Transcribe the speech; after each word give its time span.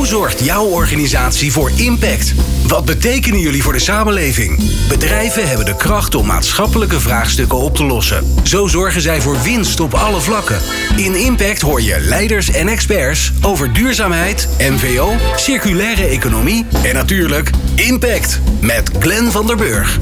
Hoe 0.00 0.08
zorgt 0.08 0.44
jouw 0.44 0.64
organisatie 0.64 1.52
voor 1.52 1.70
impact? 1.76 2.34
Wat 2.66 2.84
betekenen 2.84 3.40
jullie 3.40 3.62
voor 3.62 3.72
de 3.72 3.78
samenleving? 3.78 4.60
Bedrijven 4.88 5.48
hebben 5.48 5.66
de 5.66 5.76
kracht 5.76 6.14
om 6.14 6.26
maatschappelijke 6.26 7.00
vraagstukken 7.00 7.58
op 7.58 7.76
te 7.76 7.84
lossen. 7.84 8.24
Zo 8.42 8.66
zorgen 8.66 9.00
zij 9.00 9.20
voor 9.20 9.42
winst 9.42 9.80
op 9.80 9.94
alle 9.94 10.20
vlakken. 10.20 10.60
In 10.96 11.14
Impact 11.14 11.60
hoor 11.60 11.82
je 11.82 12.00
leiders 12.00 12.50
en 12.50 12.68
experts 12.68 13.32
over 13.42 13.72
duurzaamheid, 13.72 14.48
MVO, 14.58 15.12
circulaire 15.36 16.06
economie 16.06 16.66
en 16.82 16.94
natuurlijk 16.94 17.50
impact 17.74 18.40
met 18.60 18.90
Glenn 18.98 19.30
van 19.30 19.46
der 19.46 19.56
Burg. 19.56 19.98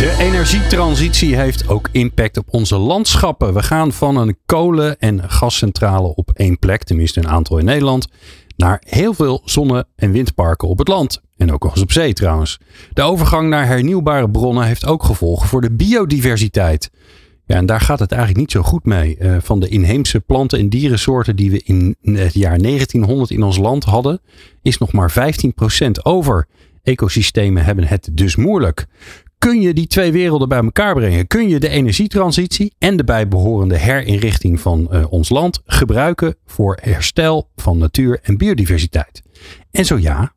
De 0.00 0.16
energietransitie 0.18 1.36
heeft 1.36 1.68
ook 1.68 1.88
impact 1.92 2.36
op 2.36 2.46
onze 2.50 2.76
landschappen. 2.76 3.54
We 3.54 3.62
gaan 3.62 3.92
van 3.92 4.16
een 4.16 4.36
kolen- 4.46 4.98
en 4.98 5.30
gascentrale 5.30 6.14
op 6.14 6.30
één 6.34 6.58
plek, 6.58 6.84
tenminste 6.84 7.20
een 7.20 7.28
aantal 7.28 7.58
in 7.58 7.64
Nederland, 7.64 8.08
naar 8.60 8.82
heel 8.86 9.14
veel 9.14 9.42
zonne- 9.44 9.86
en 9.96 10.12
windparken 10.12 10.68
op 10.68 10.78
het 10.78 10.88
land. 10.88 11.20
En 11.36 11.52
ook 11.52 11.62
nog 11.62 11.72
eens 11.72 11.82
op 11.82 11.92
zee 11.92 12.12
trouwens. 12.12 12.58
De 12.92 13.02
overgang 13.02 13.48
naar 13.48 13.66
hernieuwbare 13.66 14.30
bronnen 14.30 14.64
heeft 14.64 14.86
ook 14.86 15.02
gevolgen 15.02 15.48
voor 15.48 15.60
de 15.60 15.70
biodiversiteit. 15.70 16.90
Ja, 17.46 17.56
en 17.56 17.66
daar 17.66 17.80
gaat 17.80 17.98
het 17.98 18.10
eigenlijk 18.10 18.40
niet 18.40 18.50
zo 18.50 18.62
goed 18.62 18.84
mee. 18.84 19.16
Uh, 19.18 19.36
van 19.40 19.60
de 19.60 19.68
inheemse 19.68 20.20
planten- 20.20 20.58
en 20.58 20.68
dierensoorten 20.68 21.36
die 21.36 21.50
we 21.50 21.62
in 21.64 21.96
het 22.02 22.34
jaar 22.34 22.58
1900 22.58 23.30
in 23.30 23.42
ons 23.42 23.58
land 23.58 23.84
hadden, 23.84 24.20
is 24.62 24.78
nog 24.78 24.92
maar 24.92 25.10
15% 25.10 26.02
over. 26.02 26.46
Ecosystemen 26.82 27.64
hebben 27.64 27.84
het 27.84 28.10
dus 28.12 28.36
moeilijk. 28.36 28.86
Kun 29.46 29.60
je 29.60 29.74
die 29.74 29.86
twee 29.86 30.12
werelden 30.12 30.48
bij 30.48 30.58
elkaar 30.58 30.94
brengen? 30.94 31.26
Kun 31.26 31.48
je 31.48 31.60
de 31.60 31.68
energietransitie 31.68 32.74
en 32.78 32.96
de 32.96 33.04
bijbehorende 33.04 33.76
herinrichting 33.76 34.60
van 34.60 34.88
uh, 34.92 35.12
ons 35.12 35.28
land 35.28 35.60
gebruiken 35.64 36.36
voor 36.46 36.78
herstel 36.82 37.50
van 37.56 37.78
natuur 37.78 38.18
en 38.22 38.36
biodiversiteit? 38.36 39.22
En 39.70 39.84
zo 39.84 39.98
ja, 39.98 40.32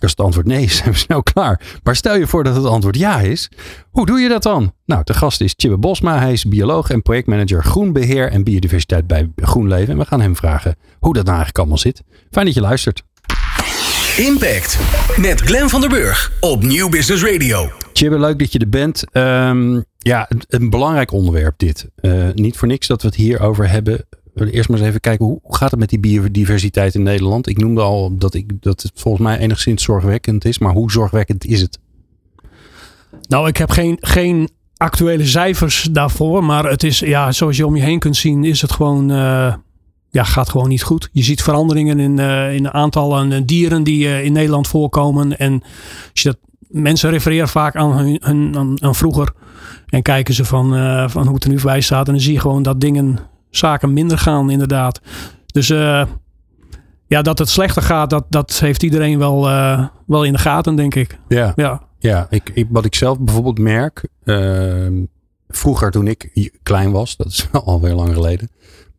als 0.00 0.10
het 0.10 0.20
antwoord 0.20 0.46
nee 0.46 0.64
is, 0.64 0.76
zijn 0.82 0.90
we 0.90 0.98
snel 0.98 1.22
klaar. 1.22 1.80
Maar 1.82 1.96
stel 1.96 2.16
je 2.16 2.26
voor 2.26 2.44
dat 2.44 2.56
het 2.56 2.64
antwoord 2.64 2.96
ja 2.96 3.20
is. 3.20 3.50
Hoe 3.90 4.06
doe 4.06 4.20
je 4.20 4.28
dat 4.28 4.42
dan? 4.42 4.74
Nou, 4.84 5.04
de 5.04 5.14
gast 5.14 5.40
is 5.40 5.54
Chibbe 5.56 5.78
Bosma. 5.78 6.18
Hij 6.18 6.32
is 6.32 6.44
bioloog 6.44 6.90
en 6.90 7.02
projectmanager 7.02 7.64
groenbeheer 7.64 8.30
en 8.30 8.44
biodiversiteit 8.44 9.06
bij 9.06 9.32
GroenLeven. 9.36 9.92
En 9.92 9.98
we 9.98 10.04
gaan 10.04 10.20
hem 10.20 10.36
vragen 10.36 10.76
hoe 10.98 11.14
dat 11.14 11.24
nou 11.24 11.36
eigenlijk 11.36 11.58
allemaal 11.58 11.78
zit. 11.78 12.02
Fijn 12.30 12.46
dat 12.46 12.54
je 12.54 12.60
luistert. 12.60 13.02
Impact 14.16 14.78
met 15.16 15.40
Glenn 15.40 15.68
van 15.68 15.80
der 15.80 15.90
Burg 15.90 16.32
op 16.40 16.62
Nieuw 16.62 16.88
Business 16.88 17.24
Radio. 17.24 17.70
Chibbe, 17.92 18.18
leuk 18.18 18.38
dat 18.38 18.52
je 18.52 18.58
er 18.58 18.68
bent. 18.68 19.04
Um, 19.12 19.84
ja, 19.98 20.30
een 20.48 20.70
belangrijk 20.70 21.12
onderwerp 21.12 21.54
dit. 21.56 21.88
Uh, 22.00 22.28
niet 22.34 22.56
voor 22.56 22.68
niks 22.68 22.86
dat 22.86 23.02
we 23.02 23.08
het 23.08 23.16
hier 23.16 23.40
over 23.40 23.70
hebben. 23.70 24.06
Eerst 24.34 24.68
maar 24.68 24.78
eens 24.78 24.88
even 24.88 25.00
kijken, 25.00 25.26
hoe 25.26 25.40
gaat 25.42 25.70
het 25.70 25.80
met 25.80 25.88
die 25.88 26.00
biodiversiteit 26.00 26.94
in 26.94 27.02
Nederland? 27.02 27.48
Ik 27.48 27.58
noemde 27.58 27.80
al 27.80 28.16
dat, 28.18 28.34
ik, 28.34 28.62
dat 28.62 28.82
het 28.82 28.92
volgens 28.94 29.22
mij 29.22 29.38
enigszins 29.38 29.82
zorgwekkend 29.82 30.44
is. 30.44 30.58
Maar 30.58 30.72
hoe 30.72 30.90
zorgwekkend 30.90 31.44
is 31.44 31.60
het? 31.60 31.78
Nou, 33.28 33.48
ik 33.48 33.56
heb 33.56 33.70
geen, 33.70 33.96
geen 34.00 34.48
actuele 34.76 35.26
cijfers 35.26 35.88
daarvoor. 35.90 36.44
Maar 36.44 36.64
het 36.64 36.82
is, 36.82 36.98
ja, 36.98 37.32
zoals 37.32 37.56
je 37.56 37.66
om 37.66 37.76
je 37.76 37.82
heen 37.82 37.98
kunt 37.98 38.16
zien, 38.16 38.44
is 38.44 38.60
het 38.60 38.72
gewoon... 38.72 39.10
Uh, 39.10 39.54
ja, 40.12 40.24
gaat 40.24 40.48
gewoon 40.48 40.68
niet 40.68 40.82
goed. 40.82 41.08
Je 41.12 41.22
ziet 41.22 41.42
veranderingen 41.42 42.00
in, 42.00 42.18
uh, 42.18 42.54
in 42.54 42.72
aantallen 42.72 43.46
dieren 43.46 43.82
die 43.82 44.04
uh, 44.04 44.24
in 44.24 44.32
Nederland 44.32 44.68
voorkomen. 44.68 45.38
En 45.38 45.62
als 46.10 46.22
je 46.22 46.28
dat, 46.28 46.38
mensen 46.68 47.10
refereren 47.10 47.48
vaak 47.48 47.76
aan, 47.76 47.98
hun, 47.98 48.18
hun 48.20 48.56
aan, 48.56 48.82
aan, 48.82 48.94
vroeger. 48.94 49.32
En 49.86 50.02
kijken 50.02 50.34
ze 50.34 50.44
van, 50.44 50.74
uh, 50.74 51.08
van 51.08 51.24
hoe 51.24 51.34
het 51.34 51.44
er 51.44 51.50
nu 51.50 51.58
bij 51.62 51.80
staat. 51.80 52.06
En 52.06 52.12
dan 52.12 52.22
zie 52.22 52.32
je 52.32 52.40
gewoon 52.40 52.62
dat 52.62 52.80
dingen, 52.80 53.18
zaken 53.50 53.92
minder 53.92 54.18
gaan 54.18 54.50
inderdaad. 54.50 55.00
Dus 55.46 55.68
ja, 57.06 57.22
dat 57.22 57.38
het 57.38 57.48
slechter 57.48 57.82
gaat, 57.82 58.10
dat, 58.10 58.24
dat 58.28 58.58
heeft 58.58 58.82
iedereen 58.82 59.18
wel, 59.18 59.42
wel 60.06 60.24
in 60.24 60.32
de 60.32 60.38
gaten, 60.38 60.76
denk 60.76 60.94
ik. 60.94 61.18
Ja, 61.28 61.52
ja. 61.56 61.82
ja 61.98 62.26
ik, 62.30 62.50
ik, 62.54 62.66
wat 62.70 62.84
ik 62.84 62.94
zelf 62.94 63.18
bijvoorbeeld 63.18 63.58
merk. 63.58 64.08
Ehm, 64.24 65.04
vroeger 65.48 65.90
toen 65.90 66.06
ik 66.06 66.50
klein 66.62 66.90
was, 66.90 67.16
dat 67.16 67.26
is 67.26 67.48
alweer 67.64 67.94
lang 67.94 68.14
geleden 68.14 68.48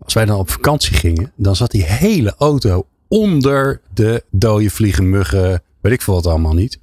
als 0.04 0.14
wij 0.14 0.26
dan 0.26 0.40
op 0.40 0.50
vakantie 0.50 0.96
gingen, 0.96 1.32
dan 1.36 1.56
zat 1.56 1.72
die 1.72 1.84
hele 1.84 2.36
auto 2.38 2.88
onder 3.08 3.82
de 3.94 4.24
dode 4.32 4.70
vliegen, 4.70 5.10
muggen, 5.10 5.62
weet 5.82 5.94
ik 5.94 6.02
veel 6.02 6.14
wat 6.14 6.28
allemaal 6.28 6.54
niet. 6.54 6.80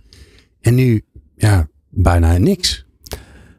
En 0.61 0.75
nu, 0.75 1.05
ja, 1.37 1.69
bijna 1.89 2.39
niks. 2.39 2.85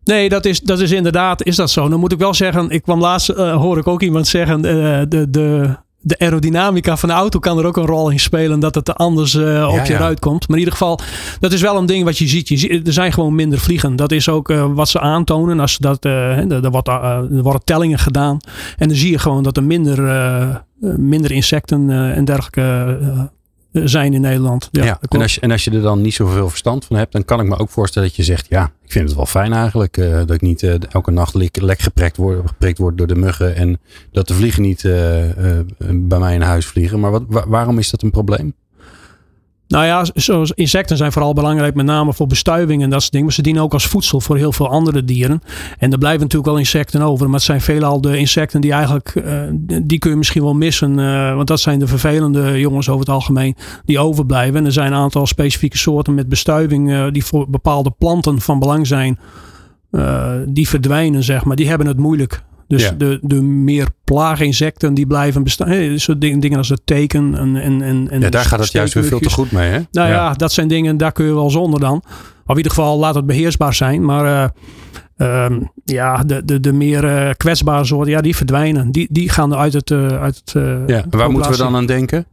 Nee, 0.04 0.30
dat 0.30 0.46
is, 0.46 0.60
dat 0.60 0.80
is 0.80 0.92
inderdaad, 0.92 1.44
is 1.44 1.56
dat 1.56 1.72
zo. 1.72 1.90
Dan 1.90 2.00
moet 2.00 2.12
ik 2.12 2.20
wel 2.20 2.34
zeggen, 2.34 2.70
ik 2.70 2.82
kwam 2.82 3.00
laatst, 3.00 3.30
uh, 3.30 3.56
hoor 3.56 3.78
ik 3.78 3.88
ook 3.88 4.02
iemand 4.02 4.28
zeggen, 4.28 4.58
uh, 4.58 5.02
de, 5.08 5.30
de, 5.30 5.78
de 6.02 6.20
aerodynamica 6.20 6.98
van 6.98 7.10
de 7.10 7.16
auto 7.16 7.40
kan 7.40 7.58
er 7.58 7.66
ook 7.66 7.78
een 7.78 7.86
rol 7.86 8.10
in 8.10 8.20
spelen. 8.20 8.60
Dat 8.60 8.76
het 8.76 8.88
er 8.88 8.94
anders 8.94 9.34
uh, 9.34 9.68
op 9.68 9.76
ja, 9.76 9.84
je 9.84 9.92
ja. 9.92 10.00
ruit 10.00 10.20
komt. 10.20 10.48
Maar 10.48 10.58
in 10.58 10.64
ieder 10.64 10.78
geval, 10.78 11.00
dat 11.40 11.52
is 11.52 11.62
wel 11.62 11.78
een 11.78 11.86
ding 11.86 12.04
wat 12.04 12.18
je 12.18 12.28
ziet. 12.28 12.48
Je 12.48 12.58
ziet 12.58 12.88
er 12.88 12.94
zijn 12.94 13.14
gewoon 13.14 13.36
minder 13.36 13.60
vliegen. 13.60 13.96
Dat 13.96 14.12
is 14.12 14.30
ook 14.30 14.50
uh, 14.50 14.66
wat 14.74 14.90
ze 14.90 15.00
aantonen. 15.00 15.60
Als 15.60 15.78
dat, 15.78 16.06
uh, 16.06 16.52
er, 16.52 16.72
wordt, 16.72 16.88
er 16.88 17.42
worden 17.44 17.64
tellingen 17.64 18.00
gedaan. 18.00 18.38
En 18.78 18.88
dan 18.88 18.98
zie 18.98 19.12
je 19.12 19.20
gewoon 19.20 19.44
dat 19.44 19.58
er 19.58 19.64
minder, 19.64 20.64
minder 20.98 21.32
insecten 21.32 21.90
en 21.90 22.26
dergelijke 22.26 22.98
zijn 23.72 24.14
in 24.14 24.22
Nederland. 24.22 24.70
Ja, 24.72 24.84
ja 24.84 25.00
en, 25.10 25.22
als 25.22 25.36
je, 25.36 25.42
en 25.42 25.52
als 25.52 25.64
je 25.64 25.72
er 25.72 25.82
dan 25.82 26.02
niet 26.02 26.14
zoveel 26.14 26.50
verstand 26.50 26.86
van 26.86 26.96
hebt, 26.96 27.12
dan 27.12 27.26
kan 27.26 27.40
ik 27.40 27.48
me 27.48 27.58
ook 27.58 27.70
voorstellen 27.70 28.08
dat 28.08 28.18
je 28.18 28.24
zegt: 28.24 28.46
Ja, 28.50 28.72
ik 28.84 28.92
vind 28.92 29.08
het 29.08 29.16
wel 29.16 29.26
fijn 29.26 29.54
eigenlijk 29.54 29.98
uh, 29.98 30.18
dat 30.18 30.32
ik 30.32 30.42
niet 30.42 30.62
uh, 30.62 30.74
elke 30.90 31.12
nacht 31.12 31.34
lek, 31.34 31.62
lek 31.62 31.80
geprikt, 31.80 32.18
word, 32.18 32.48
geprikt 32.48 32.78
word 32.78 32.98
door 32.98 33.08
de 33.08 33.16
muggen 33.16 33.56
en 33.56 33.80
dat 34.12 34.28
de 34.28 34.34
vliegen 34.34 34.62
niet 34.62 34.84
uh, 34.84 34.94
bij 35.94 36.20
mij 36.20 36.34
in 36.34 36.42
huis 36.42 36.66
vliegen. 36.66 37.00
Maar 37.00 37.12
wat, 37.12 37.24
waarom 37.28 37.78
is 37.78 37.90
dat 37.90 38.02
een 38.02 38.12
probleem? 38.12 38.54
Nou 39.72 39.86
ja, 39.86 40.06
zoals 40.14 40.52
insecten 40.52 40.98
zijn 40.98 41.12
vooral 41.12 41.34
belangrijk, 41.34 41.76
met 41.76 41.86
name 41.86 42.14
voor 42.14 42.28
bestuiving 42.28 42.84
en 42.84 42.90
dat 42.90 43.00
soort 43.00 43.12
dingen. 43.12 43.26
Maar 43.26 43.36
ze 43.36 43.42
dienen 43.42 43.64
ook 43.64 43.74
als 43.74 43.88
voedsel 43.88 44.22
voor 44.22 44.38
heel 44.38 44.52
veel 44.52 44.70
andere 44.70 45.06
dieren. 45.06 45.42
En 45.78 45.92
er 45.92 45.98
blijven 45.98 46.22
natuurlijk 46.22 46.50
wel 46.50 46.58
insecten 46.58 47.02
over. 47.02 47.26
Maar 47.26 47.36
het 47.36 47.44
zijn 47.44 47.62
veelal 47.62 48.02
de 48.02 48.18
insecten 48.18 48.62
die 48.62 48.72
eigenlijk, 48.72 49.16
uh, 49.16 49.42
die 49.84 50.00
kun 50.00 50.10
je 50.10 50.18
misschien 50.18 50.44
wel 50.44 50.54
missen. 50.54 50.98
Uh, 50.98 51.36
want 51.36 51.48
dat 51.48 51.60
zijn 51.60 51.80
de 51.80 51.88
vervelende 51.88 52.60
jongens 52.60 52.90
over 52.90 53.00
het 53.00 53.10
algemeen 53.10 53.56
die 53.86 54.00
overblijven. 54.00 54.60
En 54.60 54.66
er 54.66 54.72
zijn 54.72 54.92
een 54.92 55.00
aantal 55.00 55.28
specifieke 55.28 55.78
soorten 55.78 56.14
met 56.14 56.30
bestuiving 56.30 56.90
uh, 56.90 57.06
die 57.12 57.26
voor 57.26 57.50
bepaalde 57.50 57.92
planten 57.98 58.42
van 58.42 58.60
belang 58.60 58.88
zijn. 58.88 59.20
die 60.48 60.68
verdwijnen, 60.68 61.24
zeg 61.24 61.44
maar. 61.46 61.56
Die 61.56 61.68
hebben 61.68 61.88
het 61.88 61.98
moeilijk. 61.98 62.44
Dus 62.72 62.84
ja. 62.84 62.92
de, 62.92 63.20
de 63.22 63.42
meer 63.42 63.88
plaaginsecten 64.04 64.94
die 64.94 65.08
blijven 65.08 65.44
bestaan. 65.44 66.00
Zo 66.00 66.18
dingen 66.18 66.58
als 66.58 66.70
het 66.70 66.82
teken 66.84 67.38
en, 67.38 67.56
en, 67.56 67.82
en, 67.82 68.08
en 68.10 68.22
Ja, 68.22 68.30
daar 68.30 68.46
gaat 68.46 68.60
het 68.60 68.72
juist 68.72 68.94
weer 68.94 69.04
veel 69.04 69.20
te 69.20 69.30
goed 69.30 69.52
mee, 69.52 69.70
hè? 69.70 69.80
Nou 69.92 70.08
ja. 70.08 70.14
ja. 70.14 70.34
dat 70.34 70.52
zijn 70.52 70.68
dingen, 70.68 70.98
daar 70.98 71.12
kun 71.12 71.26
je 71.26 71.34
wel 71.34 71.50
zonder 71.50 71.80
dan. 71.80 71.96
Of 72.46 72.50
in 72.50 72.56
ieder 72.56 72.72
geval 72.72 72.98
laat 72.98 73.16
het 73.16 73.26
beheersbaar 73.26 73.74
zijn. 73.74 74.06
Maar 74.06 74.54
uh, 75.18 75.46
um, 75.46 75.72
ja, 75.86 76.24
de, 76.24 76.46
de, 76.46 76.60
de 76.60 76.74
meer 76.74 77.04
uh, 77.04 77.30
kwetsbare 77.38 77.86
soorten, 77.86 78.12
ja, 78.12 78.22
die 78.22 78.36
verdwijnen. 78.36 78.92
Die, 78.92 79.08
die 79.12 79.30
gaan 79.30 79.56
uit 79.56 79.74
het... 79.74 79.90
Uh, 79.90 80.22
uit 80.22 80.42
het 80.46 80.54
ja, 80.88 81.04
waar 81.10 81.32
moeten 81.32 81.52
we 81.52 81.58
dan 81.58 81.76
aan 81.76 81.86
denken? 81.86 82.26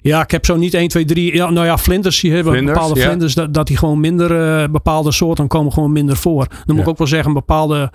Ja, 0.00 0.22
ik 0.22 0.30
heb 0.30 0.44
zo 0.44 0.56
niet 0.56 0.74
1, 0.74 0.88
2, 0.88 1.04
3. 1.04 1.34
Ja, 1.34 1.50
nou 1.50 1.66
ja, 1.66 1.78
vlinders. 1.78 2.22
Hebt 2.22 2.46
vlinders, 2.46 2.64
bepaalde 2.64 3.00
ja. 3.00 3.06
vlinders. 3.06 3.34
Dat, 3.34 3.54
dat 3.54 3.66
die 3.66 3.76
gewoon 3.76 4.00
minder... 4.00 4.70
bepaalde 4.70 5.12
soorten 5.12 5.46
komen 5.48 5.72
gewoon 5.72 5.92
minder 5.92 6.16
voor. 6.16 6.46
Dan 6.48 6.58
moet 6.66 6.76
ja. 6.76 6.82
ik 6.82 6.88
ook 6.88 6.98
wel 6.98 7.06
zeggen, 7.06 7.32
bepaalde 7.32 7.90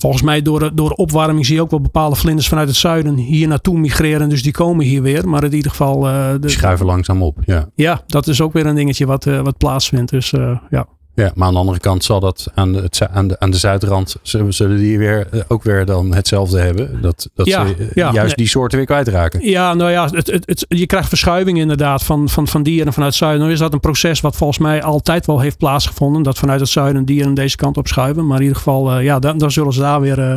Volgens 0.00 0.22
mij 0.22 0.42
door, 0.42 0.70
door 0.74 0.90
opwarming 0.90 1.46
zie 1.46 1.54
je 1.54 1.60
ook 1.60 1.70
wel 1.70 1.80
bepaalde 1.80 2.16
vlinders 2.16 2.48
vanuit 2.48 2.68
het 2.68 2.76
zuiden 2.76 3.16
hier 3.16 3.48
naartoe 3.48 3.78
migreren. 3.78 4.28
Dus 4.28 4.42
die 4.42 4.52
komen 4.52 4.84
hier 4.84 5.02
weer. 5.02 5.28
Maar 5.28 5.44
in 5.44 5.54
ieder 5.54 5.70
geval... 5.70 6.08
Uh, 6.08 6.32
de, 6.32 6.38
die 6.38 6.50
schuiven 6.50 6.86
langzaam 6.86 7.22
op, 7.22 7.38
ja. 7.44 7.68
Ja, 7.74 8.02
dat 8.06 8.26
is 8.26 8.40
ook 8.40 8.52
weer 8.52 8.66
een 8.66 8.74
dingetje 8.74 9.06
wat, 9.06 9.26
uh, 9.26 9.40
wat 9.40 9.56
plaatsvindt. 9.56 10.10
Dus 10.10 10.32
uh, 10.32 10.58
ja. 10.70 10.86
Ja, 11.14 11.32
maar 11.34 11.46
aan 11.46 11.52
de 11.52 11.58
andere 11.58 11.78
kant 11.78 12.04
zal 12.04 12.20
dat 12.20 12.46
aan 12.54 12.72
de, 12.72 13.08
aan 13.10 13.28
de, 13.28 13.38
aan 13.38 13.50
de 13.50 13.56
zuidrand, 13.56 14.16
zullen 14.22 14.76
die 14.76 14.98
weer 14.98 15.44
ook 15.48 15.62
weer 15.62 15.84
dan 15.84 16.14
hetzelfde 16.14 16.60
hebben. 16.60 17.02
Dat, 17.02 17.30
dat 17.34 17.46
ja, 17.46 17.66
ze 17.66 17.90
ja, 17.94 18.12
juist 18.12 18.26
nee. 18.26 18.34
die 18.34 18.48
soorten 18.48 18.76
weer 18.78 18.86
kwijtraken. 18.86 19.48
Ja, 19.48 19.74
nou 19.74 19.90
ja, 19.90 20.04
het, 20.04 20.26
het, 20.26 20.46
het, 20.46 20.64
je 20.68 20.86
krijgt 20.86 21.08
verschuiving 21.08 21.58
inderdaad 21.58 22.02
van, 22.02 22.28
van, 22.28 22.48
van 22.48 22.62
dieren 22.62 22.92
vanuit 22.92 23.10
het 23.10 23.20
zuiden. 23.20 23.40
Nou 23.40 23.52
is 23.52 23.58
dat 23.58 23.72
een 23.72 23.80
proces 23.80 24.20
wat 24.20 24.36
volgens 24.36 24.58
mij 24.58 24.82
altijd 24.82 25.26
wel 25.26 25.40
heeft 25.40 25.58
plaatsgevonden. 25.58 26.22
Dat 26.22 26.38
vanuit 26.38 26.60
het 26.60 26.68
zuiden 26.68 27.04
dieren 27.04 27.34
deze 27.34 27.56
kant 27.56 27.76
op 27.76 27.86
schuiven. 27.86 28.26
Maar 28.26 28.36
in 28.36 28.42
ieder 28.42 28.56
geval, 28.56 28.98
uh, 28.98 29.04
ja, 29.04 29.18
dan, 29.18 29.38
dan 29.38 29.50
zullen 29.50 29.72
ze 29.72 29.80
daar 29.80 30.00
weer, 30.00 30.18
uh, 30.18 30.34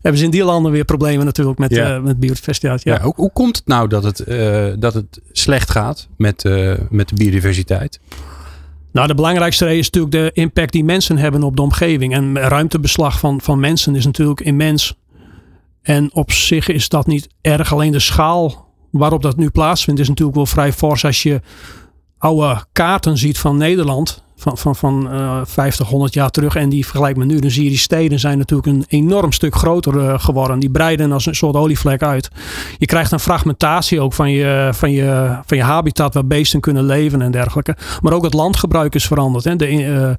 hebben 0.00 0.18
ze 0.18 0.24
in 0.24 0.30
die 0.30 0.44
landen 0.44 0.72
weer 0.72 0.84
problemen 0.84 1.24
natuurlijk 1.24 1.58
met, 1.58 1.70
ja. 1.70 1.96
uh, 1.96 2.02
met 2.02 2.20
biodiversiteit. 2.20 2.82
Ja. 2.82 2.94
ja 2.94 3.02
hoe, 3.02 3.14
hoe 3.16 3.30
komt 3.32 3.56
het 3.56 3.66
nou 3.66 3.88
dat 3.88 4.04
het, 4.04 4.24
dat 4.80 4.94
het 4.94 5.20
slecht 5.32 5.70
gaat 5.70 6.08
met, 6.16 6.44
met 6.90 7.08
de 7.08 7.14
biodiversiteit? 7.14 8.00
Nou, 8.96 9.08
de 9.08 9.14
belangrijkste 9.14 9.64
reden 9.64 9.78
is 9.78 9.90
natuurlijk 9.90 10.12
de 10.12 10.40
impact 10.40 10.72
die 10.72 10.84
mensen 10.84 11.18
hebben 11.18 11.42
op 11.42 11.56
de 11.56 11.62
omgeving. 11.62 12.14
En 12.14 12.38
ruimtebeslag 12.38 13.18
van, 13.18 13.40
van 13.40 13.60
mensen 13.60 13.94
is 13.94 14.04
natuurlijk 14.04 14.40
immens. 14.40 14.94
En 15.82 16.10
op 16.14 16.32
zich 16.32 16.68
is 16.68 16.88
dat 16.88 17.06
niet 17.06 17.28
erg. 17.40 17.72
Alleen 17.72 17.92
de 17.92 17.98
schaal 17.98 18.68
waarop 18.90 19.22
dat 19.22 19.36
nu 19.36 19.50
plaatsvindt 19.50 20.00
is 20.00 20.08
natuurlijk 20.08 20.36
wel 20.36 20.46
vrij 20.46 20.72
fors. 20.72 21.04
Als 21.04 21.22
je 21.22 21.40
oude 22.18 22.64
kaarten 22.72 23.18
ziet 23.18 23.38
van 23.38 23.56
Nederland. 23.56 24.24
Van, 24.36 24.58
van, 24.58 24.76
van 24.76 25.08
uh, 25.12 25.40
50, 25.44 25.88
100 25.88 26.14
jaar 26.14 26.30
terug 26.30 26.56
en 26.56 26.68
die 26.68 26.84
vergelijkt 26.84 27.18
met 27.18 27.26
nu, 27.26 27.38
dan 27.38 27.50
zie 27.50 27.64
je 27.64 27.68
die 27.68 27.78
steden 27.78 28.18
zijn 28.18 28.38
natuurlijk 28.38 28.68
een 28.68 28.84
enorm 28.88 29.32
stuk 29.32 29.54
groter 29.54 29.94
uh, 29.94 30.18
geworden. 30.18 30.58
Die 30.58 30.70
breiden 30.70 31.12
als 31.12 31.26
een 31.26 31.34
soort 31.34 31.56
olievlek 31.56 32.02
uit. 32.02 32.28
Je 32.78 32.86
krijgt 32.86 33.12
een 33.12 33.20
fragmentatie 33.20 34.00
ook 34.00 34.12
van 34.12 34.30
je, 34.30 34.70
van 34.72 34.90
je, 34.90 35.38
van 35.46 35.56
je 35.56 35.62
habitat 35.62 36.14
waar 36.14 36.26
beesten 36.26 36.60
kunnen 36.60 36.84
leven 36.84 37.22
en 37.22 37.30
dergelijke. 37.30 37.76
Maar 38.02 38.12
ook 38.12 38.24
het 38.24 38.34
landgebruik 38.34 38.94
is 38.94 39.06
veranderd. 39.06 39.44
Hè. 39.44 39.56
De, 39.56 39.72
uh, 39.72 40.10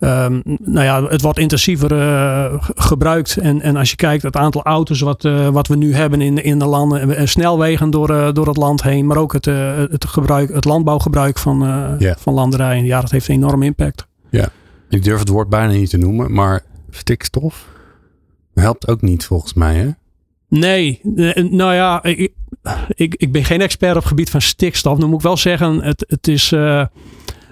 Um, 0.00 0.42
nou 0.44 0.84
ja, 0.84 1.02
het 1.04 1.20
wordt 1.22 1.38
intensiever 1.38 1.92
uh, 1.92 2.54
gebruikt. 2.74 3.36
En, 3.36 3.60
en 3.60 3.76
als 3.76 3.90
je 3.90 3.96
kijkt 3.96 4.22
het 4.22 4.36
aantal 4.36 4.62
auto's 4.62 5.00
wat, 5.00 5.24
uh, 5.24 5.48
wat 5.48 5.66
we 5.66 5.76
nu 5.76 5.94
hebben 5.94 6.20
in, 6.20 6.44
in 6.44 6.58
de 6.58 6.66
landen. 6.66 7.16
En 7.16 7.28
snelwegen 7.28 7.90
door, 7.90 8.10
uh, 8.10 8.32
door 8.32 8.46
het 8.46 8.56
land 8.56 8.82
heen. 8.82 9.06
Maar 9.06 9.16
ook 9.16 9.32
het, 9.32 9.44
het, 9.44 10.06
gebruik, 10.06 10.52
het 10.52 10.64
landbouwgebruik 10.64 11.38
van, 11.38 11.58
yeah. 11.98 12.16
van 12.16 12.34
landerijen. 12.34 12.84
Ja, 12.84 13.00
dat 13.00 13.10
heeft 13.10 13.28
een 13.28 13.34
enorme 13.34 13.64
impact. 13.64 14.06
Ja, 14.30 14.48
ik 14.88 15.04
durf 15.04 15.18
het 15.18 15.28
woord 15.28 15.48
bijna 15.48 15.72
niet 15.72 15.90
te 15.90 15.96
noemen. 15.98 16.32
Maar 16.32 16.60
stikstof 16.90 17.66
helpt 18.54 18.88
ook 18.88 19.02
niet 19.02 19.24
volgens 19.24 19.54
mij 19.54 19.74
hè? 19.74 19.88
Nee, 20.48 21.00
nou 21.50 21.74
ja, 21.74 22.02
ik, 22.02 22.32
ik, 22.88 23.14
ik 23.14 23.32
ben 23.32 23.44
geen 23.44 23.60
expert 23.60 23.94
op 23.94 23.98
het 23.98 24.08
gebied 24.08 24.30
van 24.30 24.40
stikstof. 24.40 24.98
Dan 24.98 25.08
moet 25.08 25.18
ik 25.18 25.24
wel 25.24 25.36
zeggen, 25.36 25.82
het, 25.82 26.04
het 26.08 26.28
is 26.28 26.54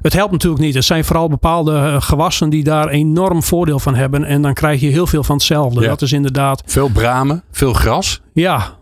het 0.04 0.12
helpt 0.12 0.32
natuurlijk 0.32 0.62
niet. 0.62 0.74
Het 0.74 0.84
zijn 0.84 1.04
vooral 1.04 1.28
bepaalde 1.28 1.74
eh, 1.74 2.02
gewassen 2.02 2.50
die 2.50 2.64
daar 2.64 2.88
enorm 2.88 3.42
voordeel 3.42 3.78
van 3.78 3.94
hebben. 3.94 4.24
En 4.24 4.42
dan 4.42 4.54
krijg 4.54 4.80
je 4.80 4.86
heel 4.86 5.06
veel 5.06 5.24
van 5.24 5.36
hetzelfde. 5.36 5.86
Dat 5.86 6.02
is 6.02 6.12
inderdaad. 6.12 6.62
Veel 6.66 6.88
bramen, 6.88 7.42
veel 7.50 7.72
gras. 7.72 8.20
Ja, 8.32 8.76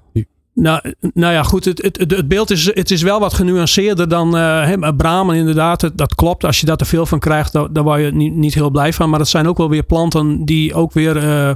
nou, 0.55 0.95
nou 1.15 1.33
ja, 1.33 1.43
goed. 1.43 1.65
Het, 1.65 1.83
het, 1.83 1.97
het, 1.97 2.29
beeld 2.29 2.51
is, 2.51 2.65
het 2.75 2.91
is 2.91 3.03
wel 3.03 3.21
wat 3.21 3.35
genuanceerder 3.35 4.09
dan 4.09 4.37
uh, 4.37 4.89
bramen, 4.97 5.37
inderdaad. 5.37 5.91
Dat 5.95 6.15
klopt. 6.15 6.45
Als 6.45 6.61
je 6.61 6.67
daar 6.67 6.77
te 6.77 6.85
veel 6.85 7.07
van 7.07 7.19
krijgt, 7.19 7.53
dan, 7.53 7.69
dan 7.73 7.85
word 7.85 8.01
je 8.01 8.13
niet, 8.13 8.35
niet 8.35 8.55
heel 8.55 8.71
blij 8.71 8.93
van. 8.93 9.11
Maar 9.11 9.19
het 9.19 9.29
zijn 9.29 9.49
ook 9.49 9.59
wel 9.59 9.69
weer 9.69 9.83
planten 9.83 10.45
die 10.45 10.75
ook 10.75 10.93
weer. 10.93 11.17
Uh, 11.25 11.51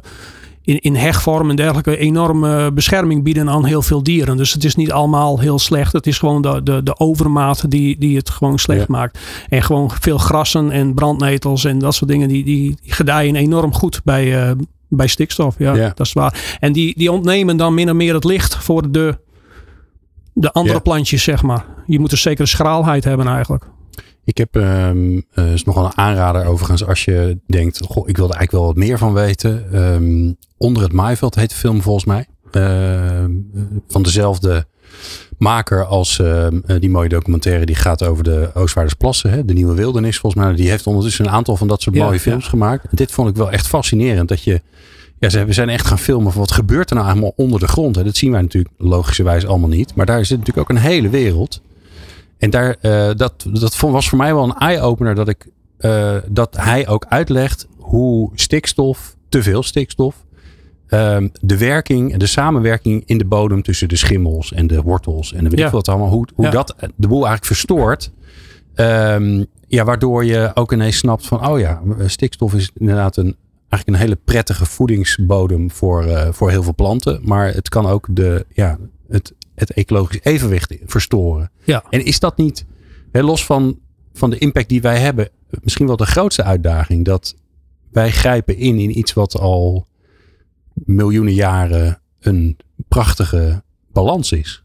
in, 0.66 0.80
in 0.80 0.94
hegvorm 0.94 1.50
en 1.50 1.56
dergelijke 1.56 1.96
enorme 1.96 2.72
bescherming 2.72 3.22
bieden 3.22 3.48
aan 3.48 3.64
heel 3.64 3.82
veel 3.82 4.02
dieren. 4.02 4.36
Dus 4.36 4.52
het 4.52 4.64
is 4.64 4.74
niet 4.74 4.92
allemaal 4.92 5.40
heel 5.40 5.58
slecht. 5.58 5.92
Het 5.92 6.06
is 6.06 6.18
gewoon 6.18 6.42
de, 6.42 6.62
de, 6.62 6.82
de 6.82 6.98
overmaat 6.98 7.70
die, 7.70 7.98
die 7.98 8.16
het 8.16 8.30
gewoon 8.30 8.58
slecht 8.58 8.88
maakt. 8.88 9.18
En 9.48 9.62
gewoon 9.62 9.90
veel 10.00 10.18
grassen 10.18 10.70
en 10.70 10.94
brandnetels 10.94 11.64
en 11.64 11.78
dat 11.78 11.94
soort 11.94 12.10
dingen, 12.10 12.28
die, 12.28 12.44
die, 12.44 12.76
gedijen 12.82 13.36
enorm 13.36 13.72
goed 13.72 14.00
bij, 14.04 14.48
uh, 14.48 14.54
bij 14.88 15.06
stikstof. 15.06 15.54
Ja, 15.58 15.74
dat 15.74 16.06
is 16.06 16.12
waar. 16.12 16.56
En 16.60 16.72
die, 16.72 16.98
die 16.98 17.12
ontnemen 17.12 17.56
dan 17.56 17.74
min 17.74 17.90
of 17.90 17.96
meer 17.96 18.14
het 18.14 18.24
licht 18.24 18.56
voor 18.56 18.90
de, 18.90 19.18
de 20.32 20.52
andere 20.52 20.80
plantjes, 20.80 21.22
zeg 21.22 21.42
maar. 21.42 21.64
Je 21.86 21.98
moet 21.98 22.12
een 22.12 22.18
zekere 22.18 22.46
schraalheid 22.46 23.04
hebben 23.04 23.26
eigenlijk. 23.26 23.64
Ik 24.26 24.38
heb, 24.38 24.54
um, 24.54 25.24
uh, 25.34 25.52
is 25.52 25.64
nogal 25.64 25.84
een 25.84 25.96
aanrader 25.96 26.46
overigens, 26.46 26.86
als 26.86 27.04
je 27.04 27.38
denkt, 27.46 27.80
goh, 27.84 28.08
ik 28.08 28.16
wil 28.16 28.28
er 28.28 28.36
eigenlijk 28.36 28.52
wel 28.52 28.74
wat 28.74 28.84
meer 28.84 28.98
van 28.98 29.12
weten. 29.12 29.82
Um, 29.92 30.36
Onder 30.56 30.82
het 30.82 30.92
maaiveld 30.92 31.34
heet 31.34 31.50
de 31.50 31.56
film 31.56 31.82
volgens 31.82 32.04
mij. 32.04 32.26
Uh, 32.52 33.24
van 33.88 34.02
dezelfde 34.02 34.66
maker 35.38 35.84
als 35.84 36.18
uh, 36.18 36.46
die 36.78 36.90
mooie 36.90 37.08
documentaire 37.08 37.66
die 37.66 37.74
gaat 37.74 38.02
over 38.02 38.24
de 38.24 38.50
Oostvaardersplassen. 38.54 39.30
Hè? 39.30 39.44
De 39.44 39.52
Nieuwe 39.52 39.74
Wildernis 39.74 40.18
volgens 40.18 40.44
mij. 40.44 40.54
Die 40.54 40.68
heeft 40.70 40.86
ondertussen 40.86 41.24
een 41.24 41.30
aantal 41.30 41.56
van 41.56 41.68
dat 41.68 41.82
soort 41.82 41.96
mooie 41.96 42.20
films 42.20 42.48
gemaakt. 42.48 42.96
dit 42.96 43.12
vond 43.12 43.28
ik 43.28 43.36
wel 43.36 43.50
echt 43.50 43.66
fascinerend. 43.66 44.28
Dat 44.28 44.42
je, 44.42 44.60
ja, 45.18 45.28
ze 45.28 45.46
zijn 45.48 45.68
echt 45.68 45.86
gaan 45.86 45.98
filmen 45.98 46.32
van 46.32 46.40
wat 46.40 46.52
gebeurt 46.52 46.90
er 46.90 46.96
nou 46.96 47.08
allemaal 47.08 47.32
onder 47.36 47.60
de 47.60 47.68
grond. 47.68 47.96
Hè? 47.96 48.04
Dat 48.04 48.16
zien 48.16 48.32
wij 48.32 48.40
natuurlijk 48.40 48.74
logischerwijs 48.78 49.46
allemaal 49.46 49.68
niet. 49.68 49.94
Maar 49.94 50.06
daar 50.06 50.24
zit 50.24 50.38
natuurlijk 50.38 50.70
ook 50.70 50.76
een 50.76 50.82
hele 50.82 51.08
wereld. 51.08 51.60
En 52.38 52.50
daar, 52.50 52.76
uh, 52.82 53.10
dat, 53.16 53.46
dat 53.52 53.76
was 53.76 54.08
voor 54.08 54.18
mij 54.18 54.34
wel 54.34 54.44
een 54.44 54.58
eye-opener 54.58 55.14
dat 55.14 55.28
ik 55.28 55.48
uh, 55.78 56.16
dat 56.28 56.56
hij 56.56 56.88
ook 56.88 57.06
uitlegt 57.08 57.66
hoe 57.78 58.30
stikstof, 58.34 59.16
te 59.28 59.42
veel 59.42 59.62
stikstof, 59.62 60.24
um, 60.88 61.32
de 61.40 61.58
werking 61.58 62.12
en 62.12 62.18
de 62.18 62.26
samenwerking 62.26 63.02
in 63.06 63.18
de 63.18 63.24
bodem 63.24 63.62
tussen 63.62 63.88
de 63.88 63.96
schimmels 63.96 64.52
en 64.52 64.66
de 64.66 64.82
wortels 64.82 65.32
en 65.32 65.44
de 65.44 65.50
weet 65.50 65.60
ik 65.60 65.70
wat 65.70 65.88
allemaal, 65.88 66.10
hoe, 66.10 66.28
hoe 66.34 66.48
dat 66.48 66.74
de 66.78 67.08
boel 67.08 67.26
eigenlijk 67.26 67.44
verstoort. 67.44 68.12
Um, 68.74 69.46
ja, 69.68 69.84
waardoor 69.84 70.24
je 70.24 70.50
ook 70.54 70.72
ineens 70.72 70.96
snapt 70.96 71.26
van, 71.26 71.48
oh 71.48 71.58
ja, 71.58 71.82
stikstof 72.06 72.54
is 72.54 72.70
inderdaad 72.74 73.16
een, 73.16 73.36
eigenlijk 73.68 73.86
een 73.86 74.08
hele 74.08 74.20
prettige 74.24 74.66
voedingsbodem 74.66 75.70
voor, 75.70 76.06
uh, 76.06 76.28
voor 76.30 76.50
heel 76.50 76.62
veel 76.62 76.74
planten. 76.74 77.20
Maar 77.24 77.54
het 77.54 77.68
kan 77.68 77.86
ook 77.86 78.06
de, 78.10 78.46
ja, 78.52 78.78
het, 79.08 79.34
het 79.56 79.72
ecologisch 79.72 80.20
evenwicht 80.22 80.74
verstoren. 80.86 81.50
Ja. 81.64 81.84
En 81.90 82.04
is 82.04 82.20
dat 82.20 82.36
niet, 82.36 82.66
hè, 83.12 83.22
los 83.22 83.44
van, 83.44 83.78
van 84.12 84.30
de 84.30 84.38
impact 84.38 84.68
die 84.68 84.80
wij 84.80 84.98
hebben, 84.98 85.28
misschien 85.62 85.86
wel 85.86 85.96
de 85.96 86.06
grootste 86.06 86.42
uitdaging, 86.42 87.04
dat 87.04 87.36
wij 87.92 88.10
grijpen 88.10 88.56
in 88.56 88.78
in 88.78 88.98
iets 88.98 89.12
wat 89.12 89.38
al 89.38 89.86
miljoenen 90.74 91.34
jaren 91.34 92.00
een 92.20 92.56
prachtige 92.88 93.62
balans 93.92 94.32
is. 94.32 94.62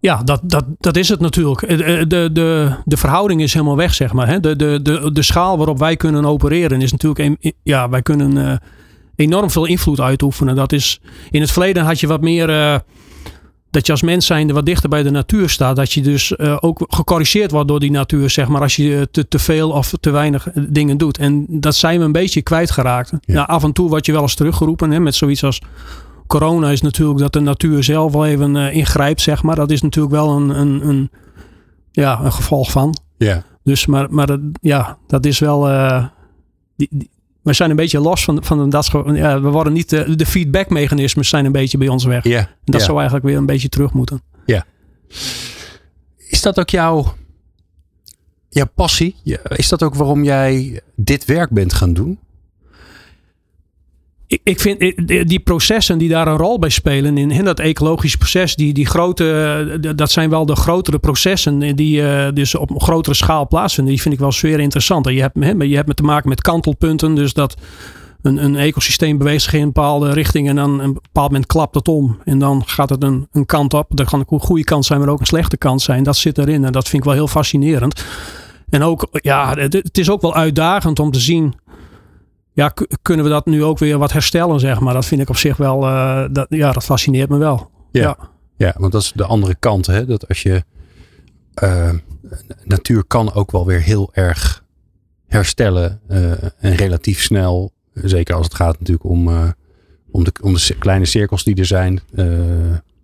Ja, 0.00 0.22
dat, 0.22 0.40
dat, 0.44 0.64
dat 0.78 0.96
is 0.96 1.08
het 1.08 1.20
natuurlijk. 1.20 1.60
De, 1.68 2.06
de, 2.06 2.30
de, 2.32 2.76
de 2.84 2.96
verhouding 2.96 3.42
is 3.42 3.52
helemaal 3.52 3.76
weg, 3.76 3.94
zeg 3.94 4.12
maar. 4.12 4.40
De, 4.40 4.56
de, 4.56 4.82
de, 4.82 5.12
de 5.12 5.22
schaal 5.22 5.56
waarop 5.56 5.78
wij 5.78 5.96
kunnen 5.96 6.24
opereren 6.24 6.82
is 6.82 6.92
natuurlijk... 6.92 7.52
Ja, 7.62 7.88
wij 7.88 8.02
kunnen 8.02 8.36
uh, 8.36 8.56
enorm 9.16 9.50
veel 9.50 9.64
invloed 9.64 10.00
uitoefenen. 10.00 10.56
Dat 10.56 10.72
is, 10.72 11.00
in 11.30 11.40
het 11.40 11.50
verleden 11.50 11.84
had 11.84 12.00
je 12.00 12.06
wat 12.06 12.20
meer... 12.20 12.82
Dat 13.70 13.86
je 13.86 13.92
als 13.92 14.02
mens 14.02 14.26
zijnde 14.26 14.52
wat 14.52 14.66
dichter 14.66 14.88
bij 14.88 15.02
de 15.02 15.10
natuur 15.10 15.48
staat. 15.48 15.76
Dat 15.76 15.92
je 15.92 16.00
dus 16.00 16.34
uh, 16.36 16.56
ook 16.60 16.84
gecorrigeerd 16.88 17.50
wordt 17.50 17.68
door 17.68 17.80
die 17.80 17.90
natuur, 17.90 18.30
zeg 18.30 18.48
maar. 18.48 18.60
Als 18.60 18.76
je 18.76 19.08
te, 19.10 19.28
te 19.28 19.38
veel 19.38 19.70
of 19.70 19.92
te 20.00 20.10
weinig 20.10 20.48
dingen 20.54 20.98
doet. 20.98 21.18
En 21.18 21.46
dat 21.48 21.74
zijn 21.74 21.98
we 21.98 22.04
een 22.04 22.12
beetje 22.12 22.42
kwijtgeraakt. 22.42 23.10
Ja. 23.20 23.34
Nou, 23.34 23.46
af 23.46 23.64
en 23.64 23.72
toe 23.72 23.88
word 23.88 24.06
je 24.06 24.12
wel 24.12 24.22
eens 24.22 24.34
teruggeroepen 24.34 24.90
hè, 24.90 25.00
met 25.00 25.14
zoiets 25.14 25.44
als... 25.44 25.60
Corona 26.26 26.70
is 26.70 26.80
natuurlijk 26.80 27.18
dat 27.18 27.32
de 27.32 27.40
natuur 27.40 27.84
zelf 27.84 28.12
wel 28.12 28.26
even 28.26 28.54
uh, 28.54 28.74
ingrijpt, 28.74 29.20
zeg 29.20 29.42
maar. 29.42 29.56
Dat 29.56 29.70
is 29.70 29.82
natuurlijk 29.82 30.14
wel 30.14 30.36
een, 30.36 30.48
een, 30.60 30.88
een, 30.88 31.10
ja, 31.90 32.20
een 32.20 32.32
gevolg 32.32 32.70
van. 32.70 32.98
Ja. 33.16 33.42
Dus, 33.62 33.86
maar, 33.86 34.06
maar 34.10 34.36
ja, 34.60 34.98
dat 35.06 35.26
is 35.26 35.38
wel... 35.38 35.68
Uh, 35.70 36.04
die, 36.76 37.10
we 37.48 37.54
zijn 37.54 37.70
een 37.70 37.76
beetje 37.76 38.00
los 38.00 38.24
van, 38.24 38.44
van 38.44 38.70
dat. 38.70 38.90
Ja, 39.12 39.40
we 39.40 39.48
worden 39.48 39.72
niet. 39.72 39.90
De, 39.90 40.16
de 40.16 40.26
feedbackmechanismes 40.26 41.28
zijn 41.28 41.44
een 41.44 41.52
beetje 41.52 41.78
bij 41.78 41.88
ons 41.88 42.04
weg. 42.04 42.24
Ja, 42.24 42.38
en 42.38 42.48
dat 42.64 42.82
zou 42.82 42.96
eigenlijk 42.96 43.26
weer 43.26 43.36
een 43.36 43.46
beetje 43.46 43.68
terug 43.68 43.92
moeten. 43.92 44.22
Ja. 44.46 44.64
Is 46.16 46.42
dat 46.42 46.60
ook 46.60 46.70
jouw, 46.70 47.14
jouw 48.48 48.68
passie? 48.74 49.16
Is 49.48 49.68
dat 49.68 49.82
ook 49.82 49.94
waarom 49.94 50.24
jij 50.24 50.80
dit 50.94 51.24
werk 51.24 51.50
bent 51.50 51.72
gaan 51.72 51.92
doen? 51.92 52.18
Ik, 54.28 54.60
vind 54.60 54.78
die 55.28 55.38
processen 55.38 55.98
die 55.98 56.08
daar 56.08 56.26
een 56.26 56.36
rol 56.36 56.58
bij 56.58 56.68
spelen 56.68 57.18
in, 57.18 57.30
in 57.30 57.44
dat 57.44 57.60
ecologisch 57.60 58.16
proces, 58.16 58.54
die, 58.54 58.72
die 58.72 58.86
grote, 58.86 59.92
dat 59.96 60.10
zijn 60.10 60.30
wel 60.30 60.46
de 60.46 60.56
grotere 60.56 60.98
processen 60.98 61.76
die 61.76 62.00
uh, 62.00 62.28
dus 62.34 62.54
op 62.54 62.70
een 62.70 62.80
grotere 62.80 63.14
schaal 63.14 63.46
plaatsvinden. 63.46 63.92
Die 63.92 64.02
vind 64.02 64.14
ik 64.14 64.20
wel 64.20 64.32
zeer 64.32 64.60
interessant. 64.60 65.08
je 65.08 65.20
hebt, 65.20 65.62
je 65.62 65.76
hebt 65.76 65.96
te 65.96 66.02
maken 66.02 66.28
met 66.28 66.40
kantelpunten, 66.40 67.14
dus 67.14 67.32
dat 67.32 67.54
een, 68.22 68.44
een 68.44 68.56
ecosysteem 68.56 69.18
beweegt 69.18 69.42
zich 69.42 69.52
in 69.52 69.60
een 69.60 69.72
bepaalde 69.72 70.12
richting 70.12 70.48
en 70.48 70.56
dan 70.56 70.80
een 70.80 70.92
bepaald 70.92 71.30
moment 71.30 71.46
klapt 71.46 71.74
het 71.74 71.88
om. 71.88 72.18
En 72.24 72.38
dan 72.38 72.62
gaat 72.66 72.90
het 72.90 73.02
een, 73.02 73.28
een 73.32 73.46
kant 73.46 73.74
op. 73.74 73.86
Dat 73.88 74.08
kan 74.08 74.24
een 74.28 74.40
goede 74.40 74.64
kant 74.64 74.84
zijn, 74.84 75.00
maar 75.00 75.08
ook 75.08 75.20
een 75.20 75.26
slechte 75.26 75.56
kant 75.56 75.82
zijn. 75.82 76.02
Dat 76.02 76.16
zit 76.16 76.38
erin 76.38 76.64
en 76.64 76.72
dat 76.72 76.88
vind 76.88 77.02
ik 77.02 77.08
wel 77.08 77.18
heel 77.18 77.28
fascinerend. 77.28 78.04
En 78.70 78.82
ook, 78.82 79.08
ja, 79.12 79.54
het 79.54 79.98
is 79.98 80.10
ook 80.10 80.20
wel 80.20 80.34
uitdagend 80.34 80.98
om 80.98 81.10
te 81.10 81.20
zien 81.20 81.54
ja, 82.58 82.72
kunnen 83.02 83.24
we 83.24 83.30
dat 83.30 83.46
nu 83.46 83.64
ook 83.64 83.78
weer 83.78 83.98
wat 83.98 84.12
herstellen, 84.12 84.60
zeg 84.60 84.80
maar. 84.80 84.94
Dat 84.94 85.06
vind 85.06 85.20
ik 85.20 85.28
op 85.28 85.36
zich 85.36 85.56
wel, 85.56 85.82
uh, 85.82 86.24
dat, 86.30 86.46
ja, 86.48 86.72
dat 86.72 86.84
fascineert 86.84 87.28
me 87.28 87.36
wel. 87.36 87.70
Ja, 87.90 88.16
ja. 88.56 88.74
want 88.78 88.92
dat 88.92 89.02
is 89.02 89.12
de 89.14 89.24
andere 89.24 89.54
kant, 89.58 89.86
hè. 89.86 90.06
Dat 90.06 90.28
als 90.28 90.42
je, 90.42 90.64
uh, 91.62 91.90
natuur 92.64 93.04
kan 93.04 93.34
ook 93.34 93.50
wel 93.50 93.66
weer 93.66 93.80
heel 93.80 94.10
erg 94.12 94.64
herstellen 95.26 96.00
uh, 96.08 96.30
en 96.58 96.74
relatief 96.74 97.22
snel. 97.22 97.72
Zeker 97.94 98.34
als 98.34 98.44
het 98.44 98.54
gaat 98.54 98.78
natuurlijk 98.78 99.08
om, 99.08 99.28
om, 100.10 100.24
de, 100.24 100.32
om 100.42 100.54
de 100.54 100.76
kleine 100.78 101.04
cirkels 101.04 101.44
die 101.44 101.56
er 101.56 101.66
zijn. 101.66 102.00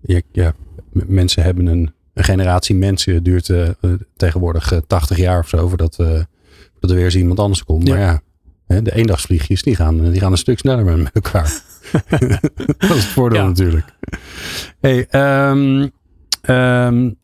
ja, 0.01 0.21
ja, 0.33 0.53
mensen 0.93 1.43
hebben 1.43 1.67
een, 1.67 1.95
een 2.15 2.25
generatie 2.25 2.75
mensen 2.75 3.23
duurt 3.23 3.51
tegenwoordig 4.17 4.81
80 4.87 5.17
jaar 5.17 5.39
of 5.39 5.49
zo 5.49 5.69
voordat, 5.69 5.97
dat 6.81 6.91
er 6.91 6.97
weer 6.97 7.05
eens 7.05 7.17
iemand 7.17 7.39
anders 7.39 7.65
komt. 7.65 7.89
Maar 7.89 7.99
ja, 7.99 8.21
de 8.67 8.95
eendagsvliegjes, 8.95 9.63
die 9.63 9.77
gaan, 9.77 10.11
die 10.11 10.21
gaan 10.21 10.33
een 10.33 10.39
stuk 10.39 10.59
sneller 10.59 10.99
met 10.99 11.13
elkaar. 11.13 11.63
dat 12.79 12.81
is 12.81 12.89
het 12.89 13.05
voordeel 13.05 13.45
natuurlijk. 13.45 13.95
Hey, 14.81 15.07
um, 15.51 15.91
um, 16.43 17.17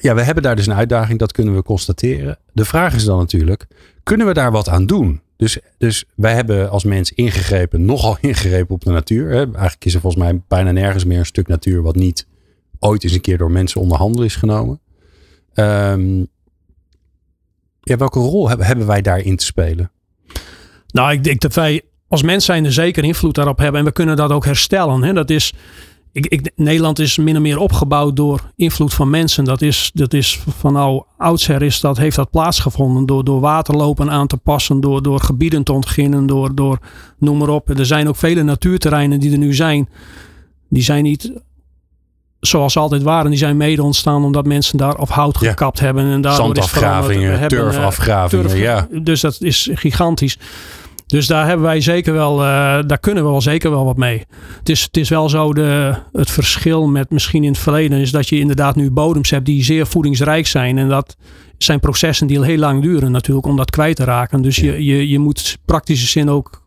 ja, 0.00 0.14
we 0.14 0.22
hebben 0.22 0.42
daar 0.42 0.56
dus 0.56 0.66
een 0.66 0.74
uitdaging, 0.74 1.18
dat 1.18 1.32
kunnen 1.32 1.54
we 1.54 1.62
constateren. 1.62 2.38
De 2.52 2.64
vraag 2.64 2.94
is 2.94 3.04
dan 3.04 3.18
natuurlijk, 3.18 3.66
kunnen 4.02 4.26
we 4.26 4.32
daar 4.32 4.50
wat 4.50 4.68
aan 4.68 4.86
doen? 4.86 5.20
Dus, 5.36 5.58
dus 5.78 6.04
wij 6.14 6.34
hebben 6.34 6.70
als 6.70 6.84
mens 6.84 7.12
ingegrepen, 7.12 7.84
nogal 7.84 8.16
ingegrepen 8.20 8.74
op 8.74 8.84
de 8.84 8.90
natuur. 8.90 9.30
Hè? 9.30 9.36
Eigenlijk 9.36 9.84
is 9.84 9.94
er 9.94 10.00
volgens 10.00 10.22
mij 10.22 10.42
bijna 10.48 10.70
nergens 10.70 11.04
meer 11.04 11.18
een 11.18 11.26
stuk 11.26 11.48
natuur 11.48 11.82
wat 11.82 11.96
niet 11.96 12.26
ooit 12.78 13.04
eens 13.04 13.12
een 13.12 13.20
keer 13.20 13.38
door 13.38 13.50
mensen 13.50 13.80
onder 13.80 13.98
handen 13.98 14.24
is 14.24 14.36
genomen. 14.36 14.80
Um, 15.54 16.26
Ja, 17.80 17.96
welke 17.96 18.18
rol 18.18 18.48
hebben, 18.48 18.66
hebben 18.66 18.86
wij 18.86 19.02
daarin 19.02 19.36
te 19.36 19.44
spelen? 19.44 19.90
Nou, 20.92 21.12
ik 21.12 21.24
denk 21.24 21.40
dat 21.40 21.54
wij 21.54 21.82
als 22.08 22.22
mens 22.22 22.44
zijn 22.44 22.64
er 22.64 22.72
zeker 22.72 23.04
invloed 23.04 23.34
daarop 23.34 23.58
hebben. 23.58 23.80
En 23.80 23.86
we 23.86 23.92
kunnen 23.92 24.16
dat 24.16 24.30
ook 24.30 24.44
herstellen. 24.44 25.02
Hè? 25.02 25.12
Dat 25.12 25.30
is, 25.30 25.52
ik, 26.12 26.26
ik, 26.26 26.52
Nederland 26.56 26.98
is 26.98 27.16
min 27.16 27.36
of 27.36 27.42
meer 27.42 27.58
opgebouwd 27.58 28.16
door 28.16 28.40
invloed 28.56 28.94
van 28.94 29.10
mensen. 29.10 29.44
Dat 29.44 29.62
is, 29.62 29.90
dat 29.94 30.12
is 30.12 30.40
van 30.58 30.72
nou 30.72 31.02
oudsher 31.16 31.62
is 31.62 31.80
dat, 31.80 31.96
heeft 31.96 32.16
dat 32.16 32.30
plaatsgevonden. 32.30 33.06
Door, 33.06 33.24
door 33.24 33.40
waterlopen 33.40 34.10
aan 34.10 34.26
te 34.26 34.36
passen, 34.36 34.80
door, 34.80 35.02
door 35.02 35.20
gebieden 35.20 35.62
te 35.62 35.72
ontginnen, 35.72 36.26
door, 36.26 36.54
door 36.54 36.78
noem 37.18 37.38
maar 37.38 37.48
op. 37.48 37.68
Er 37.78 37.86
zijn 37.86 38.08
ook 38.08 38.16
vele 38.16 38.42
natuurterreinen 38.42 39.20
die 39.20 39.32
er 39.32 39.38
nu 39.38 39.54
zijn. 39.54 39.88
Die 40.68 40.82
zijn 40.82 41.02
niet 41.02 41.32
zoals 42.40 42.72
ze 42.72 42.78
altijd 42.78 43.02
waren. 43.02 43.30
Die 43.30 43.38
zijn 43.38 43.56
mede 43.56 43.82
ontstaan 43.82 44.24
omdat 44.24 44.46
mensen 44.46 44.78
daar 44.78 44.96
op 44.96 45.08
hout 45.08 45.36
gekapt 45.36 45.80
hebben. 45.80 46.24
En 46.24 46.32
Zandafgravingen, 46.32 47.48
turfafgravingen, 47.48 48.46
turf, 48.46 48.58
ja. 48.58 48.88
Dus 49.02 49.20
dat 49.20 49.36
is 49.40 49.70
gigantisch. 49.72 50.38
Dus 51.08 51.26
daar 51.26 51.46
hebben 51.46 51.66
wij 51.66 51.80
zeker 51.80 52.12
wel, 52.12 52.40
uh, 52.40 52.78
daar 52.86 52.98
kunnen 53.00 53.24
we 53.24 53.30
wel 53.30 53.40
zeker 53.40 53.70
wel 53.70 53.84
wat 53.84 53.96
mee. 53.96 54.24
Het 54.58 54.68
is, 54.68 54.82
het 54.82 54.96
is 54.96 55.08
wel 55.08 55.28
zo, 55.28 55.52
de, 55.52 55.94
het 56.12 56.30
verschil 56.30 56.86
met 56.86 57.10
misschien 57.10 57.44
in 57.44 57.50
het 57.50 57.58
verleden 57.58 57.98
is 57.98 58.10
dat 58.10 58.28
je 58.28 58.38
inderdaad 58.38 58.76
nu 58.76 58.90
bodems 58.90 59.30
hebt 59.30 59.46
die 59.46 59.64
zeer 59.64 59.86
voedingsrijk 59.86 60.46
zijn. 60.46 60.78
En 60.78 60.88
dat 60.88 61.16
zijn 61.58 61.80
processen 61.80 62.26
die 62.26 62.44
heel 62.44 62.58
lang 62.58 62.82
duren 62.82 63.12
natuurlijk 63.12 63.46
om 63.46 63.56
dat 63.56 63.70
kwijt 63.70 63.96
te 63.96 64.04
raken. 64.04 64.42
Dus 64.42 64.56
je, 64.56 64.84
je, 64.84 65.08
je 65.08 65.18
moet 65.18 65.58
praktische 65.64 66.06
zin 66.06 66.30
ook 66.30 66.62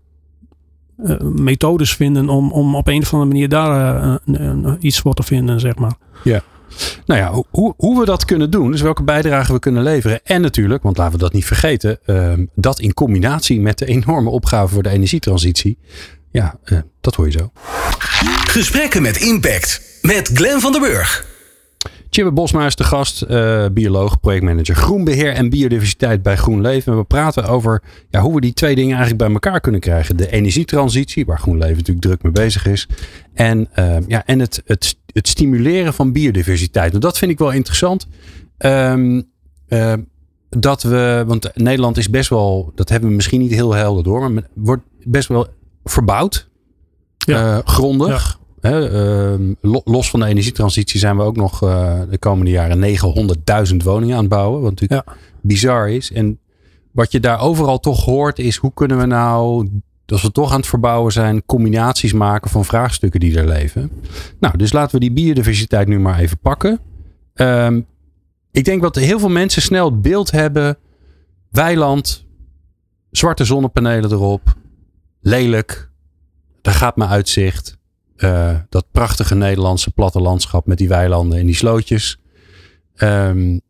uh, 1.03 1.19
methodes 1.19 1.95
vinden 1.95 2.29
om, 2.29 2.51
om 2.51 2.75
op 2.75 2.87
een 2.87 3.01
of 3.01 3.13
andere 3.13 3.31
manier 3.31 3.49
daar 3.49 4.19
uh, 4.25 4.73
iets 4.79 4.99
voor 4.99 5.13
te 5.13 5.23
vinden, 5.23 5.59
zeg 5.59 5.75
maar. 5.75 5.93
Ja. 6.23 6.41
Nou 7.05 7.19
ja, 7.19 7.43
hoe, 7.49 7.73
hoe 7.77 7.99
we 7.99 8.05
dat 8.05 8.25
kunnen 8.25 8.51
doen, 8.51 8.71
dus 8.71 8.81
welke 8.81 9.03
bijdrage 9.03 9.53
we 9.53 9.59
kunnen 9.59 9.83
leveren. 9.83 10.19
En 10.23 10.41
natuurlijk, 10.41 10.83
want 10.83 10.97
laten 10.97 11.13
we 11.13 11.19
dat 11.19 11.33
niet 11.33 11.45
vergeten, 11.45 11.99
uh, 12.05 12.33
dat 12.55 12.79
in 12.79 12.93
combinatie 12.93 13.61
met 13.61 13.77
de 13.77 13.85
enorme 13.85 14.29
opgave 14.29 14.73
voor 14.73 14.83
de 14.83 14.89
energietransitie. 14.89 15.77
Ja, 16.31 16.59
uh, 16.65 16.79
dat 17.01 17.15
hoor 17.15 17.25
je 17.25 17.31
zo. 17.31 17.51
Gesprekken 18.47 19.01
met 19.01 19.17
impact 19.17 19.81
met 20.01 20.29
Glenn 20.33 20.59
van 20.59 20.71
der 20.71 20.81
Burg. 20.81 21.30
Chibbe 22.13 22.31
Bosma 22.31 22.65
is 22.65 22.75
de 22.75 22.83
gast, 22.83 23.25
uh, 23.29 23.65
bioloog, 23.71 24.19
projectmanager 24.19 24.75
groenbeheer 24.75 25.33
en 25.33 25.49
biodiversiteit 25.49 26.23
bij 26.23 26.37
GroenLeven. 26.37 26.91
En 26.91 26.97
we 26.97 27.03
praten 27.03 27.45
over 27.45 27.83
ja, 28.09 28.21
hoe 28.21 28.35
we 28.35 28.41
die 28.41 28.53
twee 28.53 28.75
dingen 28.75 28.97
eigenlijk 28.97 29.23
bij 29.23 29.31
elkaar 29.31 29.59
kunnen 29.59 29.81
krijgen. 29.81 30.17
De 30.17 30.31
energietransitie, 30.31 31.25
waar 31.25 31.39
GroenLeven 31.39 31.77
natuurlijk 31.77 32.05
druk 32.05 32.23
mee 32.23 32.31
bezig 32.31 32.65
is. 32.65 32.87
En, 33.33 33.69
uh, 33.79 33.97
ja, 34.07 34.25
en 34.25 34.39
het, 34.39 34.61
het, 34.65 34.97
het 35.05 35.27
stimuleren 35.27 35.93
van 35.93 36.11
biodiversiteit. 36.11 37.01
Dat 37.01 37.17
vind 37.17 37.31
ik 37.31 37.37
wel 37.39 37.51
interessant. 37.51 38.07
Um, 38.57 39.29
uh, 39.67 39.93
dat 40.49 40.83
we, 40.83 41.23
want 41.27 41.51
Nederland 41.55 41.97
is 41.97 42.09
best 42.09 42.29
wel, 42.29 42.71
dat 42.75 42.89
hebben 42.89 43.09
we 43.09 43.15
misschien 43.15 43.41
niet 43.41 43.51
heel 43.51 43.73
helder 43.73 44.03
door, 44.03 44.31
maar 44.31 44.43
wordt 44.53 44.83
best 45.03 45.27
wel 45.27 45.47
verbouwd. 45.83 46.49
Ja. 47.17 47.61
grondig. 47.65 48.39
Ja. 48.39 48.39
He, 48.61 48.91
uh, 49.31 49.55
los 49.83 50.09
van 50.09 50.19
de 50.19 50.25
energietransitie 50.25 50.99
zijn 50.99 51.17
we 51.17 51.23
ook 51.23 51.35
nog 51.35 51.63
uh, 51.63 52.01
de 52.09 52.17
komende 52.17 52.51
jaren 52.51 52.97
900.000 53.71 53.75
woningen 53.77 54.15
aan 54.15 54.21
het 54.21 54.29
bouwen. 54.29 54.61
Wat 54.61 54.69
natuurlijk 54.69 55.07
ja. 55.07 55.15
bizar 55.41 55.89
is. 55.89 56.11
En 56.11 56.39
wat 56.91 57.11
je 57.11 57.19
daar 57.19 57.39
overal 57.39 57.79
toch 57.79 58.05
hoort 58.05 58.39
is 58.39 58.55
hoe 58.55 58.73
kunnen 58.73 58.97
we 58.97 59.05
nou, 59.05 59.69
als 60.05 60.21
we 60.21 60.31
toch 60.31 60.51
aan 60.51 60.57
het 60.57 60.67
verbouwen 60.67 61.11
zijn, 61.11 61.45
combinaties 61.45 62.13
maken 62.13 62.49
van 62.49 62.65
vraagstukken 62.65 63.19
die 63.19 63.37
er 63.37 63.47
leven. 63.47 63.91
Nou, 64.39 64.57
dus 64.57 64.71
laten 64.71 64.93
we 64.93 64.99
die 64.99 65.11
biodiversiteit 65.11 65.87
nu 65.87 65.99
maar 65.99 66.19
even 66.19 66.39
pakken. 66.39 66.79
Um, 67.35 67.85
ik 68.51 68.65
denk 68.65 68.81
dat 68.81 68.95
heel 68.95 69.19
veel 69.19 69.29
mensen 69.29 69.61
snel 69.61 69.85
het 69.85 70.01
beeld 70.01 70.31
hebben. 70.31 70.77
Weiland, 71.51 72.25
zwarte 73.11 73.45
zonnepanelen 73.45 74.11
erop, 74.11 74.55
lelijk, 75.21 75.89
daar 76.61 76.73
gaat 76.73 76.95
mijn 76.95 77.09
uitzicht. 77.09 77.79
Uh, 78.23 78.55
dat 78.69 78.85
prachtige 78.91 79.35
Nederlandse 79.35 79.91
plattelandschap 79.91 80.65
met 80.65 80.77
die 80.77 80.87
weilanden 80.87 81.39
en 81.39 81.45
die 81.45 81.55
slootjes. 81.55 82.19
Um, 82.97 83.61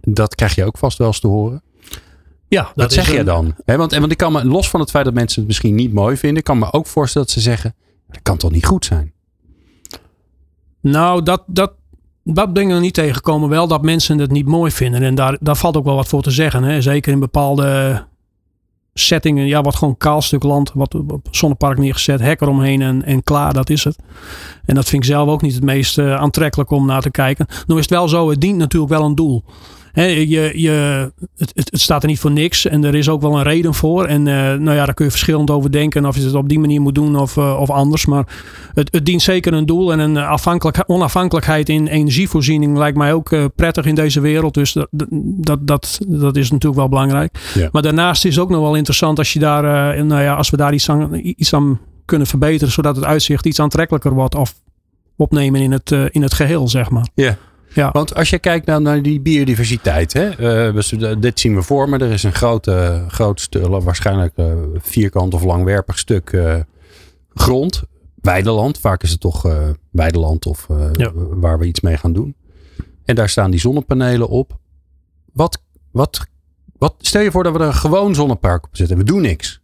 dat 0.00 0.34
krijg 0.34 0.54
je 0.54 0.64
ook 0.64 0.78
vast 0.78 0.98
wel 0.98 1.06
eens 1.06 1.20
te 1.20 1.26
horen. 1.26 1.62
Ja, 2.48 2.62
dat 2.62 2.72
Wat 2.74 2.92
zeg 2.92 3.08
een... 3.08 3.14
je 3.14 3.24
dan? 3.24 3.54
He, 3.64 3.76
want, 3.76 3.94
want 3.94 4.12
ik 4.12 4.16
kan 4.16 4.32
me, 4.32 4.44
los 4.44 4.70
van 4.70 4.80
het 4.80 4.90
feit 4.90 5.04
dat 5.04 5.14
mensen 5.14 5.38
het 5.38 5.46
misschien 5.46 5.74
niet 5.74 5.92
mooi 5.92 6.16
vinden, 6.16 6.42
kan 6.42 6.58
me 6.58 6.72
ook 6.72 6.86
voorstellen 6.86 7.26
dat 7.26 7.36
ze 7.36 7.42
zeggen: 7.42 7.74
dat 8.08 8.22
kan 8.22 8.36
toch 8.36 8.50
niet 8.50 8.66
goed 8.66 8.84
zijn? 8.84 9.12
Nou, 10.80 11.22
dat, 11.22 11.42
dat, 11.46 11.72
dat 12.22 12.54
dingen 12.54 12.76
we 12.76 12.82
niet 12.82 12.94
tegenkomen. 12.94 13.48
Wel 13.48 13.66
dat 13.66 13.82
mensen 13.82 14.18
het 14.18 14.30
niet 14.30 14.46
mooi 14.46 14.70
vinden. 14.70 15.02
En 15.02 15.14
daar, 15.14 15.36
daar 15.40 15.56
valt 15.56 15.76
ook 15.76 15.84
wel 15.84 15.94
wat 15.94 16.08
voor 16.08 16.22
te 16.22 16.30
zeggen. 16.30 16.62
Hè? 16.62 16.82
Zeker 16.82 17.12
in 17.12 17.20
bepaalde 17.20 18.06
settingen, 18.94 19.46
ja, 19.46 19.60
wat 19.60 19.76
gewoon 19.76 19.96
kaal 19.96 20.22
stuk 20.22 20.42
land, 20.42 20.70
wat 20.74 20.94
op 20.94 21.28
zonnepark 21.30 21.78
neergezet, 21.78 22.20
hek 22.20 22.40
eromheen 22.40 22.82
en, 22.82 23.04
en 23.04 23.22
klaar, 23.22 23.52
dat 23.52 23.70
is 23.70 23.84
het. 23.84 23.96
En 24.64 24.74
dat 24.74 24.88
vind 24.88 25.02
ik 25.02 25.08
zelf 25.08 25.28
ook 25.28 25.42
niet 25.42 25.54
het 25.54 25.64
meest 25.64 25.98
uh, 25.98 26.14
aantrekkelijk 26.14 26.70
om 26.70 26.86
naar 26.86 27.02
te 27.02 27.10
kijken. 27.10 27.46
Nu 27.66 27.74
is 27.74 27.80
het 27.80 27.90
wel 27.90 28.08
zo, 28.08 28.30
het 28.30 28.40
dient 28.40 28.58
natuurlijk 28.58 28.92
wel 28.92 29.04
een 29.04 29.14
doel. 29.14 29.44
He, 29.94 30.04
je, 30.04 30.52
je, 30.54 31.12
het, 31.36 31.52
het, 31.54 31.80
staat 31.80 32.02
er 32.02 32.08
niet 32.08 32.18
voor 32.18 32.30
niks 32.30 32.66
en 32.66 32.84
er 32.84 32.94
is 32.94 33.08
ook 33.08 33.20
wel 33.20 33.36
een 33.36 33.42
reden 33.42 33.74
voor. 33.74 34.04
En 34.04 34.26
uh, 34.26 34.34
nou 34.34 34.72
ja, 34.72 34.84
daar 34.84 34.94
kun 34.94 35.04
je 35.04 35.10
verschillend 35.10 35.50
over 35.50 35.72
denken 35.72 36.06
of 36.06 36.16
je 36.16 36.24
het 36.24 36.34
op 36.34 36.48
die 36.48 36.58
manier 36.58 36.80
moet 36.80 36.94
doen 36.94 37.16
of, 37.16 37.36
uh, 37.36 37.60
of 37.60 37.70
anders. 37.70 38.06
Maar 38.06 38.26
het, 38.74 38.92
het, 38.92 39.06
dient 39.06 39.22
zeker 39.22 39.52
een 39.52 39.66
doel 39.66 39.92
en 39.92 39.98
een 39.98 40.16
afhankelijk, 40.16 40.84
onafhankelijkheid 40.86 41.68
in 41.68 41.86
energievoorziening 41.86 42.76
lijkt 42.76 42.96
mij 42.96 43.12
ook 43.12 43.30
uh, 43.30 43.44
prettig 43.56 43.84
in 43.84 43.94
deze 43.94 44.20
wereld. 44.20 44.54
Dus 44.54 44.72
dat, 44.72 44.88
dat, 44.90 45.66
dat, 45.66 45.98
dat 46.08 46.36
is 46.36 46.50
natuurlijk 46.50 46.80
wel 46.80 46.88
belangrijk. 46.88 47.38
Ja. 47.54 47.68
Maar 47.72 47.82
daarnaast 47.82 48.24
is 48.24 48.34
het 48.34 48.44
ook 48.44 48.50
nog 48.50 48.60
wel 48.60 48.74
interessant 48.74 49.18
als, 49.18 49.32
je 49.32 49.38
daar, 49.38 50.04
nou 50.04 50.22
ja, 50.22 50.34
als 50.34 50.50
we 50.50 50.56
daar 50.56 50.74
iets 50.74 50.90
aan, 50.90 51.10
iets 51.22 51.54
aan 51.54 51.80
kunnen 52.04 52.26
verbeteren, 52.26 52.72
zodat 52.72 52.96
het 52.96 53.04
uitzicht 53.04 53.46
iets 53.46 53.60
aantrekkelijker 53.60 54.12
wordt 54.12 54.34
of 54.34 54.54
opnemen 55.16 55.60
in 55.60 55.72
het, 55.72 55.90
in 55.90 56.22
het 56.22 56.34
geheel, 56.34 56.68
zeg 56.68 56.90
maar. 56.90 57.06
Ja. 57.14 57.36
Ja. 57.74 57.90
Want 57.92 58.14
als 58.14 58.30
je 58.30 58.38
kijkt 58.38 58.66
nou 58.66 58.82
naar 58.82 59.02
die 59.02 59.20
biodiversiteit, 59.20 60.12
hè, 60.12 60.70
uh, 60.72 61.14
dit 61.20 61.40
zien 61.40 61.54
we 61.54 61.62
voor 61.62 61.88
me. 61.88 61.98
Er 61.98 62.12
is 62.12 62.22
een 62.22 62.32
grote, 62.32 63.04
groot 63.08 63.40
stuk, 63.40 63.66
waarschijnlijk 63.66 64.32
uh, 64.36 64.52
vierkant 64.76 65.34
of 65.34 65.42
langwerpig 65.42 65.98
stuk 65.98 66.32
uh, 66.32 66.56
grond. 67.34 67.82
Weideland, 68.14 68.78
vaak 68.78 69.02
is 69.02 69.10
het 69.10 69.20
toch 69.20 69.46
weideland 69.90 70.46
of 70.46 70.68
ja. 70.92 71.12
waar 71.14 71.58
we 71.58 71.66
iets 71.66 71.80
mee 71.80 71.96
gaan 71.96 72.12
doen. 72.12 72.34
En 73.04 73.14
daar 73.14 73.28
staan 73.28 73.50
die 73.50 73.60
zonnepanelen 73.60 74.28
op. 74.28 74.58
Wat, 75.32 75.62
wat, 75.90 76.26
wat, 76.78 76.94
stel 76.98 77.20
je 77.20 77.30
voor 77.30 77.42
dat 77.42 77.52
we 77.52 77.58
er 77.58 77.66
een 77.66 77.74
gewoon 77.74 78.14
zonnepark 78.14 78.64
op 78.64 78.76
zetten. 78.76 78.96
We 78.96 79.04
doen 79.04 79.20
niks. 79.20 79.60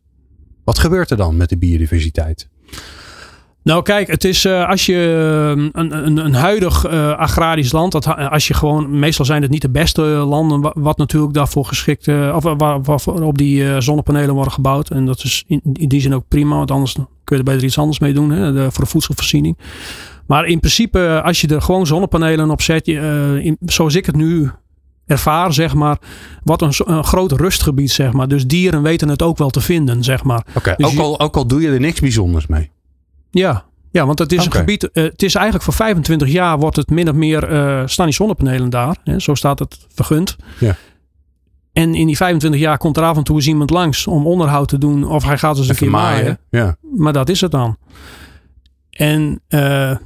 Wat 0.64 0.78
gebeurt 0.78 1.10
er 1.10 1.16
dan 1.16 1.36
met 1.36 1.48
de 1.48 1.58
biodiversiteit? 1.58 2.48
Nou, 3.62 3.82
kijk, 3.82 4.08
het 4.08 4.24
is 4.24 4.44
uh, 4.44 4.68
als 4.68 4.86
je 4.86 4.96
een, 5.72 6.06
een, 6.06 6.16
een 6.16 6.34
huidig 6.34 6.86
uh, 6.86 7.18
agrarisch 7.18 7.72
land, 7.72 7.92
dat, 7.92 8.16
als 8.16 8.48
je 8.48 8.54
gewoon, 8.54 8.98
meestal 8.98 9.24
zijn 9.24 9.42
het 9.42 9.50
niet 9.50 9.62
de 9.62 9.70
beste 9.70 10.02
landen, 10.02 10.72
wat 10.74 10.98
natuurlijk 10.98 11.34
daarvoor 11.34 11.64
geschikt, 11.64 12.06
uh, 12.06 12.36
of 12.36 12.42
waar, 12.56 12.80
op 13.22 13.38
die 13.38 13.80
zonnepanelen 13.80 14.34
worden 14.34 14.52
gebouwd. 14.52 14.90
En 14.90 15.06
dat 15.06 15.24
is 15.24 15.44
in, 15.46 15.60
in, 15.72 15.88
die 15.88 16.00
zin 16.00 16.14
ook 16.14 16.24
prima, 16.28 16.56
want 16.56 16.70
anders 16.70 16.92
kun 16.94 17.36
je 17.36 17.36
er 17.36 17.50
beter 17.50 17.64
iets 17.64 17.78
anders 17.78 17.98
mee 17.98 18.12
doen, 18.12 18.30
hè, 18.30 18.52
de, 18.52 18.70
voor 18.70 18.84
de 18.84 18.90
voedselvoorziening. 18.90 19.58
Maar 20.26 20.46
in 20.46 20.58
principe, 20.58 21.22
als 21.24 21.40
je 21.40 21.48
er 21.48 21.62
gewoon 21.62 21.86
zonnepanelen 21.86 22.50
op 22.50 22.62
zet, 22.62 22.88
in, 22.88 23.56
zoals 23.60 23.94
ik 23.94 24.06
het 24.06 24.16
nu 24.16 24.50
ervaar, 25.06 25.52
zeg 25.52 25.74
maar, 25.74 25.98
wat 26.44 26.62
een, 26.62 26.72
een 26.84 27.04
groot 27.04 27.32
rustgebied, 27.32 27.90
zeg 27.90 28.12
maar. 28.12 28.28
Dus 28.28 28.46
dieren 28.46 28.82
weten 28.82 29.08
het 29.08 29.22
ook 29.22 29.38
wel 29.38 29.50
te 29.50 29.60
vinden, 29.60 30.04
zeg 30.04 30.24
maar. 30.24 30.44
Oké, 30.48 30.58
okay, 30.58 30.74
dus 30.76 30.86
ook, 30.86 30.98
al, 30.98 31.20
ook 31.20 31.36
al 31.36 31.46
doe 31.46 31.60
je 31.60 31.68
er 31.68 31.80
niks 31.80 32.00
bijzonders 32.00 32.46
mee. 32.46 32.70
Ja, 33.30 33.64
ja, 33.90 34.06
want 34.06 34.18
het 34.18 34.32
is 34.32 34.46
okay. 34.46 34.60
een 34.60 34.66
gebied. 34.66 34.88
Uh, 34.92 35.04
het 35.04 35.22
is 35.22 35.34
eigenlijk 35.34 35.64
voor 35.64 35.74
25 35.74 36.28
jaar 36.28 36.58
wordt 36.58 36.76
het 36.76 36.90
min 36.90 37.08
of 37.08 37.14
meer 37.14 37.52
uh, 37.52 37.82
staan 37.86 38.06
die 38.06 38.14
zonnepanelen 38.14 38.70
daar. 38.70 38.96
Hè, 39.04 39.18
zo 39.18 39.34
staat 39.34 39.58
het 39.58 39.86
vergund. 39.88 40.36
Ja. 40.58 40.76
En 41.72 41.94
in 41.94 42.06
die 42.06 42.16
25 42.16 42.60
jaar 42.60 42.78
komt 42.78 42.96
er 42.96 43.02
af 43.02 43.16
en 43.16 43.24
toe 43.24 43.36
eens 43.36 43.46
iemand 43.46 43.70
langs 43.70 44.06
om 44.06 44.26
onderhoud 44.26 44.68
te 44.68 44.78
doen. 44.78 45.04
Of 45.04 45.24
hij 45.24 45.38
gaat 45.38 45.56
eens 45.56 45.68
een 45.68 45.74
Even 45.74 45.86
keer 45.86 45.96
maaien. 45.96 46.38
maaien. 46.50 46.66
Ja. 46.68 46.76
Maar 46.96 47.12
dat 47.12 47.28
is 47.28 47.40
het 47.40 47.50
dan. 47.50 47.76
En 48.90 49.40
uh, 49.48 49.96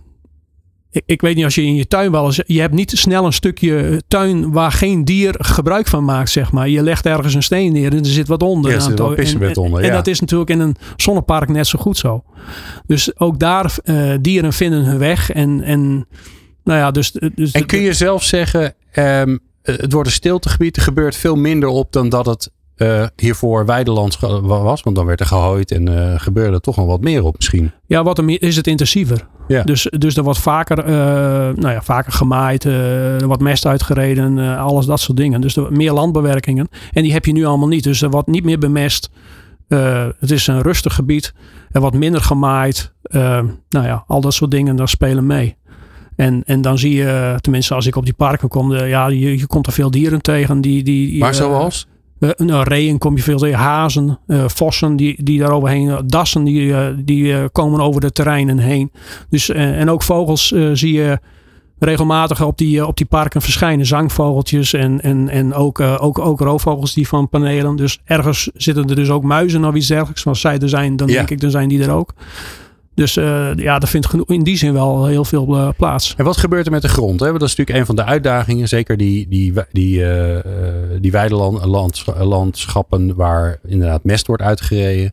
ik, 0.95 1.03
ik, 1.07 1.21
weet 1.21 1.35
niet 1.35 1.45
als 1.45 1.55
je 1.55 1.63
in 1.63 1.75
je 1.75 1.87
tuin 1.87 2.11
wel 2.11 2.25
eens. 2.25 2.41
Je 2.47 2.61
hebt 2.61 2.75
niet 2.75 2.91
snel 2.91 3.25
een 3.25 3.33
stukje 3.33 4.03
tuin 4.09 4.53
waar 4.53 4.73
geen 4.73 5.05
dier 5.05 5.35
gebruik 5.39 5.87
van 5.87 6.05
maakt, 6.05 6.31
zeg 6.31 6.53
maar. 6.53 6.69
Je 6.69 6.83
legt 6.83 7.07
ergens 7.07 7.35
een 7.35 7.43
steen 7.43 7.73
neer 7.73 7.93
en 7.93 7.99
er 7.99 8.07
zit 8.07 8.29
wat 8.29 8.43
onder. 8.43 8.71
Ja, 8.71 8.77
er 8.77 8.83
zit 8.83 8.99
wel 8.99 9.15
pissebed 9.15 9.57
onder. 9.57 9.79
En, 9.79 9.85
ja. 9.85 9.91
en 9.91 9.97
dat 9.97 10.07
is 10.07 10.21
natuurlijk 10.21 10.51
in 10.51 10.61
een 10.61 10.77
zonnepark 10.97 11.49
net 11.49 11.67
zo 11.67 11.79
goed 11.79 11.97
zo. 11.97 12.25
Dus 12.87 13.19
ook 13.19 13.39
daar 13.39 13.77
uh, 13.85 14.15
dieren 14.21 14.53
vinden 14.53 14.85
hun 14.85 14.99
weg. 14.99 15.31
En, 15.31 15.61
en 15.61 16.07
nou 16.65 16.79
ja, 16.79 16.91
dus. 16.91 17.13
dus 17.35 17.53
en 17.53 17.67
kun 17.67 17.81
je 17.81 17.93
zelf 17.93 18.23
zeggen. 18.23 18.75
Um, 18.93 19.41
het 19.63 19.93
wordt 19.93 20.09
een 20.09 20.15
stiltegebied. 20.15 20.77
Er 20.77 20.83
gebeurt 20.83 21.17
veel 21.17 21.37
minder 21.37 21.69
op 21.69 21.93
dan 21.93 22.09
dat 22.09 22.27
het 22.27 22.51
uh, 22.77 23.07
hiervoor 23.17 23.67
weideland 23.67 24.19
was. 24.43 24.83
Want 24.83 24.97
dan 24.97 25.07
werd 25.07 25.21
er 25.21 25.27
gehooid 25.27 25.71
en 25.71 25.91
uh, 25.91 26.15
gebeurde 26.17 26.55
er 26.55 26.61
toch 26.61 26.77
nog 26.77 26.87
wat 26.87 27.01
meer 27.01 27.25
op 27.25 27.37
misschien. 27.37 27.73
Ja, 27.87 28.03
wat 28.03 28.19
er 28.19 28.25
meer, 28.25 28.43
is 28.43 28.57
het 28.57 28.67
intensiever. 28.67 29.27
Ja. 29.49 29.63
Dus, 29.63 29.89
dus 29.99 30.17
er 30.17 30.23
wordt 30.23 30.39
vaker, 30.39 30.79
uh, 30.79 30.95
nou 31.55 31.71
ja, 31.71 31.83
vaker 31.83 32.13
gemaaid, 32.13 32.65
er 32.65 33.27
wordt 33.27 33.43
mest 33.43 33.67
uitgereden, 33.67 34.59
alles 34.59 34.87
dat 34.87 35.01
soort 35.01 35.17
dingen. 35.17 35.41
Dus 35.41 35.57
er 35.57 35.73
meer 35.73 35.93
landbewerkingen. 35.93 36.69
En 36.93 37.03
die 37.03 37.13
heb 37.13 37.25
je 37.25 37.33
nu 37.33 37.45
allemaal 37.45 37.69
niet. 37.69 37.85
Dus 37.85 38.03
er 38.03 38.11
wordt 38.11 38.29
niet 38.29 38.45
meer 38.45 38.59
bemest. 38.59 39.11
het 40.19 40.31
is 40.31 40.47
een 40.47 40.63
rustig 40.63 40.95
gebied. 40.95 41.35
Er 41.71 41.81
wordt 41.81 41.97
minder 41.97 42.21
gemaaid. 42.21 42.93
nou 43.11 43.57
ja, 43.69 44.05
al 44.07 44.21
dat 44.21 44.35
soort 44.35 44.51
dingen, 44.51 44.77
daar 44.77 44.89
spelen 44.89 45.27
mee. 45.27 45.57
En, 46.17 46.43
en 46.45 46.61
dan 46.61 46.79
zie 46.79 46.95
je, 46.95 47.37
tenminste 47.41 47.75
als 47.75 47.87
ik 47.87 47.97
op 47.97 48.05
die 48.05 48.15
parken 48.15 48.49
kom, 48.49 48.69
de, 48.69 48.85
ja, 48.85 49.07
je, 49.07 49.39
je 49.39 49.47
komt 49.47 49.67
er 49.67 49.73
veel 49.73 49.91
dieren 49.91 50.21
tegen. 50.21 50.61
Die, 50.61 50.83
die, 50.83 51.19
maar 51.19 51.35
zoals? 51.35 51.87
Uh, 52.25 52.31
nou, 52.37 52.65
reeën 52.69 52.99
kom 52.99 53.17
je 53.17 53.23
veel 53.23 53.39
tegen, 53.39 53.59
hazen, 53.59 54.19
uh, 54.27 54.45
vossen 54.47 54.97
die, 54.97 55.25
die 55.25 55.39
daar 55.39 55.51
overheen, 55.51 56.03
dassen 56.07 56.45
die, 56.45 56.75
die 57.05 57.49
komen 57.49 57.81
over 57.81 58.01
de 58.01 58.13
terreinen 58.13 58.59
heen. 58.59 58.93
Dus, 59.29 59.49
en 59.49 59.91
ook 59.91 60.03
vogels 60.03 60.55
zie 60.73 60.93
je 60.93 61.19
regelmatig 61.79 62.43
op 62.43 62.59
die, 62.59 62.87
op 62.87 62.97
die 62.97 63.07
parken 63.07 63.43
verschijnen. 63.43 63.87
Zangvogeltjes 63.87 64.73
en, 64.73 65.01
en, 65.01 65.29
en 65.29 65.55
ook, 65.55 65.81
ook, 65.81 66.19
ook 66.19 66.41
roofvogels 66.41 66.95
die 66.95 67.09
van 67.09 67.29
panelen. 67.29 67.77
Dus 67.77 68.01
ergens 68.05 68.51
zitten 68.55 68.89
er 68.89 68.97
dus 68.97 69.11
ook 69.11 69.23
muizen 69.23 69.65
of 69.65 69.75
iets 69.75 69.87
dergelijks. 69.87 70.27
Als 70.27 70.41
zij 70.41 70.59
er 70.59 70.69
zijn, 70.69 70.97
dan 70.97 71.07
denk 71.07 71.31
ik, 71.31 71.41
dan 71.41 71.51
zijn 71.51 71.69
die 71.69 71.83
er 71.83 71.91
ook. 71.91 72.15
Dus 72.95 73.17
uh, 73.17 73.55
ja, 73.55 73.79
dat 73.79 73.89
vindt 73.89 74.09
in 74.27 74.43
die 74.43 74.57
zin 74.57 74.73
wel 74.73 75.07
heel 75.07 75.25
veel 75.25 75.57
uh, 75.57 75.69
plaats. 75.77 76.15
En 76.17 76.25
wat 76.25 76.37
gebeurt 76.37 76.67
er 76.67 76.73
met 76.73 76.83
de 76.83 76.89
grond? 76.89 77.21
Hè? 77.21 77.33
Dat 77.33 77.43
is 77.43 77.57
natuurlijk 77.57 77.79
een 77.79 77.87
van 77.87 77.97
de 77.97 78.05
uitdagingen. 78.05 78.69
Zeker 78.69 78.97
die, 78.97 79.29
die, 79.29 79.53
die, 79.73 80.01
uh, 80.01 80.39
die 81.01 81.13
weidelandschappen 81.13 83.15
waar 83.15 83.59
inderdaad 83.67 84.05
mest 84.05 84.27
wordt 84.27 84.43
uitgereden. 84.43 85.13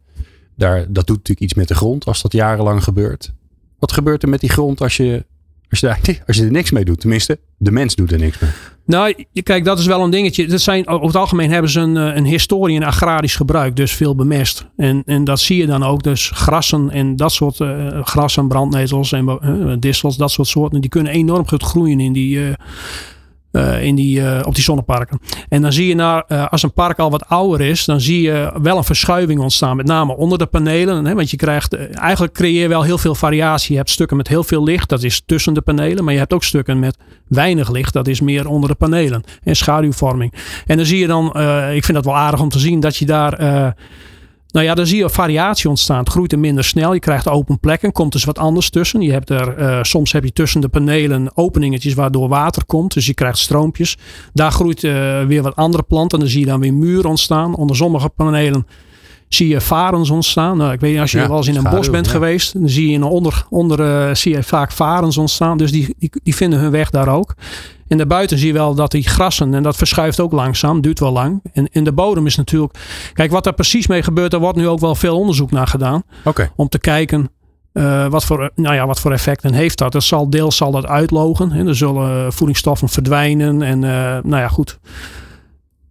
Daar, 0.56 0.78
dat 0.78 1.08
doet 1.08 1.18
natuurlijk 1.18 1.40
iets 1.40 1.54
met 1.54 1.68
de 1.68 1.76
grond 1.76 2.06
als 2.06 2.22
dat 2.22 2.32
jarenlang 2.32 2.84
gebeurt. 2.84 3.34
Wat 3.80 3.92
gebeurt 3.92 4.24
er 4.24 4.30
met 4.30 4.40
die 4.40 4.50
grond 4.50 4.82
als 4.82 4.98
je 4.98 5.26
als 5.72 5.80
je, 5.80 6.20
als 6.28 6.38
je 6.38 6.44
er 6.44 6.52
niks 6.52 6.72
mee 6.72 6.86
doet, 6.86 7.00
tenminste, 7.00 7.40
de 7.58 7.72
mens 7.72 7.96
doet 7.96 8.12
er 8.12 8.20
niks 8.20 8.40
mee. 8.40 8.52
Nou, 8.86 9.26
kijk, 9.44 9.66
dat 9.66 9.80
is 9.80 9.86
wel 9.86 10.04
een 10.04 10.10
dingetje. 10.10 10.48
Dat 10.48 10.62
zijn, 10.62 10.88
over 10.88 11.08
het 11.08 11.16
algemeen 11.16 11.52
hebben 11.52 11.72
ze 11.72 11.80
een, 11.80 11.98
eh, 11.98 12.16
een 12.16 12.26
historie 12.26 12.76
en 12.76 12.84
agrarisch 12.84 13.36
gebruik, 13.36 13.76
dus 13.76 13.92
veel 13.92 14.16
bemest. 14.16 14.66
En, 14.78 15.04
en 15.06 15.24
dat 15.24 15.40
zie 15.40 15.58
je 15.58 15.66
dan 15.66 15.84
ook. 15.84 16.04
Dus 16.04 16.32
grassen 16.34 16.90
en 16.90 17.16
dat 17.16 17.32
soort 17.32 17.60
uh, 17.60 18.04
grassen, 18.04 18.48
brandnetels 18.48 19.12
en 19.12 19.40
uh, 19.44 20.10
dat 20.18 20.32
soort 20.32 20.48
soorten, 20.48 20.82
die 20.82 20.90
kunnen 20.90 21.12
enorm 21.12 21.48
goed 21.48 21.64
groeien 21.64 22.00
in 22.00 22.14
die, 22.14 22.40
uh, 23.52 23.84
in 23.84 23.96
die, 23.96 24.20
uh, 24.20 24.40
op 24.44 24.56
die 24.56 24.64
zonneparken. 24.64 25.20
En 25.50 25.62
dan 25.62 25.74
zie 25.74 25.88
je 25.88 25.96
naar, 25.96 26.24
uh, 26.28 26.48
als 26.48 26.64
een 26.64 26.74
park 26.74 27.00
al 27.00 27.10
wat 27.10 27.30
ouder 27.30 27.62
is, 27.62 27.86
dan 27.86 28.02
zie 28.02 28.22
je 28.22 28.54
wel 28.62 28.78
een 28.78 28.84
verschuiving 28.84 29.40
ontstaan. 29.40 29.78
Met 29.78 29.86
name 29.86 30.16
onder 30.16 30.38
de 30.38 30.46
panelen. 30.46 31.06
Hè, 31.06 31.16
want 31.16 31.32
je 31.32 31.38
krijgt, 31.38 31.74
eigenlijk 31.94 32.34
creëer 32.34 32.62
je 32.62 32.68
wel 32.68 32.84
heel 32.84 32.98
veel 32.98 33.16
variatie. 33.16 33.72
Je 33.72 33.78
hebt 33.78 33.90
stukken 33.90 34.18
met 34.18 34.28
heel 34.28 34.44
veel 34.44 34.64
licht, 34.64 34.90
dat 34.90 35.04
is 35.04 35.22
tussen 35.26 35.54
de 35.54 35.62
panelen. 35.62 36.04
Maar 36.04 36.14
je 36.14 36.20
hebt 36.20 36.34
ook 36.34 36.44
stukken 36.44 36.80
met 36.80 36.98
weinig 37.28 37.72
licht, 37.72 37.94
dat 37.94 38.08
is 38.08 38.22
meer 38.22 38.48
onder 38.48 38.70
de 38.70 38.76
panelen. 38.76 39.24
En 39.44 39.56
schaduwvorming. 39.56 40.34
En 40.66 40.78
dan 40.78 40.86
zie 40.86 41.00
je 41.00 41.08
dan, 41.08 41.28
ik 41.74 41.84
vind 41.84 41.94
dat 41.94 42.06
wel 42.06 42.18
aardig 42.18 42.42
om 42.42 42.50
te 42.50 42.60
zien, 42.60 42.80
dat 42.80 42.98
je 42.98 43.06
daar 43.06 43.76
nou 44.52 44.66
ja, 44.66 44.74
dan 44.74 44.86
zie 44.86 44.98
je 44.98 45.10
variatie 45.10 45.70
ontstaan. 45.70 46.00
Het 46.00 46.10
groeit 46.10 46.32
er 46.32 46.40
minder 46.40 46.64
snel. 46.64 46.94
Je 46.94 47.00
krijgt 47.00 47.28
open 47.28 47.60
plekken. 47.60 47.92
Komt 47.92 48.12
dus 48.12 48.24
wat 48.24 48.38
anders 48.38 48.70
tussen. 48.70 49.02
Je 49.02 49.12
hebt 49.12 49.30
er, 49.30 49.60
uh, 49.60 49.80
soms 49.82 50.12
heb 50.12 50.24
je 50.24 50.34
tussen 50.34 50.62
de 50.62 50.70
panelen 50.70 51.38
openingetjes 51.38 51.94
waardoor 51.94 52.28
water 52.28 52.66
komt. 52.66 52.94
Dus 52.94 53.06
je 53.06 53.14
krijgt 53.14 53.38
stroompjes. 53.38 53.98
Daar 54.34 54.52
groeit 54.52 54.84
uh, 54.84 55.24
weer 55.24 55.42
wat 55.42 55.56
andere 55.56 55.84
planten. 55.84 56.20
Dan 56.20 56.28
zie 56.28 56.40
je 56.40 56.46
dan 56.46 56.60
weer 56.60 56.74
muren 56.74 57.10
ontstaan. 57.10 57.56
Onder 57.56 57.76
sommige 57.76 58.10
panelen 58.10 58.66
zie 59.34 59.48
je 59.48 59.62
varens 59.62 60.10
ontstaan. 60.10 60.58
Nou, 60.58 60.74
ik 60.74 60.80
weet 60.80 60.92
niet, 60.92 61.02
als 61.02 61.12
je 61.12 61.18
ja, 61.18 61.28
wel 61.28 61.38
eens 61.38 61.48
in 61.48 61.56
een 61.56 61.70
bos 61.70 61.90
bent 61.90 62.08
geweest, 62.08 62.54
dan 62.54 62.70
zie 62.70 62.92
je 62.92 63.06
onder, 63.06 63.46
onder 63.50 63.80
uh, 63.80 64.16
zie 64.16 64.36
je 64.36 64.44
vaak 64.44 64.72
varens 64.72 65.18
ontstaan. 65.18 65.58
Dus 65.58 65.72
die, 65.72 65.96
die, 66.00 66.12
die 66.24 66.36
vinden 66.36 66.60
hun 66.60 66.72
weg 66.72 66.90
daar 66.90 67.08
ook. 67.08 67.36
En 67.88 67.98
daarbuiten 67.98 68.38
zie 68.38 68.48
je 68.48 68.54
wel 68.54 68.76
dat 68.76 68.92
die 68.92 69.08
grassen, 69.08 69.54
en 69.54 69.64
dat 69.64 69.76
verschuift 69.76 70.20
ook 70.20 70.32
langzaam, 70.32 70.82
duurt 70.82 71.00
wel 71.00 71.12
lang. 71.12 71.42
En 71.54 71.68
in 71.72 71.84
de 71.84 71.92
bodem 71.92 72.26
is 72.26 72.36
natuurlijk, 72.36 72.74
kijk 73.14 73.32
wat 73.32 73.46
er 73.46 73.54
precies 73.54 73.88
mee 73.88 74.04
gebeurt, 74.04 74.34
er 74.34 74.40
wordt 74.40 74.58
nu 74.58 74.68
ook 74.68 74.80
wel 74.80 74.96
veel 74.96 75.18
onderzoek 75.18 75.52
naar 75.52 75.68
gedaan. 75.68 76.04
Okay. 76.24 76.52
Om 76.56 76.70
te 76.70 76.80
kijken 76.80 77.30
uh, 77.74 78.08
wat, 78.08 78.26
voor, 78.26 78.52
nou 78.56 78.76
ja, 78.76 78.88
wat 78.88 79.00
voor 79.00 79.12
effecten 79.12 79.54
heeft 79.54 79.78
dat? 79.78 79.92
Dat 79.92 80.04
zal 80.04 80.30
deels 80.30 80.56
zal 80.56 80.72
dat 80.72 80.86
uitlogen. 80.86 81.52
Hè? 81.52 81.68
Er 81.68 81.76
zullen 81.76 82.34
voedingsstoffen 82.34 82.90
verdwijnen. 82.90 83.62
En 83.62 83.82
uh, 83.82 83.92
nou 84.24 84.42
ja, 84.42 84.48
goed. 84.48 84.80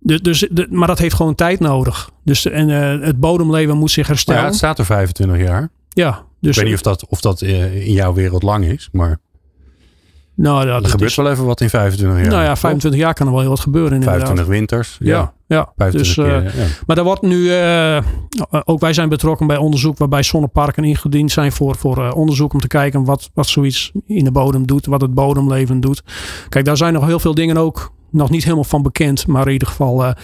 Dus, 0.01 0.21
dus, 0.21 0.67
maar 0.71 0.87
dat 0.87 0.99
heeft 0.99 1.15
gewoon 1.15 1.35
tijd 1.35 1.61
nodig. 1.61 2.11
Dus, 2.25 2.47
en 2.47 2.69
uh, 2.69 3.07
het 3.07 3.21
bodemleven 3.21 3.77
moet 3.77 3.91
zich 3.91 4.07
herstellen. 4.07 4.41
ja, 4.41 4.47
het 4.47 4.57
staat 4.57 4.79
er 4.79 4.85
25 4.85 5.39
jaar. 5.39 5.69
Ja. 5.89 6.25
Dus, 6.41 6.51
ik 6.51 6.57
weet 6.57 6.65
niet 6.65 6.75
of 6.75 6.83
dat, 6.83 7.07
of 7.07 7.21
dat 7.21 7.43
in 7.43 7.93
jouw 7.93 8.13
wereld 8.13 8.43
lang 8.43 8.65
is, 8.65 8.89
maar... 8.93 9.19
Nou, 10.35 10.67
ja, 10.67 10.75
er 10.75 10.89
gebeurt 10.89 11.15
wel 11.15 11.31
even 11.31 11.45
wat 11.45 11.61
in 11.61 11.71
25 11.71 12.21
jaar. 12.21 12.31
Nou 12.31 12.43
ja, 12.43 12.57
25 12.57 13.01
jaar 13.01 13.15
kan 13.15 13.27
er 13.27 13.33
wel 13.33 13.41
heel 13.41 13.51
wat 13.51 13.61
gebeuren. 13.61 13.93
Inderdaad. 13.93 14.19
25 14.19 14.55
winters. 14.55 14.97
Ja, 15.01 15.33
ja. 15.47 15.73
ja. 15.77 15.91
Dus, 15.91 16.17
uh, 16.17 16.27
ja. 16.27 16.51
Maar 16.87 16.99
er 16.99 17.05
wordt 17.05 17.23
nu, 17.23 17.37
uh, 17.37 18.03
ook 18.65 18.81
wij 18.81 18.93
zijn 18.93 19.09
betrokken 19.09 19.47
bij 19.47 19.57
onderzoek 19.57 19.99
waarbij 19.99 20.23
zonneparken 20.23 20.85
ingediend 20.85 21.33
zijn 21.33 21.53
voor, 21.53 21.77
voor 21.77 21.99
uh, 21.99 22.11
onderzoek 22.15 22.53
om 22.53 22.61
te 22.61 22.67
kijken 22.67 23.05
wat, 23.05 23.31
wat 23.35 23.47
zoiets 23.47 23.93
in 24.07 24.25
de 24.25 24.33
bodem 24.33 24.67
doet, 24.67 24.87
wat 24.87 25.01
het 25.01 25.15
bodemleven 25.15 25.81
doet. 25.81 26.03
Kijk, 26.49 26.65
daar 26.65 26.77
zijn 26.77 26.93
nog 26.93 27.07
heel 27.07 27.21
veel 27.21 27.35
dingen 27.35 27.57
ook 27.57 27.93
nog 28.13 28.31
niet 28.31 28.45
helemaal 28.45 28.65
van 28.65 28.83
bekend, 28.83 29.27
maar 29.27 29.47
in 29.47 29.53
ieder 29.53 29.69
geval 29.69 30.15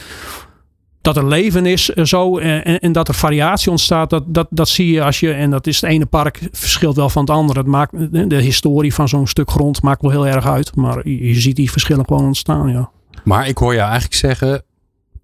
dat 1.06 1.16
er 1.16 1.26
leven 1.26 1.66
is 1.66 1.90
eh, 1.90 2.04
zo 2.04 2.38
eh, 2.38 2.66
en, 2.66 2.80
en, 2.80 2.92
dat 2.92 3.08
er 3.08 3.14
variatie 3.14 3.70
ontstaat, 3.70 4.10
dat, 4.10 4.24
dat, 4.26 4.46
dat 4.50 4.68
zie 4.68 4.92
je 4.92 5.02
als 5.02 5.20
je, 5.20 5.32
en 5.32 5.50
dat 5.50 5.66
is 5.66 5.80
het 5.80 5.90
ene 5.90 6.06
park 6.06 6.40
verschilt 6.52 6.96
wel 6.96 7.08
van 7.08 7.22
het 7.22 7.30
andere. 7.30 7.58
Het 7.58 7.68
maakt, 7.68 8.12
de 8.30 8.40
historie 8.40 8.94
van 8.94 9.08
zo'n 9.08 9.26
stuk 9.26 9.50
grond 9.50 9.82
maakt 9.82 10.02
wel 10.02 10.10
heel 10.10 10.26
erg 10.26 10.46
uit, 10.46 10.76
maar 10.76 11.08
je, 11.08 11.26
je 11.28 11.40
ziet 11.40 11.56
die 11.56 11.70
verschillen 11.70 12.04
gewoon 12.04 12.24
ontstaan, 12.24 12.70
ja. 12.70 12.90
Maar 13.24 13.48
ik 13.48 13.58
hoor 13.58 13.72
je 13.72 13.80
eigenlijk 13.80 14.14
zeggen, 14.14 14.62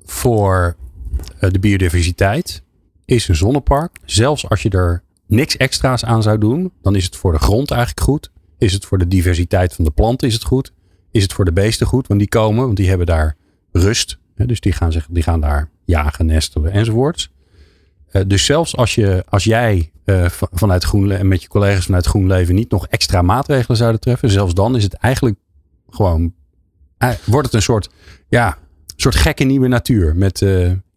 voor 0.05 0.77
eh, 1.39 1.51
de 1.51 1.59
biodiversiteit 1.59 2.63
is 3.05 3.29
een 3.29 3.37
zonnepark, 3.37 3.99
zelfs 4.05 4.49
als 4.49 4.63
je 4.63 4.71
er 4.71 5.03
niks 5.27 5.57
extra's 5.57 6.05
aan 6.05 6.23
zou 6.23 6.39
doen, 6.39 6.73
dan 6.83 6.97
is 6.97 7.05
het 7.05 7.17
voor 7.17 7.33
de 7.33 7.39
grond 7.39 7.71
eigenlijk 7.71 8.01
goed. 8.01 8.31
Is 8.59 8.73
het 8.73 8.85
voor 8.85 8.99
de 8.99 9.09
diversiteit 9.09 9.75
van 9.75 9.85
de 9.85 9.91
planten 9.91 10.29
is 10.29 10.35
het 10.35 10.45
goed. 10.45 10.73
Is 11.13 11.23
het 11.23 11.33
voor 11.33 11.45
de 11.45 11.53
beesten 11.53 11.87
goed, 11.87 12.07
want 12.07 12.21
die 12.21 12.29
komen, 12.29 12.65
want 12.65 12.77
die 12.77 12.89
hebben 12.89 13.07
daar 13.07 13.37
rust 13.73 14.21
dus 14.47 14.61
die 14.61 14.73
gaan, 14.73 14.93
zich, 14.93 15.07
die 15.11 15.23
gaan 15.23 15.41
daar 15.41 15.71
jagen, 15.85 16.27
nestelen 16.27 16.73
enzovoorts. 16.73 17.33
Uh, 18.13 18.23
dus 18.27 18.45
zelfs 18.45 18.77
als, 18.77 18.95
je, 18.95 19.25
als 19.29 19.45
jij 19.45 19.91
uh, 20.05 20.27
vanuit 20.29 20.85
GroenLeven 20.85 21.21
en 21.21 21.29
met 21.29 21.43
je 21.43 21.49
collega's 21.49 21.85
vanuit 21.85 22.07
GroenLeven 22.07 22.55
niet 22.55 22.71
nog 22.71 22.87
extra 22.87 23.23
maatregelen 23.23 23.77
zouden 23.77 24.01
treffen, 24.01 24.31
zelfs 24.31 24.55
dan 24.55 24.77
is 24.77 24.83
het 24.83 24.95
eigenlijk 24.95 25.37
gewoon, 25.91 26.33
uh, 26.99 27.11
wordt 27.25 27.47
het 27.47 27.55
een 27.55 27.63
soort, 27.63 27.89
ja, 28.29 28.59
soort 28.97 29.15
gekke 29.15 29.45
nieuwe 29.45 29.69
natuur. 29.69 30.17
Met. 30.17 30.45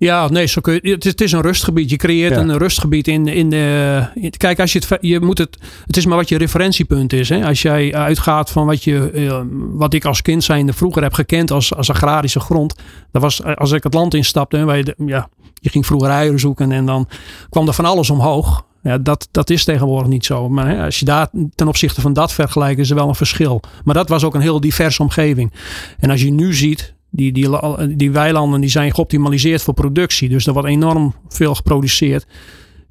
Ja, 0.06 0.28
nee, 0.30 0.46
zo 0.46 0.62
kun 0.62 0.80
je, 0.82 0.92
het, 0.92 1.06
is, 1.06 1.12
het 1.12 1.22
is 1.22 1.32
een 1.32 1.42
rustgebied. 1.42 1.90
Je 1.90 1.96
creëert 1.96 2.36
een 2.36 2.58
rustgebied 2.58 3.08
in, 3.08 3.28
in 3.28 3.50
de. 3.50 4.08
In, 4.16 4.30
kijk, 4.38 4.60
als 4.60 4.74
je 4.74 4.82
het, 4.88 4.98
je 5.02 5.20
moet 5.20 5.38
het. 5.38 5.58
Het 5.86 5.98
is 5.98 6.06
maar 6.06 6.18
wat 6.18 6.30
je 6.30 6.38
referentiepunt 6.38 7.14
is. 7.14 7.30
Hè? 7.30 7.46
Als 7.46 7.62
jij 7.62 7.94
uitgaat 7.94 8.52
van 8.52 8.66
wat, 8.66 8.84
je, 8.84 9.12
uh, 9.14 9.42
wat 9.52 9.94
ik 9.94 10.06
als 10.06 10.22
kind 10.22 10.44
zijnde 10.44 10.74
vroeger 10.74 11.04
heb 11.04 11.14
gekend 11.14 11.52
als, 11.52 11.76
als 11.76 11.90
agrarische 11.90 12.40
grond. 12.40 12.76
Dat 13.12 13.22
was 13.22 13.44
als 13.44 13.72
ik 13.72 13.84
het 13.84 13.94
land 13.94 14.14
instapte. 14.14 14.58
Hè, 14.58 14.66
wij, 14.66 14.96
ja, 15.06 15.30
je 15.54 15.70
ging 15.70 15.86
vroeger 15.86 16.10
eieren 16.10 16.40
zoeken 16.40 16.72
en 16.72 16.86
dan 16.86 17.08
kwam 17.50 17.68
er 17.68 17.74
van 17.74 17.86
alles 17.86 18.10
omhoog. 18.10 18.66
Ja, 18.84 18.98
dat, 18.98 19.28
dat 19.32 19.50
is 19.50 19.64
tegenwoordig 19.64 20.08
niet 20.08 20.26
zo. 20.26 20.50
Maar 20.50 20.68
hè, 20.68 20.84
als 20.84 21.00
je 21.00 21.06
daar 21.06 21.30
ten 21.56 21.68
opzichte 21.68 22.02
van 22.02 22.14
dat 22.14 22.34
vergelijkt, 22.34 22.80
is 22.80 22.90
er 22.90 22.96
wel 22.96 23.08
een 23.08 23.16
verschil. 23.16 23.62
Maar 23.84 23.96
dat 23.96 24.10
was 24.10 24.24
ook 24.24 24.36
een 24.36 24.42
heel 24.42 24.60
diverse 24.60 25.02
omgeving. 25.02 25.54
En 26.00 26.10
als 26.10 26.22
je 26.22 26.32
nu 26.32 26.54
ziet, 26.54 26.95
die, 27.16 27.32
die, 27.32 27.50
die 27.96 28.12
weilanden 28.12 28.62
die 28.62 28.70
zijn 28.70 28.94
geoptimaliseerd 28.94 29.62
voor 29.62 29.74
productie. 29.74 30.30
Dus 30.30 30.48
er 30.48 30.54
wordt 30.54 30.68
enorm 30.68 31.14
veel 31.28 31.56
geproduceerd. 31.56 32.26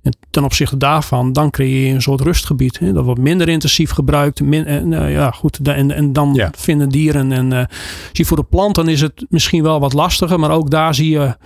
En 0.03 0.17
ten 0.31 0.45
opzichte 0.45 0.77
daarvan, 0.77 1.33
dan 1.33 1.51
creëer 1.51 1.87
je 1.87 1.95
een 1.95 2.03
soort 2.03 2.21
rustgebied. 2.21 2.79
Hè? 2.79 2.93
Dat 2.93 3.05
wordt 3.05 3.21
minder 3.21 3.49
intensief 3.49 3.91
gebruikt. 3.91 4.41
Min, 4.41 4.65
en, 4.65 4.93
uh, 4.93 5.13
ja, 5.13 5.31
goed, 5.31 5.69
en, 5.69 5.91
en 5.91 6.13
dan 6.13 6.35
ja. 6.35 6.51
vinden 6.57 6.89
dieren. 6.89 7.33
En 7.33 7.51
uh, 7.51 7.65
zie 8.13 8.27
voor 8.27 8.37
de 8.37 8.43
planten 8.43 8.89
is 8.89 9.01
het 9.01 9.27
misschien 9.29 9.63
wel 9.63 9.81
wat 9.81 9.93
lastiger. 9.93 10.41
Maar 10.41 10.51
ook 10.51 10.71
daar 10.71 10.95
zie 10.95 11.11
je. 11.11 11.37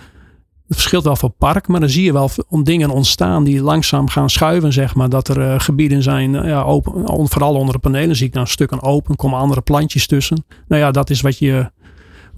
Het 0.67 0.77
verschilt 0.77 1.03
wel 1.03 1.15
van 1.15 1.33
park, 1.37 1.67
maar 1.67 1.79
dan 1.79 1.89
zie 1.89 2.03
je 2.03 2.13
wel 2.13 2.29
om 2.47 2.63
dingen 2.63 2.89
ontstaan 2.89 3.43
die 3.43 3.61
langzaam 3.61 4.09
gaan 4.09 4.29
schuiven, 4.29 4.73
zeg 4.73 4.95
maar. 4.95 5.09
Dat 5.09 5.27
er 5.27 5.37
uh, 5.37 5.59
gebieden 5.59 6.03
zijn, 6.03 6.31
ja, 6.31 6.61
open, 6.61 7.29
vooral 7.29 7.55
onder 7.55 7.73
de 7.73 7.79
panelen 7.79 8.15
zie 8.15 8.27
ik 8.27 8.33
dan 8.33 8.47
stukken 8.47 8.81
open, 8.81 9.15
komen 9.15 9.39
andere 9.39 9.61
plantjes 9.61 10.07
tussen. 10.07 10.45
Nou 10.67 10.81
ja, 10.81 10.91
dat 10.91 11.09
is 11.09 11.21
wat 11.21 11.37
je 11.37 11.71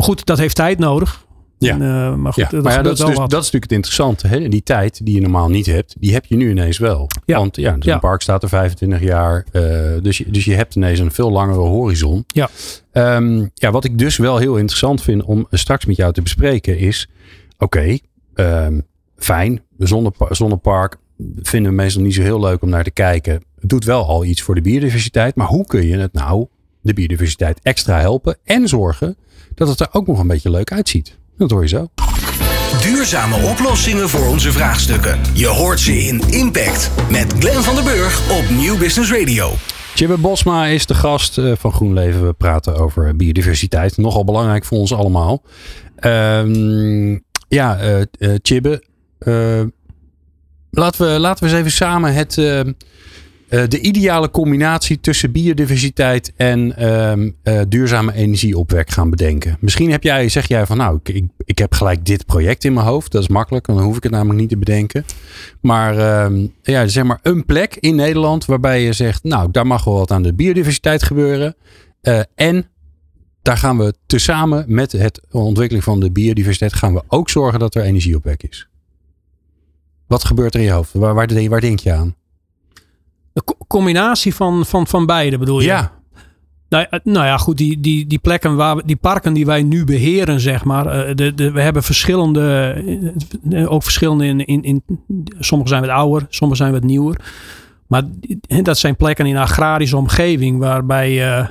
Goed, 0.02 0.26
dat 0.26 0.38
heeft 0.38 0.56
tijd 0.56 0.80
nodig. 0.80 1.26
Ja, 1.58 1.74
en, 1.74 1.82
uh, 1.82 2.16
maar, 2.16 2.34
goed, 2.34 2.44
ja. 2.44 2.50
Dat, 2.50 2.64
maar 2.64 2.74
ja, 2.74 2.82
dat, 2.82 3.00
is 3.00 3.06
dus, 3.06 3.16
dat 3.16 3.28
is 3.28 3.32
natuurlijk 3.32 3.64
het 3.64 3.72
interessante. 3.72 4.28
Hè? 4.28 4.48
Die 4.48 4.64
tijd 4.64 5.06
die 5.06 5.16
je 5.16 5.22
normaal 5.22 5.50
niet 5.50 5.66
hebt, 5.66 5.96
die 6.00 6.14
heb 6.14 6.26
je 6.26 6.36
nu 6.36 6.50
ineens 6.50 6.78
wel. 6.78 7.08
Ja. 7.26 7.38
Want 7.38 7.56
ja, 7.56 7.72
dus 7.72 7.94
een 7.94 8.00
park 8.00 8.22
staat 8.22 8.44
er 8.44 8.50
25 8.50 9.02
jaar. 9.02 9.46
Uh, 9.52 9.62
dus, 10.02 10.18
je, 10.18 10.32
dus 10.32 10.46
je 10.46 10.54
hebt 10.54 10.76
ineens 10.76 11.00
een 11.00 11.12
veel 11.12 11.32
langere 11.32 11.60
horizon. 11.60 12.26
Ja. 12.28 12.50
Um, 12.92 13.52
ja, 13.54 13.72
wat 13.72 13.84
ik 13.84 13.98
dus 13.98 14.18
wel 14.18 14.38
heel 14.38 14.58
interessant 14.58 15.02
vind 15.02 15.24
om 15.24 15.48
straks 15.50 15.86
met 15.86 15.96
jou 15.96 16.14
te 16.14 16.22
bespreken 16.22 16.78
is... 16.78 17.10
Oké, 17.58 17.78
okay, 17.78 18.02
ehm, 18.34 18.80
fijn. 19.18 19.62
Zonnepa 19.78 20.34
zonnepark 20.34 20.98
vinden 21.42 21.72
we 21.72 21.78
meestal 21.78 22.02
niet 22.02 22.14
zo 22.14 22.22
heel 22.22 22.40
leuk 22.40 22.62
om 22.62 22.70
naar 22.70 22.84
te 22.84 22.92
kijken. 22.92 23.34
Het 23.34 23.70
doet 23.70 23.86
wel 23.86 24.06
al 24.06 24.26
iets 24.26 24.42
voor 24.42 24.56
de 24.56 24.62
biodiversiteit. 24.62 25.36
Maar 25.36 25.48
hoe 25.48 25.66
kun 25.66 25.88
je 25.88 25.98
het 25.98 26.14
nou, 26.14 26.46
de 26.82 26.94
biodiversiteit, 26.94 27.60
extra 27.62 28.00
helpen 28.00 28.38
en 28.44 28.68
zorgen 28.68 29.18
dat 29.56 29.68
het 29.68 29.80
er 29.80 29.88
ook 29.92 30.08
nog 30.08 30.20
een 30.20 30.28
beetje 30.28 30.50
leuk 30.50 30.72
uitziet? 30.72 31.18
Dat 31.38 31.52
hoor 31.52 31.62
je 31.62 31.68
zo. 31.68 31.88
Duurzame 32.82 33.50
oplossingen 33.50 34.10
voor 34.10 34.28
onze 34.28 34.52
vraagstukken. 34.52 35.20
Je 35.34 35.48
hoort 35.48 35.80
ze 35.80 35.94
in 35.94 36.20
Impact 36.30 36.92
met 37.10 37.34
Glenn 37.40 37.64
van 37.64 37.76
der 37.76 37.84
Burg 37.84 38.32
op 38.32 38.50
Nieuw 38.50 38.78
Business 38.78 39.12
Radio. 39.12 39.52
Chibbe 39.96 40.18
Bosma 40.18 40.66
is 40.66 40.86
de 40.86 40.94
gast 40.94 41.38
eh, 41.38 41.52
van 41.58 41.72
GroenLeven. 41.72 42.26
We 42.26 42.34
praten 42.34 42.76
over 42.76 43.16
biodiversiteit. 43.16 43.98
Nogal 43.98 44.24
belangrijk 44.24 44.66
voor 44.66 44.78
ons 44.78 44.94
allemaal. 44.94 45.44
Ehm, 45.96 47.18
ja, 47.48 47.84
uh, 47.84 48.02
uh, 48.20 48.36
Chibbe. 48.42 48.84
laten, 50.70 51.14
we, 51.14 51.20
laten 51.20 51.44
we 51.44 51.50
eens 51.50 51.60
even 51.60 51.72
samen 51.72 52.14
het, 52.14 52.36
uh, 53.52 53.64
de 53.68 53.80
ideale 53.80 54.32
combinatie 54.32 55.00
tussen 55.00 55.32
biodiversiteit 55.32 56.34
en 56.36 56.92
um, 56.92 57.36
uh, 57.44 57.62
duurzame 57.68 58.14
energieopwek 58.14 58.90
gaan 58.90 59.10
bedenken. 59.10 59.58
Misschien 59.60 59.92
heb 59.92 60.04
jij, 60.04 60.30
zeg 60.30 60.48
jij 60.48 60.66
van 60.66 60.78
nou, 60.78 61.00
ik, 61.04 61.16
ik, 61.16 61.26
ik, 61.46 61.58
heb 61.58 61.74
gelijk 61.74 62.06
dit 62.06 62.26
project 62.26 62.64
in 62.64 62.74
mijn 62.74 62.86
hoofd. 62.86 63.12
Dat 63.12 63.22
is 63.22 63.28
makkelijk, 63.28 63.66
dan 63.66 63.80
hoef 63.80 63.98
ik 63.98 64.04
het 64.04 64.12
namelijk 64.12 64.40
niet 64.40 64.50
te 64.50 64.58
bedenken. 64.58 65.06
Maar 65.62 66.24
um, 66.26 66.54
ja, 66.62 66.88
zeg 66.88 67.04
maar 67.04 67.20
een 67.22 67.46
plek 67.46 67.76
in 67.76 67.96
Nederland 67.96 68.46
waarbij 68.46 68.84
je 68.84 68.94
zegt, 68.94 69.24
nou, 69.24 69.52
daar 69.52 69.68
mag 69.68 69.84
wel 69.84 69.98
wat 69.98 70.12
aan 70.12 70.24
de 70.24 70.34
biodiversiteit 70.34 71.04
gebeuren. 71.04 71.56
Uh, 72.02 72.20
en 72.36 72.66
daar 73.42 73.58
gaan 73.58 73.78
we 73.78 73.94
tezamen 74.06 74.66
met 74.68 74.92
het 74.92 75.22
ontwikkeling 75.32 75.84
van 75.84 76.00
de 76.00 76.12
biodiversiteit 76.12 76.74
gaan 76.74 76.94
we 76.94 77.04
ook 77.08 77.30
zorgen 77.30 77.60
dat 77.60 77.76
er 77.76 77.84
energieopwek 77.84 78.44
is. 78.44 78.68
Wat 80.08 80.26
gebeurt 80.26 80.54
er 80.54 80.60
in 80.60 80.66
je 80.66 80.72
hoofd? 80.72 80.94
Waar, 80.94 81.14
waar 81.50 81.62
denk 81.62 81.80
je 81.80 81.92
aan? 81.94 82.16
Een 83.34 83.44
combinatie 83.68 84.36
van, 84.36 84.66
van, 84.66 84.88
van 84.88 85.06
beide 85.06 85.38
bedoel 85.38 85.60
je? 85.60 85.66
Ja. 85.66 85.92
Nou, 86.70 86.86
nou 87.04 87.26
ja, 87.26 87.38
goed, 87.38 87.58
die, 87.58 87.80
die, 87.80 88.08
die 88.08 88.20
plekken 88.20 88.56
waar 88.56 88.86
die 88.86 88.96
parken 88.96 89.34
die 89.34 89.46
wij 89.46 89.64
nu 89.64 89.84
beheren, 89.84 90.40
zeg 90.40 90.64
maar. 90.64 91.16
De, 91.16 91.34
de, 91.34 91.52
we 91.52 91.62
hebben 91.62 91.84
verschillende, 91.84 92.84
ook 93.68 93.84
verschillende 93.84 94.26
in, 94.26 94.46
in, 94.46 94.64
in. 94.64 94.84
Sommige 95.40 95.70
zijn 95.70 95.82
wat 95.82 95.90
ouder, 95.90 96.26
sommige 96.30 96.62
zijn 96.62 96.74
wat 96.74 96.84
nieuwer. 96.84 97.22
Maar 97.88 98.04
dat 98.64 98.78
zijn 98.78 98.96
plekken 98.96 99.26
in 99.26 99.36
een 99.36 99.42
agrarische 99.42 99.98
omgeving 99.98 100.60
waarbij. 100.60 101.40
Uh, 101.40 101.48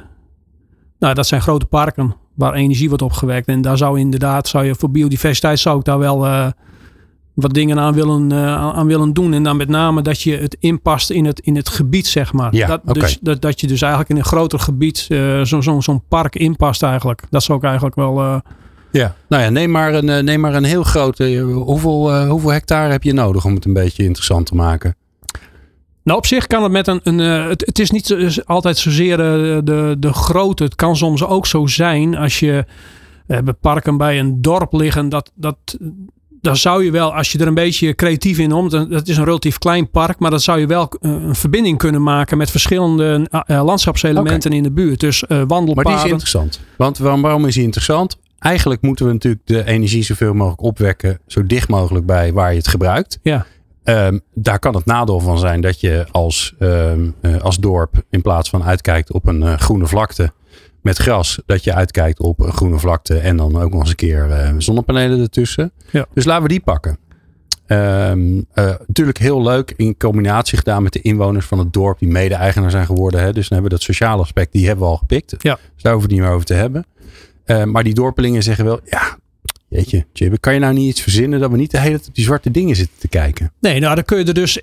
nou, 0.99 1.15
dat 1.15 1.27
zijn 1.27 1.43
grote 1.43 1.67
parken 1.67 2.17
waar 2.35 2.55
energie 2.55 2.89
wordt 2.89 3.03
opgewekt. 3.03 3.47
En 3.47 3.61
daar 3.63 3.77
zou 3.77 3.99
inderdaad, 3.99 4.49
zou 4.49 4.65
je 4.65 4.75
voor 4.75 4.91
biodiversiteit 4.91 5.59
zou 5.59 5.79
ik 5.79 5.85
daar 5.85 5.99
wel. 5.99 6.27
Uh, 6.27 6.47
wat 7.41 7.55
dingen 7.55 7.79
aan 7.79 7.95
willen, 7.95 8.33
uh, 8.33 8.55
aan 8.55 8.87
willen 8.87 9.13
doen. 9.13 9.33
En 9.33 9.43
dan 9.43 9.57
met 9.57 9.69
name 9.69 10.03
dat 10.03 10.23
je 10.23 10.37
het 10.37 10.57
inpast 10.61 11.11
in 11.11 11.25
het, 11.25 11.41
in 11.41 11.57
het 11.57 11.69
gebied, 11.69 12.07
zeg 12.07 12.33
maar. 12.33 12.55
Ja, 12.55 12.67
dat, 12.67 12.81
okay. 12.87 13.03
dus, 13.03 13.19
dat, 13.21 13.41
dat 13.41 13.61
je 13.61 13.67
dus 13.67 13.81
eigenlijk 13.81 14.11
in 14.11 14.17
een 14.17 14.25
groter 14.25 14.59
gebied 14.59 15.07
uh, 15.09 15.43
zo'n 15.43 15.63
zo, 15.63 15.81
zo 15.81 16.03
park 16.09 16.37
inpast 16.37 16.83
eigenlijk. 16.83 17.23
Dat 17.31 17.43
zou 17.43 17.59
ik 17.59 17.65
eigenlijk 17.65 17.97
wel... 17.97 18.21
Uh, 18.21 18.37
ja, 18.93 19.15
nou 19.29 19.43
ja, 19.43 19.49
neem 19.49 19.71
maar 19.71 19.95
een, 19.95 20.25
neem 20.25 20.41
maar 20.41 20.55
een 20.55 20.65
heel 20.65 20.83
grote... 20.83 21.39
hoeveel, 21.41 22.27
hoeveel 22.27 22.53
hectare 22.53 22.91
heb 22.91 23.03
je 23.03 23.13
nodig 23.13 23.45
om 23.45 23.55
het 23.55 23.65
een 23.65 23.73
beetje 23.73 24.05
interessant 24.05 24.47
te 24.47 24.55
maken? 24.55 24.95
Nou, 26.03 26.19
op 26.19 26.27
zich 26.27 26.47
kan 26.47 26.63
het 26.63 26.73
met 26.73 26.87
een. 26.87 27.01
een 27.03 27.19
het, 27.19 27.67
het, 27.67 27.79
is 27.79 27.91
niet 27.91 28.43
altijd 28.45 28.79
zozeer 28.79 29.17
de, 29.17 29.97
de 29.99 30.13
grootte. 30.13 30.65
Het 30.65 30.75
kan 30.75 30.97
soms 30.97 31.25
ook 31.25 31.47
zo 31.47 31.67
zijn 31.67 32.17
als 32.17 32.39
je. 32.39 32.65
We 33.27 33.37
hebben 33.37 33.59
parken 33.59 33.97
bij 33.97 34.19
een 34.19 34.43
dorp 34.43 34.73
liggen. 34.73 35.09
Dat, 35.09 35.33
dat, 35.35 35.57
dan 36.41 36.57
zou 36.57 36.85
je 36.85 36.91
wel, 36.91 37.15
als 37.15 37.33
je 37.33 37.39
er 37.39 37.47
een 37.47 37.55
beetje 37.55 37.95
creatief 37.95 38.39
in 38.39 38.53
om, 38.53 38.69
dat 38.69 39.09
is 39.09 39.17
een 39.17 39.25
relatief 39.25 39.59
klein 39.59 39.91
park, 39.91 40.19
maar 40.19 40.31
dat 40.31 40.43
zou 40.43 40.61
je 40.61 40.67
wel 40.67 40.93
een 41.01 41.35
verbinding 41.35 41.79
kunnen 41.79 42.03
maken 42.03 42.39
met 42.39 42.51
verschillende 42.51 43.29
uh, 43.47 43.65
landschapselementen 43.65 44.51
okay. 44.51 44.57
in 44.57 44.63
de 44.63 44.71
buurt. 44.71 45.01
Dus 45.01 45.25
uh, 45.29 45.43
wandelpaden. 45.47 45.75
Maar 45.75 45.85
die 45.85 46.05
is 46.05 46.11
interessant. 46.11 46.61
Want 46.77 46.99
waarom, 46.99 47.23
waarom 47.23 47.47
is 47.47 47.55
die 47.55 47.63
interessant? 47.63 48.19
Eigenlijk 48.39 48.83
moeten 48.83 49.07
we 49.07 49.13
natuurlijk 49.13 49.47
de 49.47 49.65
energie 49.65 50.03
zoveel 50.03 50.35
mogelijk 50.35 50.63
opwekken, 50.63 51.19
zo 51.27 51.47
dicht 51.47 51.69
mogelijk 51.69 52.07
bij 52.07 52.33
waar 52.33 52.51
je 52.51 52.57
het 52.57 52.69
gebruikt. 52.69 53.19
Ja. 53.23 53.47
Um, 53.85 54.21
daar 54.35 54.59
kan 54.59 54.75
het 54.75 54.85
nadeel 54.85 55.21
van 55.21 55.39
zijn 55.39 55.61
dat 55.61 55.81
je 55.81 56.07
als, 56.11 56.55
um, 56.59 57.15
uh, 57.23 57.41
als 57.41 57.57
dorp 57.57 58.03
in 58.11 58.23
plaats 58.23 58.51
van 58.51 58.65
uitkijkt 58.65 59.13
op 59.13 59.27
een 59.27 59.43
uh, 59.43 59.55
groene 59.55 59.87
vlakte 59.87 60.33
met 60.83 60.97
gras, 60.97 61.41
dat 61.47 61.65
je 61.65 61.75
uitkijkt 61.75 62.21
op 62.21 62.41
een 62.41 62.53
groene 62.53 62.79
vlakte 62.79 63.19
en 63.19 63.37
dan 63.37 63.61
ook 63.61 63.71
nog 63.71 63.81
eens 63.81 63.91
een 63.91 63.97
keer 63.97 64.29
uh, 64.29 64.55
zonnepanelen 64.59 65.21
ertussen. 65.21 65.73
Ja. 65.91 66.07
Dus 66.15 66.25
laten 66.25 66.43
we 66.43 66.49
die 66.49 66.61
pakken. 66.61 66.99
Um, 67.67 68.37
uh, 68.37 68.45
natuurlijk 68.87 69.19
heel 69.19 69.43
leuk 69.43 69.75
in 69.77 69.97
combinatie 69.97 70.59
gedaan 70.59 70.83
met 70.83 70.93
de 70.93 71.01
inwoners 71.01 71.47
van 71.47 71.59
het 71.59 71.73
dorp 71.73 71.99
die 71.99 72.09
mede-eigenaar 72.09 72.71
zijn 72.71 72.87
geworden. 72.87 73.21
Hè. 73.21 73.33
Dus 73.33 73.49
dan 73.49 73.59
hebben 73.59 73.71
we 73.71 73.77
dat 73.77 73.83
sociale 73.95 74.23
aspect, 74.23 74.53
die 74.53 74.67
hebben 74.67 74.85
we 74.85 74.91
al 74.91 74.97
gepikt. 74.97 75.35
Ja. 75.39 75.59
Dus 75.75 75.83
daar 75.83 75.93
hoeven 75.93 76.11
we 76.11 76.15
het 76.15 76.21
niet 76.21 76.21
meer 76.21 76.31
over 76.31 76.47
te 76.47 76.55
hebben. 76.55 76.87
Uh, 77.47 77.65
maar 77.65 77.85
die 77.85 77.95
dorpelingen 77.95 78.43
zeggen 78.43 78.65
wel, 78.65 78.81
ja, 78.85 79.19
Jeetje, 79.71 80.07
Jibbe, 80.13 80.39
kan 80.39 80.55
je 80.55 80.61
nou 80.61 80.75
niet 80.75 80.89
iets 80.89 81.01
verzinnen 81.01 81.41
dat 81.41 81.51
we 81.51 81.57
niet 81.57 81.71
de 81.71 81.79
hele 81.79 81.97
tijd 81.97 82.09
op 82.09 82.15
die 82.15 82.25
zwarte 82.25 82.51
dingen 82.51 82.77
zitten 82.77 82.99
te 82.99 83.09
kijken? 83.09 83.53
Nee, 83.61 83.81
nou 83.81 83.95
dan 83.95 84.05
kun 84.05 84.19
je 84.19 84.25
er 84.25 84.35
dus. 84.35 84.61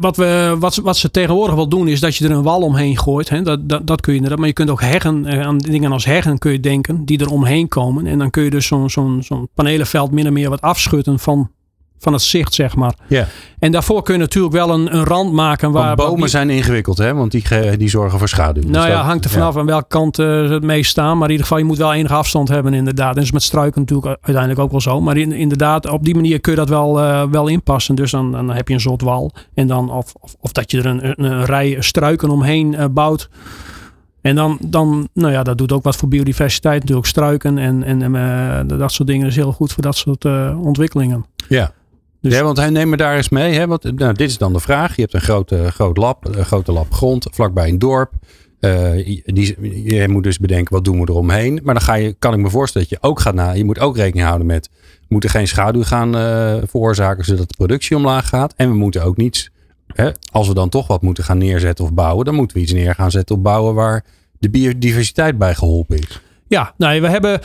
Wat, 0.00 0.16
we, 0.16 0.56
wat, 0.58 0.76
wat 0.76 0.96
ze 0.96 1.10
tegenwoordig 1.10 1.54
wel 1.54 1.68
doen, 1.68 1.88
is 1.88 2.00
dat 2.00 2.16
je 2.16 2.24
er 2.24 2.30
een 2.30 2.42
wal 2.42 2.60
omheen 2.60 2.98
gooit. 2.98 3.28
Hè? 3.28 3.42
Dat, 3.42 3.68
dat, 3.68 3.86
dat 3.86 4.00
kun 4.00 4.12
je 4.12 4.16
inderdaad. 4.16 4.38
Maar 4.38 4.48
je 4.48 4.54
kunt 4.54 4.70
ook 4.70 4.80
heggen, 4.80 5.44
aan 5.44 5.58
dingen 5.58 5.92
als 5.92 6.04
heggen 6.04 6.38
kun 6.38 6.52
je 6.52 6.60
denken, 6.60 7.04
die 7.04 7.18
er 7.18 7.30
omheen 7.30 7.68
komen. 7.68 8.06
En 8.06 8.18
dan 8.18 8.30
kun 8.30 8.42
je 8.42 8.50
dus 8.50 8.66
zo'n 8.66 8.90
zo'n 8.90 9.22
zo'n 9.22 9.48
panelenveld 9.54 10.10
min 10.10 10.26
of 10.26 10.32
meer 10.32 10.50
wat 10.50 10.60
afschutten 10.60 11.18
van, 11.18 11.50
van 12.02 12.12
het 12.12 12.22
zicht, 12.22 12.54
zeg 12.54 12.76
maar. 12.76 12.94
Ja. 13.06 13.26
En 13.58 13.72
daarvoor 13.72 14.02
kun 14.02 14.14
je 14.14 14.20
natuurlijk 14.20 14.54
wel 14.54 14.70
een, 14.70 14.94
een 14.94 15.04
rand 15.04 15.32
maken 15.32 15.70
waar. 15.72 15.84
Want 15.84 15.96
bomen 15.96 16.20
die, 16.20 16.28
zijn 16.28 16.50
ingewikkeld, 16.50 16.98
hè? 16.98 17.14
Want 17.14 17.30
die, 17.30 17.76
die 17.76 17.88
zorgen 17.88 18.18
voor 18.18 18.28
schaduw. 18.28 18.62
Nou 18.62 18.72
dus 18.72 18.84
ja, 18.84 18.96
dat, 18.96 19.04
hangt 19.04 19.24
er 19.24 19.30
vanaf 19.30 19.54
ja. 19.54 19.60
aan 19.60 19.66
welke 19.66 19.88
kant 19.88 20.18
uh, 20.18 20.50
het 20.50 20.62
meest 20.62 20.90
staan. 20.90 21.18
Maar 21.18 21.26
in 21.26 21.30
ieder 21.30 21.46
geval, 21.46 21.58
je 21.58 21.64
moet 21.64 21.78
wel 21.78 21.92
enige 21.92 22.14
afstand 22.14 22.48
hebben, 22.48 22.74
inderdaad. 22.74 23.14
En 23.14 23.20
dus 23.20 23.32
met 23.32 23.42
struiken 23.42 23.80
natuurlijk 23.80 24.06
uiteindelijk 24.06 24.58
ook 24.58 24.70
wel 24.70 24.80
zo. 24.80 25.00
Maar 25.00 25.16
in, 25.16 25.32
inderdaad, 25.32 25.88
op 25.88 26.04
die 26.04 26.14
manier 26.14 26.40
kun 26.40 26.52
je 26.52 26.58
dat 26.58 26.68
wel, 26.68 27.00
uh, 27.00 27.22
wel 27.30 27.46
inpassen. 27.46 27.94
Dus 27.94 28.10
dan, 28.10 28.32
dan 28.32 28.50
heb 28.50 28.68
je 28.68 28.74
een 28.74 28.80
soort 28.80 29.02
wal. 29.02 29.32
En 29.54 29.66
dan, 29.66 29.90
of, 29.90 30.12
of, 30.20 30.34
of 30.40 30.52
dat 30.52 30.70
je 30.70 30.78
er 30.78 30.86
een, 30.86 31.08
een, 31.08 31.24
een 31.24 31.44
rij 31.44 31.76
struiken 31.80 32.30
omheen 32.30 32.72
uh, 32.72 32.84
bouwt. 32.90 33.28
En 34.20 34.34
dan, 34.34 34.58
dan, 34.60 35.08
nou 35.14 35.32
ja, 35.32 35.42
dat 35.42 35.58
doet 35.58 35.72
ook 35.72 35.82
wat 35.82 35.96
voor 35.96 36.08
biodiversiteit 36.08 36.80
natuurlijk. 36.80 37.06
Struiken 37.06 37.58
en, 37.58 37.82
en 37.84 38.14
uh, 38.14 38.78
dat 38.78 38.92
soort 38.92 39.08
dingen 39.08 39.26
is 39.26 39.36
heel 39.36 39.52
goed 39.52 39.72
voor 39.72 39.82
dat 39.82 39.96
soort 39.96 40.24
ontwikkelingen. 40.54 41.24
Ja. 41.48 41.72
Dus, 42.22 42.34
ja, 42.34 42.42
want 42.42 42.56
hij 42.56 42.70
neemt 42.70 42.90
me 42.90 42.96
daar 42.96 43.16
eens 43.16 43.28
mee. 43.28 43.54
Hè? 43.54 43.66
Want, 43.66 43.98
nou, 43.98 44.14
dit 44.14 44.28
is 44.28 44.38
dan 44.38 44.52
de 44.52 44.60
vraag. 44.60 44.96
Je 44.96 45.00
hebt 45.00 45.14
een 45.14 45.20
grote, 45.20 45.70
groot 45.70 45.96
lab, 45.96 46.36
een 46.36 46.44
grote 46.44 46.72
lab 46.72 46.92
grond 46.92 47.26
vlakbij 47.30 47.68
een 47.68 47.78
dorp. 47.78 48.12
Uh, 48.60 49.20
die, 49.24 49.56
je 49.84 50.08
moet 50.08 50.22
dus 50.22 50.38
bedenken, 50.38 50.74
wat 50.74 50.84
doen 50.84 51.00
we 51.00 51.10
eromheen? 51.10 51.60
Maar 51.62 51.74
dan 51.74 51.82
ga 51.82 51.94
je, 51.94 52.14
kan 52.18 52.34
ik 52.34 52.40
me 52.40 52.50
voorstellen 52.50 52.88
dat 52.88 52.98
je 52.98 53.08
ook 53.08 53.20
gaat 53.20 53.34
na. 53.34 53.52
Je 53.52 53.64
moet 53.64 53.78
ook 53.78 53.96
rekening 53.96 54.26
houden 54.26 54.46
met, 54.46 54.70
we 54.72 55.06
moeten 55.08 55.30
geen 55.30 55.48
schaduw 55.48 55.82
gaan 55.82 56.16
uh, 56.16 56.56
veroorzaken 56.66 57.24
zodat 57.24 57.48
de 57.48 57.54
productie 57.56 57.96
omlaag 57.96 58.28
gaat. 58.28 58.54
En 58.56 58.68
we 58.68 58.74
moeten 58.74 59.02
ook 59.02 59.16
niets, 59.16 59.50
hè, 59.86 60.10
als 60.30 60.48
we 60.48 60.54
dan 60.54 60.68
toch 60.68 60.86
wat 60.86 61.02
moeten 61.02 61.24
gaan 61.24 61.38
neerzetten 61.38 61.84
of 61.84 61.92
bouwen, 61.92 62.24
dan 62.24 62.34
moeten 62.34 62.56
we 62.56 62.62
iets 62.62 62.72
neer 62.72 62.94
gaan 62.94 63.10
zetten 63.10 63.36
of 63.36 63.42
bouwen 63.42 63.74
waar 63.74 64.04
de 64.38 64.50
biodiversiteit 64.50 65.38
bij 65.38 65.54
geholpen 65.54 65.98
is. 65.98 66.20
Ja, 66.46 66.74
nou, 66.76 67.00
we 67.00 67.08
hebben. 67.08 67.40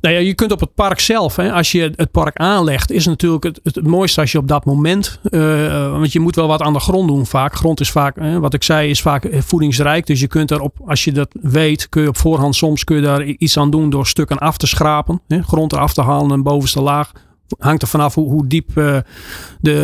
Nou 0.00 0.14
ja, 0.14 0.20
je 0.20 0.34
kunt 0.34 0.52
op 0.52 0.60
het 0.60 0.74
park 0.74 1.00
zelf, 1.00 1.36
hè, 1.36 1.52
als 1.52 1.72
je 1.72 1.92
het 1.96 2.10
park 2.10 2.36
aanlegt, 2.36 2.90
is 2.90 3.06
natuurlijk 3.06 3.44
het, 3.44 3.60
het, 3.62 3.86
mooiste 3.86 4.20
als 4.20 4.32
je 4.32 4.38
op 4.38 4.48
dat 4.48 4.64
moment. 4.64 5.20
Uh, 5.30 5.90
want 5.90 6.12
je 6.12 6.20
moet 6.20 6.34
wel 6.34 6.46
wat 6.46 6.62
aan 6.62 6.72
de 6.72 6.80
grond 6.80 7.08
doen 7.08 7.26
vaak. 7.26 7.54
Grond 7.54 7.80
is 7.80 7.90
vaak, 7.90 8.16
hè, 8.16 8.40
wat 8.40 8.54
ik 8.54 8.62
zei, 8.62 8.90
is 8.90 9.00
vaak 9.00 9.28
voedingsrijk. 9.32 10.06
Dus 10.06 10.20
je 10.20 10.26
kunt 10.26 10.50
erop, 10.50 10.76
als 10.86 11.04
je 11.04 11.12
dat 11.12 11.28
weet, 11.42 11.88
kun 11.88 12.02
je 12.02 12.08
op 12.08 12.16
voorhand 12.16 12.56
soms 12.56 12.84
kun 12.84 12.96
je 12.96 13.02
daar 13.02 13.24
iets 13.24 13.58
aan 13.58 13.70
doen 13.70 13.90
door 13.90 14.06
stukken 14.06 14.38
af 14.38 14.56
te 14.56 14.66
schrapen. 14.66 15.20
Hè, 15.28 15.42
grond 15.42 15.72
eraf 15.72 15.94
te 15.94 16.02
halen 16.02 16.30
en 16.30 16.42
bovenste 16.42 16.80
laag. 16.80 17.12
Hangt 17.58 17.82
er 17.82 17.88
vanaf 17.88 18.14
hoe, 18.14 18.30
hoe 18.30 18.46
diep 18.46 18.74
de, 18.74 19.04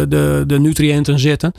de, 0.08 0.44
de 0.46 0.58
nutriënten 0.58 1.18
zitten. 1.18 1.52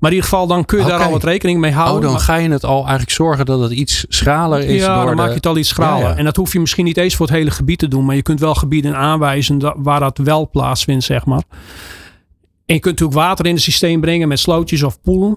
Maar 0.00 0.10
in 0.10 0.16
ieder 0.16 0.30
geval, 0.30 0.46
dan 0.46 0.64
kun 0.64 0.78
je 0.78 0.84
okay. 0.84 0.96
daar 0.96 1.06
al 1.06 1.12
wat 1.12 1.24
rekening 1.24 1.60
mee 1.60 1.72
houden. 1.72 1.96
Oh, 1.96 2.02
dan 2.02 2.12
maar... 2.12 2.20
ga 2.20 2.36
je 2.36 2.50
het 2.50 2.64
al 2.64 2.78
eigenlijk 2.78 3.10
zorgen 3.10 3.46
dat 3.46 3.60
het 3.60 3.72
iets 3.72 4.04
schraler 4.08 4.64
is. 4.64 4.80
Ja, 4.80 4.94
door 4.94 5.04
dan 5.04 5.16
de... 5.16 5.20
maak 5.22 5.28
je 5.28 5.34
het 5.34 5.46
al 5.46 5.56
iets 5.56 5.68
schraler. 5.68 6.02
Ja, 6.02 6.08
ja. 6.08 6.16
En 6.16 6.24
dat 6.24 6.36
hoef 6.36 6.52
je 6.52 6.60
misschien 6.60 6.84
niet 6.84 6.96
eens 6.96 7.16
voor 7.16 7.26
het 7.26 7.34
hele 7.34 7.50
gebied 7.50 7.78
te 7.78 7.88
doen. 7.88 8.04
Maar 8.04 8.14
je 8.14 8.22
kunt 8.22 8.40
wel 8.40 8.54
gebieden 8.54 8.96
aanwijzen 8.96 9.58
dat, 9.58 9.74
waar 9.76 10.00
dat 10.00 10.18
wel 10.18 10.50
plaatsvindt, 10.50 11.04
zeg 11.04 11.24
maar. 11.24 11.42
En 12.66 12.74
je 12.74 12.80
kunt 12.80 13.00
natuurlijk 13.00 13.26
water 13.28 13.46
in 13.46 13.54
het 13.54 13.62
systeem 13.62 14.00
brengen 14.00 14.28
met 14.28 14.38
slootjes 14.38 14.82
of 14.82 15.00
poelen. 15.00 15.36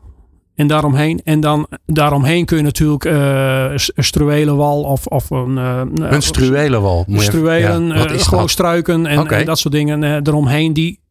En 0.55 0.67
daaromheen. 0.67 1.21
En 1.23 1.39
dan 1.39 1.67
daaromheen 1.85 2.45
kun 2.45 2.57
je 2.57 2.63
natuurlijk 2.63 3.05
uh, 3.05 3.71
een 3.71 4.03
struwelenwal 4.03 4.81
of, 4.81 5.05
of 5.05 5.29
een... 5.29 5.57
Uh, 5.57 5.81
een 5.93 6.21
struwelenwal? 6.21 7.05
Struwelen, 7.09 7.87
ja, 7.87 8.11
uh, 8.11 8.19
gewoon 8.19 8.49
struiken 8.49 9.05
en, 9.05 9.19
okay. 9.19 9.39
en, 9.39 9.45
dat 9.45 9.59
soort 9.59 9.73
dingen 9.73 10.03
eromheen. 10.27 10.73
Die 10.73 11.02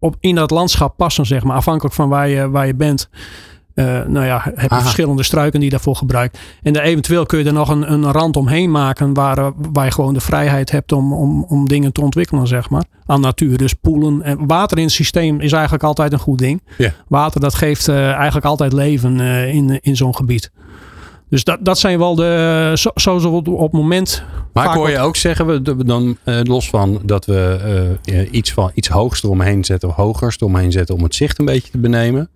op, 0.00 0.16
in 0.20 0.34
dat 0.34 0.50
landschap 0.50 0.96
passen, 0.96 1.26
zeg 1.26 1.44
maar. 1.44 1.56
Afhankelijk 1.56 1.94
van 1.94 2.08
waar 2.08 2.28
je, 2.28 2.50
waar 2.50 2.66
je 2.66 2.74
bent. 2.74 3.08
Uh, 3.74 3.84
nou 4.06 4.26
ja, 4.26 4.40
heb 4.44 4.60
je 4.60 4.68
Aha. 4.68 4.80
verschillende 4.80 5.22
struiken 5.22 5.60
die 5.60 5.68
je 5.68 5.74
daarvoor 5.74 5.96
gebruikt. 5.96 6.38
En 6.62 6.72
daar 6.72 6.82
eventueel 6.82 7.26
kun 7.26 7.38
je 7.38 7.44
er 7.44 7.52
nog 7.52 7.68
een, 7.68 7.92
een 7.92 8.12
rand 8.12 8.36
omheen 8.36 8.70
maken 8.70 9.14
waar, 9.14 9.38
uh, 9.38 9.46
waar 9.72 9.84
je 9.84 9.90
gewoon 9.90 10.14
de 10.14 10.20
vrijheid 10.20 10.70
hebt 10.70 10.92
om, 10.92 11.12
om, 11.12 11.44
om 11.48 11.68
dingen 11.68 11.92
te 11.92 12.00
ontwikkelen, 12.00 12.46
zeg 12.46 12.70
maar. 12.70 12.84
Aan 13.06 13.20
natuur. 13.20 13.58
Dus 13.58 13.74
poelen. 13.74 14.22
En 14.22 14.46
water 14.46 14.78
in 14.78 14.84
het 14.84 14.92
systeem 14.92 15.40
is 15.40 15.52
eigenlijk 15.52 15.84
altijd 15.84 16.12
een 16.12 16.18
goed 16.18 16.38
ding. 16.38 16.62
Water 17.08 17.40
dat 17.40 17.54
geeft 17.54 17.88
uh, 17.88 18.12
eigenlijk 18.12 18.46
altijd 18.46 18.72
leven 18.72 19.20
in, 19.20 19.78
in 19.80 19.96
zo'n 19.96 20.16
gebied. 20.16 20.50
Dus 21.30 21.44
dat, 21.44 21.58
dat 21.60 21.78
zijn 21.78 21.98
wel 21.98 22.14
de. 22.14 22.72
Zo, 22.74 23.18
zo 23.18 23.28
op, 23.28 23.48
op 23.48 23.72
het 23.72 23.80
moment. 23.80 24.22
Maar 24.52 24.64
ik 24.64 24.70
hoor 24.70 24.90
je 24.90 24.98
ook 24.98 25.16
zeggen, 25.16 25.46
we 25.76 25.84
dan 25.84 26.16
uh, 26.24 26.40
los 26.42 26.70
van 26.70 27.00
dat 27.04 27.26
we 27.26 27.98
uh, 28.04 28.32
iets, 28.32 28.52
van, 28.52 28.70
iets 28.74 28.88
hoogs 28.88 29.22
eromheen 29.22 29.64
zetten 29.64 29.88
of 29.88 29.94
hogers 29.94 30.36
eromheen 30.36 30.72
zetten 30.72 30.94
om 30.94 31.02
het 31.02 31.14
zicht 31.14 31.38
een 31.38 31.44
beetje 31.44 31.70
te 31.70 31.78
benemen. 31.78 32.30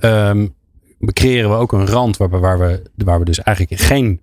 Um, 0.00 0.54
creëren 1.12 1.50
we 1.50 1.56
ook 1.56 1.72
een 1.72 1.86
rand 1.86 2.16
waar, 2.16 2.40
waar, 2.40 2.58
we, 2.58 2.82
waar 2.94 3.18
we 3.18 3.24
dus 3.24 3.42
eigenlijk 3.42 3.80
geen 3.80 4.20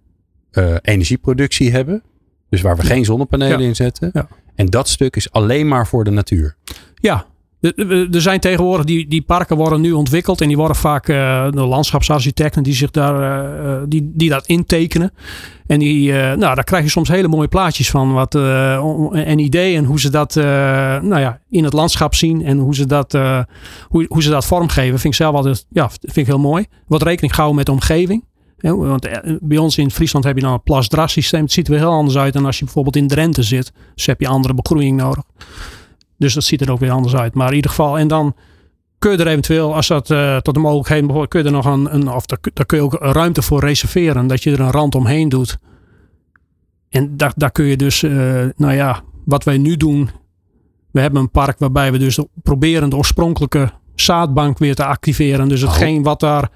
uh, 0.51 0.75
energieproductie 0.81 1.71
hebben. 1.71 2.03
Dus 2.49 2.61
waar 2.61 2.75
we 2.75 2.83
geen 2.83 3.05
zonnepanelen 3.05 3.59
ja. 3.59 3.67
in 3.67 3.75
zetten. 3.75 4.09
Ja. 4.13 4.27
En 4.55 4.65
dat 4.65 4.87
stuk 4.87 5.15
is 5.15 5.31
alleen 5.31 5.67
maar 5.67 5.87
voor 5.87 6.03
de 6.03 6.11
natuur. 6.11 6.55
Ja, 6.95 7.25
er 8.11 8.21
zijn 8.21 8.39
tegenwoordig 8.39 8.85
die, 8.85 9.07
die 9.07 9.21
parken 9.21 9.57
worden 9.57 9.81
nu 9.81 9.91
ontwikkeld 9.91 10.41
en 10.41 10.47
die 10.47 10.57
worden 10.57 10.75
vaak 10.75 11.07
uh, 11.07 11.51
de 11.51 11.61
landschapsarchitecten 11.61 12.63
die 12.63 12.73
zich 12.73 12.91
daar 12.91 13.45
uh, 13.65 13.83
die, 13.87 14.11
die 14.13 14.29
dat 14.29 14.45
intekenen. 14.45 15.11
En 15.67 15.79
die, 15.79 16.11
nou, 16.11 16.37
daar 16.37 16.63
krijg 16.63 16.83
je 16.83 16.89
soms 16.89 17.09
hele 17.09 17.27
mooie 17.27 17.47
plaatjes 17.47 17.89
van. 17.89 18.13
Wat, 18.13 18.35
en 19.15 19.39
ideeën 19.39 19.85
hoe 19.85 19.99
ze 19.99 20.09
dat 20.09 20.35
nou 20.35 21.19
ja, 21.19 21.39
in 21.49 21.63
het 21.63 21.73
landschap 21.73 22.15
zien 22.15 22.45
en 22.45 22.57
hoe 22.57 22.75
ze 22.75 22.85
dat, 22.85 23.11
hoe, 23.87 24.05
hoe 24.07 24.23
ze 24.23 24.29
dat 24.29 24.45
vormgeven. 24.45 24.99
Vind 24.99 25.13
ik 25.13 25.19
zelf 25.19 25.35
altijd 25.35 25.65
ja, 25.69 25.89
vind 25.89 26.17
ik 26.17 26.25
heel 26.25 26.39
mooi. 26.39 26.65
Wat 26.87 27.01
rekening 27.03 27.33
houden 27.33 27.55
met 27.55 27.65
de 27.65 27.71
omgeving. 27.71 28.23
Want 28.57 29.09
bij 29.41 29.57
ons 29.57 29.77
in 29.77 29.91
Friesland 29.91 30.25
heb 30.25 30.35
je 30.35 30.41
dan 30.41 30.53
een 30.53 30.63
plasdras 30.63 31.11
systeem. 31.11 31.41
Het 31.41 31.51
ziet 31.51 31.67
er 31.67 31.77
heel 31.77 31.91
anders 31.91 32.17
uit 32.17 32.33
dan 32.33 32.45
als 32.45 32.59
je 32.59 32.63
bijvoorbeeld 32.63 32.95
in 32.95 33.07
Drenthe 33.07 33.43
zit. 33.43 33.71
Dus 33.95 34.05
heb 34.05 34.19
je 34.19 34.27
andere 34.27 34.53
begroeiing 34.53 34.97
nodig. 34.97 35.23
Dus 36.17 36.33
dat 36.33 36.43
ziet 36.43 36.61
er 36.61 36.71
ook 36.71 36.79
weer 36.79 36.91
anders 36.91 37.15
uit. 37.15 37.33
Maar 37.33 37.49
in 37.49 37.55
ieder 37.55 37.69
geval, 37.69 37.97
en 37.97 38.07
dan 38.07 38.35
kun 38.99 39.11
je 39.11 39.17
er 39.17 39.27
eventueel, 39.27 39.75
als 39.75 39.87
dat 39.87 40.09
uh, 40.09 40.37
tot 40.37 40.53
de 40.53 40.59
mogelijkheden 40.59 41.07
behoort, 41.07 41.29
kun 41.29 41.39
je 41.39 41.45
er 41.45 41.51
nog 41.51 41.65
een, 41.65 41.93
een 41.93 42.09
of 42.09 42.25
daar, 42.25 42.65
kun 42.65 42.77
je 42.77 42.83
ook 42.83 42.97
ruimte 42.99 43.41
voor 43.41 43.59
reserveren. 43.59 44.27
Dat 44.27 44.43
je 44.43 44.51
er 44.51 44.59
een 44.59 44.71
rand 44.71 44.95
omheen 44.95 45.29
doet. 45.29 45.57
En 46.89 47.17
daar, 47.17 47.33
daar 47.35 47.51
kun 47.51 47.65
je 47.65 47.77
dus, 47.77 48.03
uh, 48.03 48.43
nou 48.55 48.73
ja, 48.73 49.01
wat 49.25 49.43
wij 49.43 49.57
nu 49.57 49.77
doen. 49.77 50.09
We 50.91 51.01
hebben 51.01 51.21
een 51.21 51.31
park 51.31 51.59
waarbij 51.59 51.91
we 51.91 51.97
dus 51.97 52.19
proberen 52.43 52.89
de 52.89 52.95
oorspronkelijke 52.95 53.71
zaadbank 53.95 54.57
weer 54.57 54.75
te 54.75 54.85
activeren. 54.85 55.47
Dus 55.47 55.61
hetgeen 55.61 56.03
wat 56.03 56.19
daar 56.19 56.49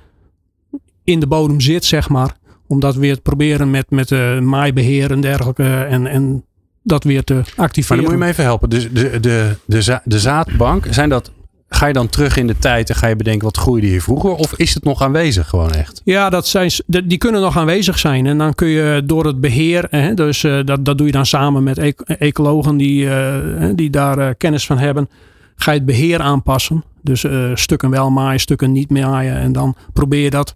in 1.04 1.20
de 1.20 1.28
bodem 1.28 1.60
zit, 1.60 1.86
zeg 1.86 2.10
maar. 2.10 2.38
Om 2.68 2.80
dat 2.80 2.96
weer 2.96 3.16
te 3.16 3.22
proberen 3.22 3.70
met, 3.70 3.90
met 3.90 4.12
uh, 4.12 4.40
maaibeheer 4.40 5.12
en 5.12 5.22
dergelijke. 5.22 5.64
En, 5.64 6.08
en 6.08 6.44
dat 6.90 7.04
weer 7.04 7.24
te 7.24 7.42
activeren. 7.56 8.04
Maar 8.04 8.06
dan 8.06 8.06
moet 8.06 8.12
je 8.12 8.18
me 8.18 8.32
even 8.32 8.44
helpen. 8.44 8.70
Dus 8.70 8.90
de, 8.92 9.20
de, 9.20 9.56
de, 9.66 10.00
de 10.04 10.20
zaadbank, 10.20 10.86
zijn 10.90 11.10
dat, 11.10 11.32
ga 11.70 11.88
je 11.88 11.94
dan 11.94 12.10
terug 12.10 12.38
in 12.38 12.48
de 12.48 12.58
tijd 12.58 12.90
en 12.90 12.96
ga 12.96 13.08
je 13.08 13.16
bedenken 13.16 13.46
wat 13.46 13.58
groeide 13.58 13.88
hier 13.88 14.02
vroeger? 14.02 14.32
Of 14.32 14.54
is 14.58 14.74
het 14.74 14.84
nog 14.84 15.02
aanwezig 15.02 15.50
gewoon 15.50 15.72
echt? 15.72 16.02
Ja, 16.04 16.30
dat 16.30 16.48
zijn, 16.48 16.72
die 16.86 17.18
kunnen 17.18 17.42
nog 17.42 17.58
aanwezig 17.58 18.00
zijn. 18.00 18.26
En 18.26 18.38
dan 18.38 18.56
kun 18.56 18.68
je 18.68 19.02
door 19.06 19.26
het 19.26 19.42
beheer, 19.42 19.88
hè, 19.90 20.14
dus 20.14 20.44
uh, 20.44 20.60
dat, 20.66 20.86
dat 20.86 20.98
doe 20.98 21.08
je 21.08 21.14
dan 21.14 21.26
samen 21.26 21.64
met 21.64 21.94
ecologen 22.06 22.78
die, 22.78 23.04
uh, 23.04 23.36
die 23.76 23.90
daar 23.90 24.20
uh, 24.20 24.30
kennis 24.38 24.66
van 24.66 24.78
hebben. 24.78 25.10
Ga 25.56 25.72
je 25.72 25.78
het 25.78 25.88
beheer 25.88 26.20
aanpassen. 26.20 26.84
Dus 27.02 27.26
stukken 27.54 27.90
wel 27.90 28.10
maaien, 28.10 28.40
stukken 28.40 28.72
niet 28.72 28.90
maaien. 28.90 29.36
En 29.36 29.52
dan 29.52 29.76
probeer 29.94 30.24
je 30.24 30.30
dat, 30.30 30.56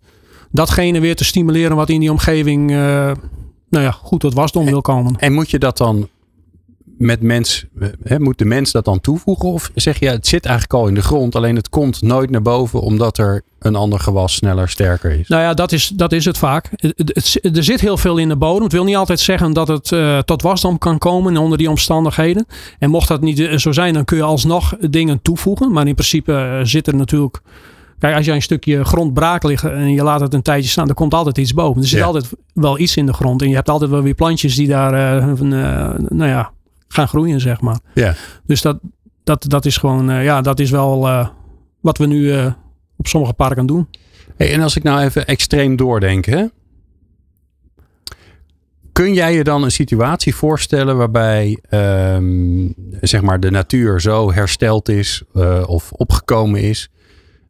datgene 0.52 1.00
weer 1.00 1.16
te 1.16 1.24
stimuleren 1.24 1.76
wat 1.76 1.90
in 1.90 2.00
die 2.00 2.12
omgeving 2.12 2.72
nou 3.70 3.86
ja, 3.86 3.92
goed 3.92 4.20
tot 4.20 4.34
wasdom 4.34 4.66
wil 4.66 4.82
komen. 4.82 5.16
En 5.18 5.34
moet 5.34 5.50
je 5.50 5.60
dat 5.60 5.78
dan 5.78 6.10
met 7.04 7.22
mens, 7.22 7.66
hè, 8.04 8.20
moet 8.20 8.38
de 8.38 8.46
mens 8.46 8.72
dat 8.72 8.86
dan 8.86 9.02
toevoegen? 9.02 9.50
Of 9.50 9.72
zeg 9.76 10.00
je, 10.00 10.10
het 10.10 10.28
zit 10.28 10.46
eigenlijk 10.46 10.74
al 10.82 10.88
in 10.88 10.94
de 10.94 11.02
grond, 11.02 11.36
alleen 11.36 11.56
het 11.56 11.70
komt 11.70 12.02
nooit 12.02 12.30
naar 12.30 12.42
boven 12.42 12.82
omdat 12.82 13.18
er 13.18 13.42
een 13.60 13.76
ander 13.76 14.00
gewas 14.00 14.34
sneller 14.34 14.70
sterker 14.70 15.20
is? 15.20 15.28
Nou 15.28 15.42
ja, 15.42 15.54
dat 15.54 15.72
is, 15.72 15.88
dat 15.88 16.12
is 16.12 16.26
het 16.26 16.38
vaak. 16.38 16.70
Er 17.42 17.64
zit 17.64 17.82
heel 17.82 17.98
veel 17.98 18.18
in 18.18 18.30
de 18.30 18.36
bodem. 18.36 18.64
Het 18.64 18.72
wil 18.72 18.84
niet 18.84 18.96
altijd 18.96 19.20
zeggen 19.20 19.54
dat 19.54 19.68
het 19.68 19.92
uh, 19.92 20.20
tot 20.20 20.42
wasdom 20.42 20.78
kan 20.78 20.98
komen 20.98 21.38
onder 21.38 21.58
die 21.58 21.70
omstandigheden. 21.70 22.46
En 22.80 22.90
mocht 22.90 23.08
dat 23.08 23.22
niet 23.22 23.50
zo 23.56 23.72
zijn, 23.72 23.94
dan 23.94 24.06
kun 24.06 24.18
je 24.18 24.24
alsnog 24.24 24.76
dingen 24.80 25.22
toevoegen. 25.22 25.72
Maar 25.72 25.88
in 25.88 25.96
principe 25.96 26.32
uh, 26.32 26.60
zit 26.66 26.88
er 26.88 26.96
natuurlijk. 26.96 27.42
Kijk, 28.00 28.16
als 28.16 28.26
je 28.26 28.32
een 28.32 28.42
stukje 28.42 28.84
grond 28.84 29.14
braak 29.14 29.44
ligt 29.44 29.64
en 29.64 29.92
je 29.92 30.04
laat 30.04 30.20
het 30.20 30.34
een 30.34 30.42
tijdje 30.42 30.70
staan, 30.70 30.86
dan 30.86 30.96
komt 30.96 31.14
altijd 31.14 31.38
iets 31.38 31.54
boven. 31.54 31.82
Er 31.82 31.88
zit 31.88 32.00
ja. 32.00 32.06
altijd 32.06 32.30
wel 32.54 32.80
iets 32.80 32.98
in 32.98 33.06
de 33.06 33.14
grond. 33.14 33.42
En 33.42 33.50
je 33.50 33.56
hebt 33.56 33.70
altijd 33.70 33.90
wel 33.92 34.02
weer 34.02 34.14
plantjes 34.14 34.56
die 34.56 34.68
daar, 34.68 35.22
uh, 35.22 35.34
nou 36.10 36.30
ja, 36.30 36.52
gaan 36.94 37.08
groeien, 37.08 37.40
zeg 37.40 37.62
maar. 37.62 37.80
Ja. 37.94 38.16
Dus 38.46 38.62
dat, 38.62 38.80
dat, 39.24 39.46
dat 39.48 39.66
is 39.66 39.78
gewoon, 39.78 40.10
uh, 40.10 40.24
ja, 40.24 40.42
dat 40.42 40.60
is 40.60 40.70
wel 40.70 41.08
uh, 41.08 41.28
wat 41.80 41.98
we 41.98 42.06
nu 42.06 42.20
uh, 42.20 42.54
op 42.98 43.08
sommige 43.08 43.34
parken 43.34 43.66
doen. 43.66 43.88
Hey, 44.36 44.54
en 44.54 44.62
als 44.62 44.76
ik 44.76 44.84
nou 44.84 45.02
even 45.02 45.26
extreem 45.26 45.76
doordenk, 45.76 46.26
hè? 46.26 46.46
Kun 48.92 49.14
jij 49.14 49.36
je 49.36 49.44
dan 49.44 49.64
een 49.64 49.72
situatie 49.72 50.36
voorstellen 50.36 50.98
waarbij 50.98 51.60
um, 51.72 52.74
zeg 53.02 53.22
maar 53.22 53.40
de 53.40 53.52
natuur 53.52 54.02
zo 54.02 54.32
hersteld 54.34 54.90
is 54.90 55.24
of 55.66 55.92
opgekomen 55.92 56.62
is 56.62 56.90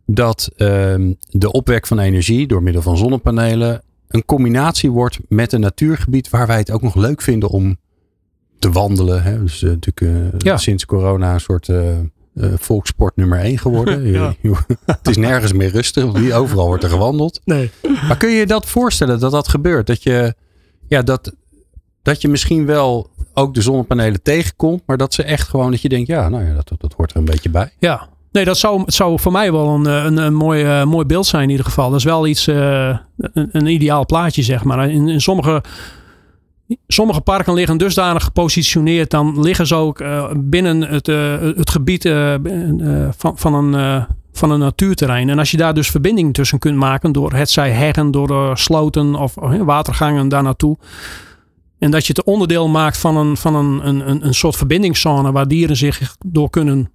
dat 0.06 0.50
um, 0.58 1.16
de 1.30 1.52
opwek 1.52 1.88
van 1.88 2.00
energie 2.00 2.48
door 2.48 2.64
middel 2.64 2.82
van 2.82 2.98
zonnepanelen 2.98 3.82
een 4.08 4.26
combinatie 4.26 4.92
wordt 4.92 5.20
met 5.28 5.54
een 5.54 5.60
natuurgebied 5.60 6.30
waar 6.30 6.48
wij 6.48 6.58
het 6.58 6.72
ook 6.72 6.82
nog 6.82 6.96
leuk 6.96 7.22
vinden 7.22 7.50
om 7.50 7.78
te 8.64 8.72
wandelen. 8.72 9.24
Hè? 9.24 9.44
Dus 9.44 9.62
uh, 9.62 9.70
natuurlijk 9.70 10.02
uh, 10.02 10.40
ja. 10.40 10.58
sinds 10.58 10.86
corona 10.86 11.34
een 11.34 11.40
soort 11.40 11.68
uh, 11.68 11.98
volkssport 12.56 13.16
nummer 13.16 13.40
1 13.40 13.58
geworden. 13.58 14.06
ja. 14.12 14.36
het 14.86 15.08
is 15.08 15.18
nergens 15.18 15.54
meer 15.54 15.70
rustig. 15.70 16.04
Want 16.04 16.32
overal 16.32 16.68
wordt 16.68 16.84
er 16.84 16.90
gewandeld. 16.90 17.42
Nee. 17.46 17.72
Maar 18.08 18.18
kun 18.18 18.30
je 18.30 18.36
je 18.36 18.46
dat 18.46 18.66
voorstellen 18.66 19.20
dat 19.20 19.32
dat 19.32 19.48
gebeurt? 19.48 19.88
Dat 19.88 20.04
je, 20.04 20.34
ja, 20.88 21.02
dat, 21.02 21.34
dat 22.02 22.22
je 22.22 22.28
misschien 22.28 22.66
wel 22.66 23.10
ook 23.34 23.54
de 23.54 23.62
zonnepanelen 23.62 24.22
tegenkomt. 24.22 24.82
Maar 24.86 24.98
dat 24.98 25.14
ze 25.14 25.24
echt 25.24 25.48
gewoon 25.48 25.72
dat 25.72 25.82
je 25.82 25.90
denkt. 25.90 26.08
Ja, 26.08 26.30
nou 26.30 26.46
ja, 26.46 26.54
dat, 26.54 26.72
dat 26.78 26.94
hoort 26.94 27.12
er 27.12 27.18
een 27.18 27.26
beetje 27.26 27.50
bij. 27.50 27.74
Ja. 27.80 28.08
Nee, 28.32 28.46
dat 28.46 28.58
zou, 28.58 28.82
het 28.82 28.94
zou 28.94 29.20
voor 29.20 29.32
mij 29.32 29.52
wel 29.52 29.68
een, 29.68 29.86
een, 29.86 30.18
een 30.18 30.34
mooi, 30.34 30.64
uh, 30.64 30.84
mooi 30.84 31.06
beeld 31.06 31.26
zijn 31.26 31.44
in 31.44 31.50
ieder 31.50 31.66
geval. 31.66 31.90
Dat 31.90 32.00
is 32.00 32.06
wel 32.06 32.28
iets, 32.28 32.48
uh, 32.48 32.98
een, 33.18 33.50
een, 33.52 33.68
ideaal 33.68 34.06
plaatje 34.06 34.44
zeg 34.44 34.64
maar. 34.64 34.90
In, 34.90 35.10
in 35.10 35.22
sommige 35.22 35.64
Sommige 36.88 37.22
parken 37.22 37.54
liggen 37.54 37.78
dusdanig 37.78 38.24
gepositioneerd, 38.24 39.10
dan 39.10 39.42
liggen 39.42 39.68
ze 39.68 39.76
ook 39.76 40.02
uh, 40.02 40.32
binnen 40.36 40.82
het, 40.82 41.08
uh, 41.08 41.42
het 41.42 41.70
gebied 41.70 42.06
uh, 42.06 42.36
van, 43.18 43.38
van, 43.38 43.54
een, 43.54 44.06
van 44.32 44.52
een 44.52 44.60
natuurterrein. 44.60 45.30
En 45.30 45.40
als 45.40 45.52
je 45.52 45.58
daar 45.58 45.74
dus 45.74 45.90
verbinding 45.90 46.34
tussen 46.34 46.60
kunt 46.60 46.78
maken 46.78 47.12
door 47.12 47.34
het 47.34 47.50
zij 47.50 47.72
heggen, 47.72 48.12
door 48.12 48.58
sloten 48.58 49.16
of 49.16 49.34
watergangen 49.66 50.28
daar 50.30 50.44
naartoe. 50.44 50.78
En 51.80 51.92
dat 51.92 52.06
je 52.06 52.14
het 52.16 52.24
onderdeel 52.24 52.68
maakt 52.68 52.98
van 52.98 53.18
een, 53.18 53.38
van 53.38 53.56
een, 53.56 53.88
een, 53.88 54.26
een 54.26 54.34
soort 54.34 54.56
verbindingszone 54.56 55.32
waar 55.32 55.48
dieren 55.48 55.78
zich 55.78 56.16
door 56.26 56.50
kunnen. 56.50 56.90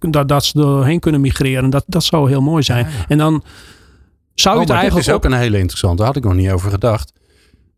dat, 0.00 0.28
dat 0.28 0.44
ze 0.44 0.58
doorheen 0.58 1.00
kunnen 1.00 1.20
migreren. 1.20 1.70
Dat, 1.70 1.84
dat 1.86 2.04
zou 2.04 2.28
heel 2.28 2.42
mooi 2.42 2.62
zijn. 2.62 2.86
En 3.08 3.18
dan 3.18 3.42
zou 4.34 4.54
oh, 4.56 4.60
je 4.60 4.66
het 4.66 4.76
eigenlijk. 4.76 5.08
is 5.08 5.14
ook 5.14 5.24
een 5.24 5.32
hele 5.32 5.58
interessante. 5.58 5.96
Daar 5.96 6.06
had 6.06 6.16
ik 6.16 6.24
nog 6.24 6.34
niet 6.34 6.50
over 6.50 6.70
gedacht. 6.70 7.12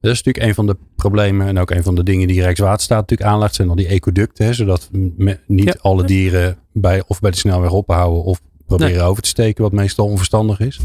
Dat 0.01 0.13
is 0.13 0.23
natuurlijk 0.23 0.47
een 0.47 0.55
van 0.55 0.67
de 0.67 0.77
problemen 0.97 1.47
en 1.47 1.59
ook 1.59 1.71
een 1.71 1.83
van 1.83 1.95
de 1.95 2.03
dingen 2.03 2.29
die 2.29 2.41
Rijkswaterstaat 2.41 3.01
natuurlijk 3.01 3.31
aanlegt, 3.31 3.55
zijn 3.55 3.69
al 3.69 3.75
die 3.75 3.87
ecoducten, 3.87 4.47
hè, 4.47 4.53
zodat 4.53 4.89
me, 4.93 5.39
niet 5.47 5.65
ja. 5.65 5.77
alle 5.81 6.05
dieren 6.05 6.59
bij, 6.73 7.03
of 7.07 7.21
bij 7.21 7.31
de 7.31 7.37
snelweg 7.37 7.71
ophouden 7.71 8.25
of 8.25 8.41
proberen 8.67 8.97
nee. 8.97 9.03
over 9.03 9.23
te 9.23 9.29
steken, 9.29 9.63
wat 9.63 9.73
meestal 9.73 10.07
onverstandig 10.07 10.61
is. 10.61 10.81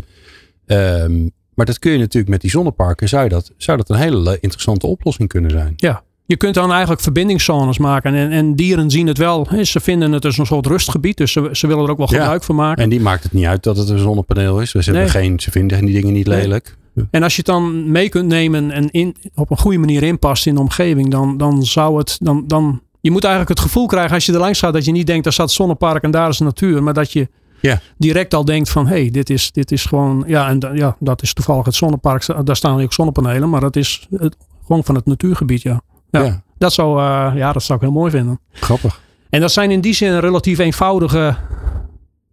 Um, 0.65 1.31
maar 1.53 1.65
dat 1.65 1.79
kun 1.79 1.91
je 1.91 1.97
natuurlijk 1.97 2.31
met 2.31 2.41
die 2.41 2.49
zonneparken, 2.49 3.09
zou 3.09 3.29
dat, 3.29 3.51
zou 3.57 3.77
dat 3.77 3.89
een 3.89 3.95
hele 3.95 4.37
interessante 4.39 4.87
oplossing 4.87 5.29
kunnen 5.29 5.51
zijn. 5.51 5.73
Ja, 5.75 6.03
je 6.25 6.37
kunt 6.37 6.53
dan 6.53 6.71
eigenlijk 6.71 7.01
verbindingszones 7.01 7.77
maken. 7.77 8.13
En, 8.13 8.31
en 8.31 8.55
dieren 8.55 8.89
zien 8.89 9.07
het 9.07 9.17
wel. 9.17 9.45
Hè. 9.49 9.63
Ze 9.63 9.79
vinden 9.79 10.11
het 10.11 10.21
dus 10.21 10.37
een 10.37 10.45
soort 10.45 10.65
rustgebied. 10.65 11.17
Dus 11.17 11.31
ze, 11.31 11.49
ze 11.51 11.67
willen 11.67 11.83
er 11.83 11.89
ook 11.89 11.97
wel 11.97 12.07
gebruik 12.07 12.39
ja. 12.39 12.45
van 12.45 12.55
maken. 12.55 12.83
En 12.83 12.89
die 12.89 12.99
maakt 12.99 13.23
het 13.23 13.33
niet 13.33 13.45
uit 13.45 13.63
dat 13.63 13.77
het 13.77 13.89
een 13.89 13.99
zonnepaneel 13.99 14.61
is. 14.61 14.71
Ze, 14.71 14.91
nee. 14.91 15.09
geen, 15.09 15.39
ze 15.39 15.51
vinden 15.51 15.85
die 15.85 15.93
dingen 15.93 16.13
niet 16.13 16.27
lelijk. 16.27 16.77
En 17.11 17.23
als 17.23 17.35
je 17.35 17.37
het 17.37 17.45
dan 17.45 17.91
mee 17.91 18.09
kunt 18.09 18.27
nemen 18.27 18.71
en 18.71 18.91
in, 18.91 19.15
op 19.35 19.51
een 19.51 19.57
goede 19.57 19.77
manier 19.77 20.03
inpast 20.03 20.45
in 20.45 20.53
de 20.53 20.59
omgeving, 20.59 21.11
dan, 21.11 21.37
dan 21.37 21.65
zou 21.65 21.97
het. 21.97 22.17
Dan, 22.19 22.43
dan, 22.47 22.81
je 23.01 23.11
moet 23.11 23.23
eigenlijk 23.23 23.59
het 23.59 23.67
gevoel 23.67 23.85
krijgen 23.85 24.13
als 24.13 24.25
je 24.25 24.33
er 24.33 24.39
langs 24.39 24.59
gaat 24.59 24.73
dat 24.73 24.85
je 24.85 24.91
niet 24.91 25.07
denkt, 25.07 25.23
daar 25.23 25.33
staat 25.33 25.45
het 25.45 25.55
zonnepark 25.55 26.03
en 26.03 26.11
daar 26.11 26.29
is 26.29 26.37
de 26.37 26.43
natuur. 26.43 26.83
Maar 26.83 26.93
dat 26.93 27.11
je 27.11 27.29
ja. 27.59 27.79
direct 27.97 28.33
al 28.33 28.45
denkt 28.45 28.69
van 28.69 28.87
hé, 28.87 29.01
hey, 29.01 29.11
dit, 29.11 29.29
is, 29.29 29.51
dit 29.51 29.71
is 29.71 29.85
gewoon. 29.85 30.23
Ja, 30.27 30.49
en 30.49 30.59
ja, 30.73 30.95
dat 30.99 31.21
is 31.21 31.33
toevallig 31.33 31.65
het 31.65 31.75
zonnepark. 31.75 32.45
Daar 32.45 32.55
staan 32.55 32.81
ook 32.81 32.93
zonnepanelen, 32.93 33.49
maar 33.49 33.61
dat 33.61 33.75
is 33.75 34.07
het, 34.17 34.37
gewoon 34.65 34.83
van 34.83 34.95
het 34.95 35.05
natuurgebied, 35.05 35.61
ja. 35.61 35.81
Ja, 36.09 36.23
ja. 36.23 36.43
Dat, 36.57 36.73
zou, 36.73 36.99
uh, 36.99 37.31
ja, 37.35 37.51
dat 37.51 37.63
zou 37.63 37.79
ik 37.79 37.85
heel 37.85 37.93
mooi 37.93 38.11
vinden. 38.11 38.39
Grappig. 38.51 39.01
En 39.29 39.41
dat 39.41 39.51
zijn 39.51 39.71
in 39.71 39.81
die 39.81 39.93
zin 39.93 40.19
relatief 40.19 40.57
eenvoudige 40.57 41.35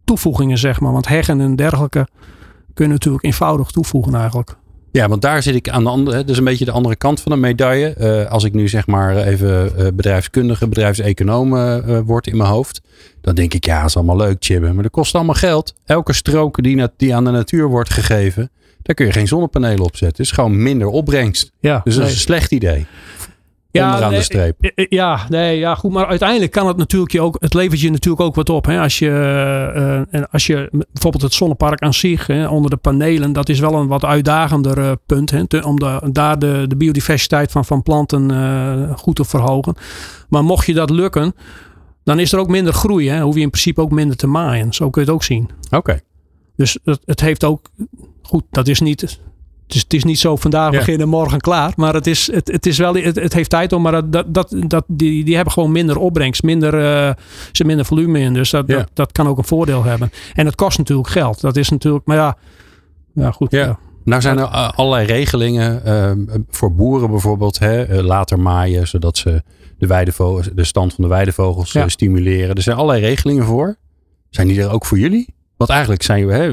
toevoegingen, 0.04 0.58
zeg 0.58 0.80
maar. 0.80 0.92
Want 0.92 1.08
heggen 1.08 1.40
en 1.40 1.56
dergelijke, 1.56 2.08
kun 2.80 2.88
je 2.88 2.94
natuurlijk 2.94 3.24
eenvoudig 3.24 3.70
toevoegen 3.70 4.14
eigenlijk. 4.14 4.56
Ja, 4.92 5.08
want 5.08 5.22
daar 5.22 5.42
zit 5.42 5.54
ik 5.54 5.68
aan 5.68 5.84
de 5.84 5.90
andere, 5.90 6.24
dus 6.24 6.38
een 6.38 6.44
beetje 6.44 6.64
de 6.64 6.70
andere 6.70 6.96
kant 6.96 7.20
van 7.20 7.32
de 7.32 7.38
medaille. 7.38 7.94
Uh, 7.98 8.30
als 8.30 8.44
ik 8.44 8.52
nu 8.52 8.68
zeg 8.68 8.86
maar 8.86 9.16
even 9.16 9.72
uh, 9.78 9.86
bedrijfskundige, 9.94 10.68
bedrijfseconoom 10.68 11.54
uh, 11.54 11.98
word 12.04 12.26
in 12.26 12.36
mijn 12.36 12.50
hoofd. 12.50 12.80
Dan 13.20 13.34
denk 13.34 13.54
ik, 13.54 13.64
ja, 13.64 13.84
is 13.84 13.96
allemaal 13.96 14.16
leuk, 14.16 14.36
chibben. 14.38 14.74
Maar 14.74 14.82
dat 14.82 14.92
kost 14.92 15.14
allemaal 15.14 15.34
geld. 15.34 15.74
Elke 15.84 16.12
strook 16.12 16.62
die, 16.62 16.88
die 16.96 17.14
aan 17.14 17.24
de 17.24 17.30
natuur 17.30 17.68
wordt 17.68 17.90
gegeven, 17.90 18.50
daar 18.82 18.94
kun 18.94 19.06
je 19.06 19.12
geen 19.12 19.28
zonnepanelen 19.28 19.84
op 19.84 19.96
zetten. 19.96 20.08
Het 20.08 20.18
is 20.18 20.30
gewoon 20.30 20.62
minder 20.62 20.86
opbrengst. 20.86 21.52
Ja, 21.60 21.80
dus 21.84 21.94
dat 21.94 22.06
is 22.06 22.12
een 22.12 22.18
slecht 22.18 22.52
idee 22.52 22.86
ja, 23.70 23.86
onderaan 23.86 24.12
de 24.12 24.22
streep. 24.22 24.62
Eh, 24.62 24.70
eh, 24.74 24.86
ja, 24.88 25.26
nee, 25.28 25.58
ja, 25.58 25.74
goed. 25.74 25.92
Maar 25.92 26.06
uiteindelijk 26.06 26.52
kan 26.52 26.66
het 26.66 26.76
natuurlijk 26.76 27.12
je 27.12 27.20
ook, 27.20 27.36
het 27.38 27.54
levert 27.54 27.80
je 27.80 27.90
natuurlijk 27.90 28.22
ook 28.22 28.34
wat 28.34 28.50
op. 28.50 28.64
Hè? 28.64 28.80
Als, 28.80 28.98
je, 28.98 30.06
uh, 30.10 30.22
als 30.30 30.46
je 30.46 30.68
bijvoorbeeld 30.92 31.22
het 31.22 31.32
zonnepark 31.32 31.80
aan 31.80 31.94
zich, 31.94 32.26
hè, 32.26 32.48
onder 32.48 32.70
de 32.70 32.76
panelen, 32.76 33.32
dat 33.32 33.48
is 33.48 33.60
wel 33.60 33.74
een 33.74 33.86
wat 33.86 34.04
uitdagender 34.04 34.96
punt. 35.06 35.30
Hè, 35.30 35.58
om 35.58 35.78
de, 35.78 36.08
daar 36.12 36.38
de, 36.38 36.64
de 36.68 36.76
biodiversiteit 36.76 37.50
van, 37.52 37.64
van 37.64 37.82
planten 37.82 38.30
uh, 38.30 38.96
goed 38.96 39.16
te 39.16 39.24
verhogen. 39.24 39.74
Maar 40.28 40.44
mocht 40.44 40.66
je 40.66 40.74
dat 40.74 40.90
lukken, 40.90 41.34
dan 42.04 42.18
is 42.18 42.32
er 42.32 42.38
ook 42.38 42.48
minder 42.48 42.72
groei. 42.72 43.08
Hè? 43.08 43.20
Hoef 43.20 43.34
je 43.34 43.40
in 43.40 43.50
principe 43.50 43.80
ook 43.80 43.90
minder 43.90 44.16
te 44.16 44.26
maaien. 44.26 44.72
Zo 44.72 44.90
kun 44.90 45.02
je 45.02 45.06
het 45.06 45.16
ook 45.16 45.24
zien. 45.24 45.50
Oké. 45.70 46.00
Dus 46.56 46.78
het, 46.84 47.00
het 47.04 47.20
heeft 47.20 47.44
ook, 47.44 47.70
goed, 48.22 48.44
dat 48.50 48.68
is 48.68 48.80
niet 48.80 49.20
dus 49.72 49.82
het 49.82 49.94
is 49.94 50.04
niet 50.04 50.18
zo 50.18 50.36
vandaag 50.36 50.70
beginnen, 50.70 51.08
morgen 51.08 51.40
klaar. 51.40 51.72
Maar 51.76 51.94
het, 51.94 52.06
is, 52.06 52.32
het, 52.32 52.52
het, 52.52 52.66
is 52.66 52.78
wel, 52.78 52.94
het, 52.94 53.16
het 53.16 53.32
heeft 53.32 53.50
tijd 53.50 53.72
om. 53.72 53.82
Maar 53.82 54.10
dat, 54.10 54.34
dat, 54.34 54.54
dat, 54.66 54.84
die, 54.86 55.24
die 55.24 55.34
hebben 55.34 55.52
gewoon 55.52 55.72
minder 55.72 55.98
opbrengst, 55.98 56.42
minder, 56.42 56.74
uh, 56.74 57.10
ze 57.52 57.64
minder 57.64 57.86
volume 57.86 58.18
in. 58.18 58.34
Dus 58.34 58.50
dat, 58.50 58.68
dat, 58.68 58.90
dat, 58.92 59.12
kan 59.12 59.26
ook 59.28 59.38
een 59.38 59.44
voordeel 59.44 59.84
hebben. 59.84 60.10
En 60.34 60.46
het 60.46 60.54
kost 60.54 60.78
natuurlijk 60.78 61.08
geld. 61.08 61.40
Dat 61.40 61.56
is 61.56 61.68
natuurlijk, 61.68 62.06
maar 62.06 62.16
ja, 62.16 62.36
ja 63.14 63.30
goed. 63.30 63.50
Ja. 63.50 63.78
Nou 64.04 64.22
zijn 64.22 64.38
er 64.38 64.46
allerlei 64.46 65.06
regelingen 65.06 65.82
uh, 65.86 66.36
voor 66.48 66.74
boeren 66.74 67.10
bijvoorbeeld. 67.10 67.58
Hè, 67.58 67.82
eh, 67.82 68.04
later 68.04 68.40
maaien, 68.40 68.88
zodat 68.88 69.18
ze 69.18 69.42
de, 69.78 69.86
weidevogels, 69.86 70.48
de 70.54 70.64
stand 70.64 70.94
van 70.94 71.04
de 71.04 71.10
weidevogels 71.10 71.76
stimuleren. 71.86 72.54
Er 72.54 72.62
zijn 72.62 72.76
allerlei 72.76 73.04
regelingen 73.06 73.44
voor. 73.44 73.76
Zijn 74.30 74.46
die 74.46 74.60
er 74.60 74.70
ook 74.70 74.86
voor 74.86 74.98
jullie? 74.98 75.34
Want 75.56 75.70
eigenlijk 75.70 76.02
zijn 76.02 76.26
we, 76.26 76.32
hè, 76.32 76.52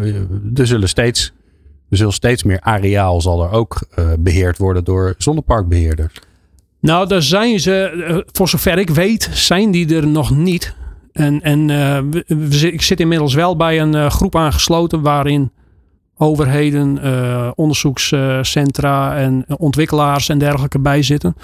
er 0.55 0.67
zullen 0.67 0.89
steeds 0.89 1.33
er 1.89 1.97
zullen 1.97 2.13
steeds 2.13 2.43
meer 2.43 2.59
areaal 2.61 3.21
zal 3.21 3.43
er 3.43 3.51
ook 3.51 3.87
uh, 3.99 4.05
beheerd 4.19 4.57
worden 4.57 4.83
door 4.83 5.15
zonneparkbeheerders. 5.17 6.13
Nou, 6.79 7.07
daar 7.07 7.21
zijn 7.21 7.59
ze, 7.59 8.03
eh, 8.07 8.17
voor 8.31 8.49
zover 8.49 8.77
ik 8.77 8.89
weet, 8.89 9.29
zijn 9.33 9.71
die 9.71 9.95
er 9.95 10.07
nog 10.07 10.31
niet. 10.35 10.75
En, 11.11 11.41
en 11.41 11.67
we, 12.27 12.71
ik 12.71 12.81
zit 12.81 12.99
inmiddels 12.99 13.33
wel 13.33 13.55
bij 13.55 13.81
een 13.81 14.11
groep 14.11 14.35
aangesloten 14.35 15.01
waarin 15.01 15.51
overheden, 16.17 16.99
onderzoekscentra 17.55 19.17
en 19.17 19.45
ontwikkelaars 19.57 20.29
en 20.29 20.37
dergelijke 20.37 20.79
bij 20.79 21.03
zitten 21.03 21.35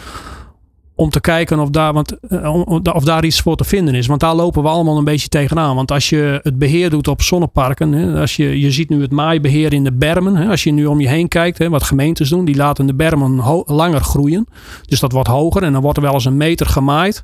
om 1.03 1.09
te 1.09 1.21
kijken 1.21 1.59
of 1.59 1.69
daar, 1.69 1.93
want, 1.93 2.19
eh, 2.19 2.93
of 2.93 3.03
daar 3.03 3.25
iets 3.25 3.41
voor 3.41 3.55
te 3.55 3.63
vinden 3.63 3.95
is. 3.95 4.07
Want 4.07 4.19
daar 4.19 4.35
lopen 4.35 4.63
we 4.63 4.69
allemaal 4.69 4.97
een 4.97 5.03
beetje 5.03 5.27
tegenaan. 5.27 5.75
Want 5.75 5.91
als 5.91 6.09
je 6.09 6.39
het 6.43 6.57
beheer 6.57 6.89
doet 6.89 7.07
op 7.07 7.21
zonneparken, 7.21 8.15
als 8.15 8.35
je, 8.35 8.59
je 8.59 8.71
ziet 8.71 8.89
nu 8.89 9.01
het 9.01 9.11
maaibeheer 9.11 9.73
in 9.73 9.83
de 9.83 9.93
bermen. 9.93 10.49
Als 10.49 10.63
je 10.63 10.71
nu 10.71 10.85
om 10.85 10.99
je 10.99 11.07
heen 11.07 11.27
kijkt, 11.27 11.67
wat 11.67 11.83
gemeentes 11.83 12.29
doen, 12.29 12.45
die 12.45 12.55
laten 12.55 12.85
de 12.85 12.95
bermen 12.95 13.63
langer 13.65 14.01
groeien. 14.01 14.47
Dus 14.85 14.99
dat 14.99 15.11
wordt 15.11 15.29
hoger 15.29 15.63
en 15.63 15.71
dan 15.71 15.81
wordt 15.81 15.97
er 15.97 16.03
wel 16.03 16.13
eens 16.13 16.25
een 16.25 16.37
meter 16.37 16.65
gemaaid. 16.65 17.23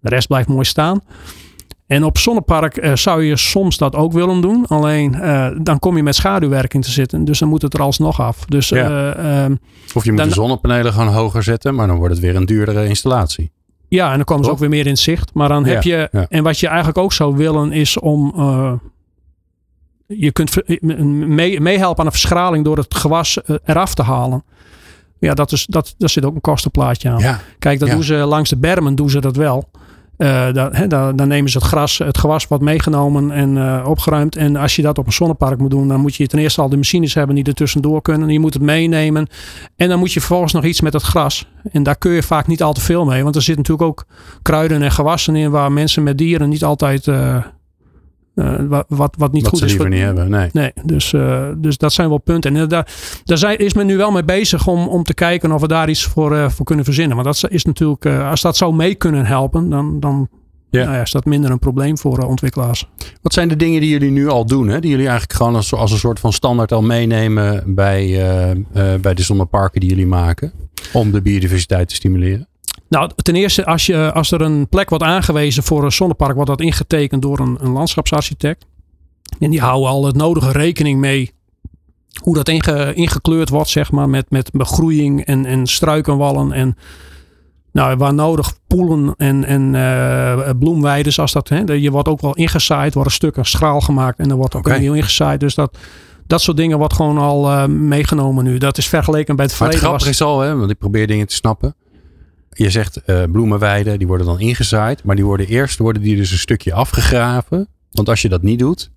De 0.00 0.08
rest 0.08 0.26
blijft 0.28 0.48
mooi 0.48 0.64
staan. 0.64 1.00
En 1.88 2.04
op 2.04 2.18
zonnepark 2.18 2.76
uh, 2.76 2.94
zou 2.94 3.24
je 3.24 3.36
soms 3.36 3.76
dat 3.76 3.94
ook 3.94 4.12
willen 4.12 4.40
doen. 4.40 4.66
Alleen 4.66 5.14
uh, 5.14 5.48
dan 5.62 5.78
kom 5.78 5.96
je 5.96 6.02
met 6.02 6.14
schaduwwerking 6.14 6.84
te 6.84 6.90
zitten. 6.90 7.24
Dus 7.24 7.38
dan 7.38 7.48
moet 7.48 7.62
het 7.62 7.74
er 7.74 7.82
alsnog 7.82 8.20
af. 8.20 8.44
Dus, 8.44 8.68
ja. 8.68 9.46
uh, 9.48 9.56
of 9.94 10.04
je 10.04 10.12
moet 10.12 10.24
de 10.24 10.30
zonnepanelen 10.30 10.92
gewoon 10.92 11.08
hoger 11.08 11.42
zetten. 11.42 11.74
Maar 11.74 11.86
dan 11.86 11.96
wordt 11.96 12.12
het 12.14 12.22
weer 12.22 12.36
een 12.36 12.46
duurdere 12.46 12.86
installatie. 12.86 13.50
Ja, 13.88 14.10
en 14.10 14.16
dan 14.16 14.24
komen 14.24 14.44
ze 14.44 14.50
ook 14.50 14.58
weer 14.58 14.68
meer 14.68 14.86
in 14.86 14.96
zicht. 14.96 15.34
Maar 15.34 15.48
dan 15.48 15.64
heb 15.64 15.82
je... 15.82 16.08
Ja. 16.12 16.26
En 16.28 16.42
wat 16.42 16.58
je 16.60 16.66
eigenlijk 16.66 16.98
ook 16.98 17.12
zou 17.12 17.36
willen 17.36 17.72
is 17.72 17.98
om... 17.98 18.32
je 20.06 20.32
kunt 20.32 20.56
meehelpen 20.80 21.62
mee 21.62 21.84
aan 21.84 22.04
de 22.04 22.10
verschraling 22.10 22.64
door 22.64 22.76
het 22.76 22.94
gewas 22.94 23.38
eraf 23.64 23.94
te 23.94 24.02
halen. 24.02 24.44
Ja, 25.18 25.34
dat 25.34 25.52
is, 25.52 25.66
dat, 25.66 25.94
daar 25.98 26.08
zit 26.08 26.24
ook 26.24 26.34
een 26.34 26.40
kostenplaatje 26.40 27.08
aan. 27.08 27.40
Kijk, 27.58 27.78
dat 27.78 27.90
doen 27.90 28.02
ze 28.02 28.14
langs 28.14 28.50
de 28.50 28.56
bermen 28.56 28.94
doen 28.94 29.10
ze 29.10 29.20
dat 29.20 29.36
wel. 29.36 29.70
Uh, 30.18 30.52
dan, 30.88 31.16
dan, 31.16 31.28
nemen 31.28 31.50
ze 31.50 31.58
het 31.58 31.66
gras, 31.66 31.98
het 31.98 32.18
gewas 32.18 32.48
wat 32.48 32.60
meegenomen 32.60 33.30
en 33.30 33.56
uh, 33.56 33.84
opgeruimd. 33.86 34.36
En 34.36 34.56
als 34.56 34.76
je 34.76 34.82
dat 34.82 34.98
op 34.98 35.06
een 35.06 35.12
zonnepark 35.12 35.58
moet 35.58 35.70
doen, 35.70 35.88
dan 35.88 36.00
moet 36.00 36.14
je 36.14 36.26
ten 36.26 36.38
eerste 36.38 36.60
al 36.60 36.68
de 36.68 36.76
machines 36.76 37.14
hebben 37.14 37.34
die 37.34 37.44
er 37.44 37.54
tussendoor 37.54 38.02
kunnen. 38.02 38.28
Je 38.28 38.40
moet 38.40 38.54
het 38.54 38.62
meenemen. 38.62 39.26
En 39.76 39.88
dan 39.88 39.98
moet 39.98 40.12
je 40.12 40.20
vervolgens 40.20 40.52
nog 40.52 40.64
iets 40.64 40.80
met 40.80 40.92
het 40.92 41.02
gras. 41.02 41.48
En 41.72 41.82
daar 41.82 41.96
kun 41.96 42.12
je 42.12 42.22
vaak 42.22 42.46
niet 42.46 42.62
al 42.62 42.72
te 42.72 42.80
veel 42.80 43.04
mee. 43.04 43.22
Want 43.22 43.36
er 43.36 43.42
zitten 43.42 43.62
natuurlijk 43.62 43.88
ook 43.88 44.06
kruiden 44.42 44.82
en 44.82 44.92
gewassen 44.92 45.36
in 45.36 45.50
waar 45.50 45.72
mensen 45.72 46.02
met 46.02 46.18
dieren 46.18 46.48
niet 46.48 46.64
altijd 46.64 47.06
uh, 47.06 47.36
uh, 48.38 48.82
wat, 48.88 49.14
wat 49.18 49.32
niet 49.32 49.42
wat 49.42 49.50
goed 49.50 49.58
ze 49.58 49.64
is. 49.64 49.70
Liever 49.70 49.88
niet 49.88 50.00
hebben, 50.00 50.30
nee. 50.30 50.48
nee 50.52 50.72
dus, 50.84 51.12
uh, 51.12 51.48
dus 51.56 51.78
dat 51.78 51.92
zijn 51.92 52.08
wel 52.08 52.18
punten. 52.18 52.56
En 52.56 52.68
daar, 52.68 52.92
daar 53.24 53.38
zijn, 53.38 53.58
is 53.58 53.74
men 53.74 53.86
nu 53.86 53.96
wel 53.96 54.10
mee 54.10 54.24
bezig 54.24 54.66
om, 54.66 54.88
om 54.88 55.02
te 55.02 55.14
kijken 55.14 55.52
of 55.52 55.60
we 55.60 55.68
daar 55.68 55.88
iets 55.88 56.04
voor, 56.04 56.32
uh, 56.32 56.48
voor 56.48 56.64
kunnen 56.64 56.84
verzinnen. 56.84 57.16
Want 57.16 57.40
dat 57.40 57.50
is 57.50 57.64
natuurlijk, 57.64 58.06
als 58.06 58.40
dat 58.40 58.56
zou 58.56 58.74
mee 58.74 58.94
kunnen 58.94 59.26
helpen, 59.26 59.68
dan, 59.68 60.00
dan 60.00 60.28
ja. 60.70 60.82
Nou 60.82 60.94
ja, 60.94 61.02
is 61.02 61.10
dat 61.10 61.24
minder 61.24 61.50
een 61.50 61.58
probleem 61.58 61.98
voor 61.98 62.18
ontwikkelaars. 62.18 62.88
Wat 63.22 63.32
zijn 63.32 63.48
de 63.48 63.56
dingen 63.56 63.80
die 63.80 63.90
jullie 63.90 64.10
nu 64.10 64.28
al 64.28 64.46
doen? 64.46 64.68
Hè? 64.68 64.80
Die 64.80 64.90
jullie 64.90 65.06
eigenlijk 65.06 65.38
gewoon 65.38 65.54
als, 65.54 65.74
als 65.74 65.92
een 65.92 65.98
soort 65.98 66.20
van 66.20 66.32
standaard 66.32 66.72
al 66.72 66.82
meenemen 66.82 67.74
bij, 67.74 68.06
bij 69.00 69.14
de 69.14 69.22
zonneparken 69.22 69.80
die 69.80 69.88
jullie 69.88 70.06
maken? 70.06 70.52
Om 70.92 71.10
de 71.10 71.22
biodiversiteit 71.22 71.88
te 71.88 71.94
stimuleren? 71.94 72.48
Nou, 72.88 73.10
ten 73.16 73.36
eerste, 73.36 73.66
als, 73.66 73.86
je, 73.86 74.12
als 74.12 74.30
er 74.30 74.40
een 74.40 74.68
plek 74.68 74.88
wordt 74.88 75.04
aangewezen 75.04 75.62
voor 75.62 75.84
een 75.84 75.92
zonnepark, 75.92 76.34
wordt 76.34 76.50
dat 76.50 76.60
ingetekend 76.60 77.22
door 77.22 77.38
een, 77.38 77.56
een 77.60 77.70
landschapsarchitect. 77.70 78.66
En 79.38 79.50
die 79.50 79.60
houden 79.60 79.88
al 79.88 80.04
het 80.04 80.16
nodige 80.16 80.52
rekening 80.52 81.00
mee 81.00 81.32
hoe 82.22 82.34
dat 82.34 82.48
inge, 82.48 82.94
ingekleurd 82.94 83.48
wordt, 83.48 83.68
zeg 83.68 83.90
maar, 83.90 84.08
met, 84.08 84.30
met 84.30 84.50
begroeiing 84.52 85.24
en, 85.24 85.46
en 85.46 85.66
struikenwallen 85.66 86.52
en 86.52 86.76
nou, 87.72 87.96
waar 87.96 88.14
nodig 88.14 88.54
poelen 88.66 89.14
en, 89.16 89.44
en 89.44 89.74
uh, 89.74 90.50
bloemweiden. 90.58 91.16
Als 91.16 91.32
dat, 91.32 91.48
hè, 91.48 91.72
je 91.72 91.90
wordt 91.90 92.08
ook 92.08 92.20
wel 92.20 92.34
ingezaaid, 92.34 92.94
wordt 92.94 93.08
een 93.08 93.14
stuk 93.14 93.36
een 93.36 93.44
schaal 93.44 93.80
gemaakt 93.80 94.18
en 94.18 94.28
dan 94.28 94.38
wordt 94.38 94.54
ook 94.54 94.66
okay. 94.66 94.76
opnieuw 94.76 94.94
ingezaaid. 94.94 95.40
Dus 95.40 95.54
dat, 95.54 95.78
dat 96.26 96.40
soort 96.40 96.56
dingen 96.56 96.78
wordt 96.78 96.94
gewoon 96.94 97.18
al 97.18 97.50
uh, 97.50 97.64
meegenomen 97.66 98.44
nu. 98.44 98.58
Dat 98.58 98.78
is 98.78 98.86
vergeleken 98.86 99.36
bij 99.36 99.44
het 99.44 99.54
verleden. 99.54 99.82
Maar 99.82 99.92
het 99.92 100.02
grappige 100.02 100.24
is 100.24 100.34
al, 100.34 100.40
hè, 100.40 100.56
want 100.56 100.70
ik 100.70 100.78
probeer 100.78 101.06
dingen 101.06 101.26
te 101.26 101.34
snappen 101.34 101.74
je 102.58 102.70
zegt 102.70 103.00
uh, 103.06 103.22
bloemenweiden, 103.32 103.98
die 103.98 104.06
worden 104.06 104.26
dan 104.26 104.40
ingezaaid. 104.40 105.04
Maar 105.04 105.16
die 105.16 105.24
worden 105.24 105.46
eerst 105.46 105.78
worden 105.78 106.02
die 106.02 106.16
dus 106.16 106.30
een 106.30 106.38
stukje 106.38 106.72
afgegraven. 106.72 107.68
Want 107.90 108.08
als 108.08 108.22
je 108.22 108.28
dat 108.28 108.42
niet 108.42 108.58
doet, 108.58 108.90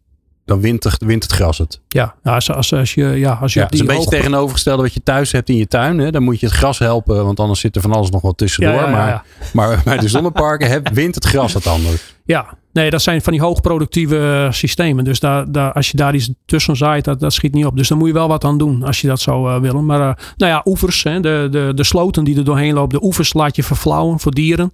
dan 0.52 0.62
wint 0.62 0.84
het, 0.84 0.98
wint 1.04 1.24
het 1.24 1.32
gras 1.32 1.58
het. 1.58 1.82
Ja, 1.88 2.16
als, 2.24 2.52
als, 2.52 2.74
als 2.74 2.94
je, 2.94 3.06
ja, 3.06 3.38
als 3.42 3.54
je 3.54 3.60
ja, 3.60 3.66
het 3.66 3.74
is 3.74 3.80
een 3.80 3.86
beetje 3.86 4.10
tegenovergestelde 4.10 4.82
wat 4.82 4.94
je 4.94 5.04
thuis 5.04 5.32
hebt 5.32 5.50
in 5.50 5.56
je 5.56 5.68
tuin. 5.68 6.00
Hè? 6.00 6.12
Dan 6.12 6.24
moet 6.24 6.40
je 6.40 6.46
het 6.46 6.56
gras 6.56 6.80
helpen, 6.80 7.26
want 7.26 7.40
anders 7.40 7.60
zit 7.60 7.76
er 7.76 7.82
van 7.82 7.92
alles 7.92 8.10
nog 8.10 8.22
wel 8.22 8.34
tussendoor. 8.34 8.74
Ja, 8.74 8.86
ja, 8.86 8.92
maar, 8.92 9.26
maar 9.54 9.82
bij 9.86 9.98
de 9.98 10.08
zonneparken 10.08 10.70
heb, 10.70 10.90
wint 10.90 11.16
het 11.16 11.26
gras 11.26 11.54
het 11.54 11.68
anders. 11.68 12.16
Ja, 12.26 12.58
nee, 12.74 12.90
dat 12.90 13.02
zijn 13.02 13.22
van 13.22 13.34
die 13.34 13.42
hoogproductieve 13.42 14.48
systemen. 14.52 15.04
Dus 15.04 15.20
daar, 15.20 15.52
daar, 15.52 15.74
als 15.74 15.92
je 15.92 15.98
daar 15.98 16.16
iets 16.16 16.30
tussen 16.46 16.76
zaait, 16.76 17.06
dat, 17.06 17.20
dat 17.20 17.34
schiet 17.34 17.54
niet 17.54 17.66
op. 17.66 17.78
Dus 17.78 17.88
dan 17.88 17.98
moet 17.98 18.08
je 18.08 18.14
wel 18.14 18.28
wat 18.28 18.44
aan 18.44 18.58
doen 18.58 18.84
als 18.84 19.02
je 19.02 19.08
dat 19.08 19.20
zou 19.20 19.54
uh, 19.54 19.60
willen. 19.60 19.86
Maar 19.86 20.00
uh, 20.00 20.14
nou 20.38 20.52
ja, 20.52 20.62
oevers, 20.66 21.04
hè, 21.04 21.20
de, 21.20 21.48
de, 21.52 21.72
de 21.76 21.84
sloten 21.84 22.24
die 22.24 22.38
er 22.38 22.44
doorheen 22.44 22.74
lopen, 22.74 23.00
de 23.00 23.06
oevers 23.06 23.34
laat 23.34 23.56
je 23.56 23.64
verflauwen 23.64 24.20
voor 24.20 24.32
dieren. 24.32 24.72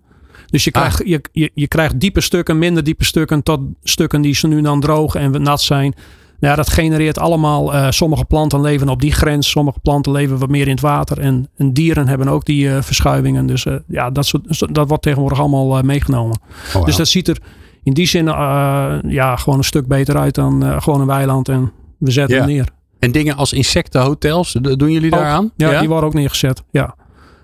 Dus 0.50 0.64
je 0.64 0.72
krijgt, 0.72 1.02
je, 1.06 1.22
je, 1.32 1.52
je 1.54 1.68
krijgt 1.68 2.00
diepe 2.00 2.22
stukken, 2.22 2.58
minder 2.58 2.84
diepe 2.84 3.06
stukken, 3.06 3.44
tot 3.44 3.60
stukken 3.84 4.22
die 4.22 4.36
ze 4.36 4.48
nu 4.48 4.62
dan 4.62 4.80
droog 4.80 5.16
en 5.16 5.42
nat 5.42 5.62
zijn. 5.62 5.94
Nou 6.40 6.52
ja, 6.54 6.56
dat 6.56 6.70
genereert 6.70 7.20
allemaal. 7.20 7.74
Uh, 7.74 7.88
sommige 7.90 8.26
planten 8.26 8.62
leven 8.62 8.90
op 8.90 9.02
die 9.02 9.12
grens, 9.12 9.50
sommige 9.50 9.80
planten 9.80 10.12
leven 10.12 10.38
wat 10.38 10.50
meer 10.50 10.66
in 10.66 10.72
het 10.72 10.82
water. 10.82 11.20
En, 11.20 11.50
en 11.56 11.74
dieren 11.74 12.08
hebben 12.08 12.28
ook 12.28 12.46
die 12.46 12.66
uh, 12.66 12.82
verschuivingen. 12.82 13.46
Dus 13.46 13.66
uh, 13.66 13.76
ja, 13.88 14.10
dat, 14.10 14.26
soort, 14.26 14.76
dat 14.76 14.88
wordt 14.88 15.04
tegenwoordig 15.04 15.40
allemaal 15.40 15.82
meegenomen. 15.82 16.40
Oh, 16.76 16.86
dus 16.86 16.96
dat 16.96 17.08
ziet 17.08 17.28
er 17.28 17.38
in 17.84 17.94
die 17.94 18.08
zin 18.08 18.26
ja, 18.26 19.36
gewoon 19.36 19.58
een 19.58 19.66
stuk 19.66 19.88
beter 19.88 20.18
uit 20.18 20.36
dan 20.36 20.82
gewoon 20.82 21.02
een 21.02 21.08
weiland. 21.08 21.50
En 21.50 21.72
we 21.98 22.12
zetten 22.12 22.36
ja. 22.36 22.42
hem 22.42 22.52
neer. 22.52 22.70
En 23.00 23.12
dingen 23.12 23.36
als 23.36 23.54
insectenhotels, 23.54 24.52
doen 24.52 24.92
jullie 24.92 25.10
daar 25.10 25.26
aan? 25.26 25.52
Ja, 25.56 25.72
ja, 25.72 25.80
die 25.80 25.90
worden 25.90 26.08
ook 26.10 26.16
neergezet. 26.16 26.64
Ja. 26.72 26.96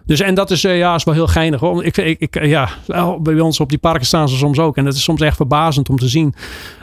Dus 0.05 0.19
en 0.19 0.35
dat 0.35 0.51
is, 0.51 0.65
uh, 0.65 0.77
ja, 0.77 0.95
is 0.95 1.03
wel 1.03 1.13
heel 1.13 1.27
geinig. 1.27 1.59
Hoor. 1.59 1.83
Ik, 1.83 1.97
ik, 1.97 2.19
ik, 2.19 2.45
ja, 2.45 2.69
bij 3.21 3.39
ons 3.39 3.59
op 3.59 3.69
die 3.69 3.77
parken 3.77 4.05
staan 4.05 4.29
ze 4.29 4.35
soms 4.35 4.59
ook. 4.59 4.77
En 4.77 4.83
dat 4.83 4.93
is 4.93 5.03
soms 5.03 5.21
echt 5.21 5.35
verbazend 5.35 5.89
om 5.89 5.97
te 5.97 6.07
zien. 6.07 6.33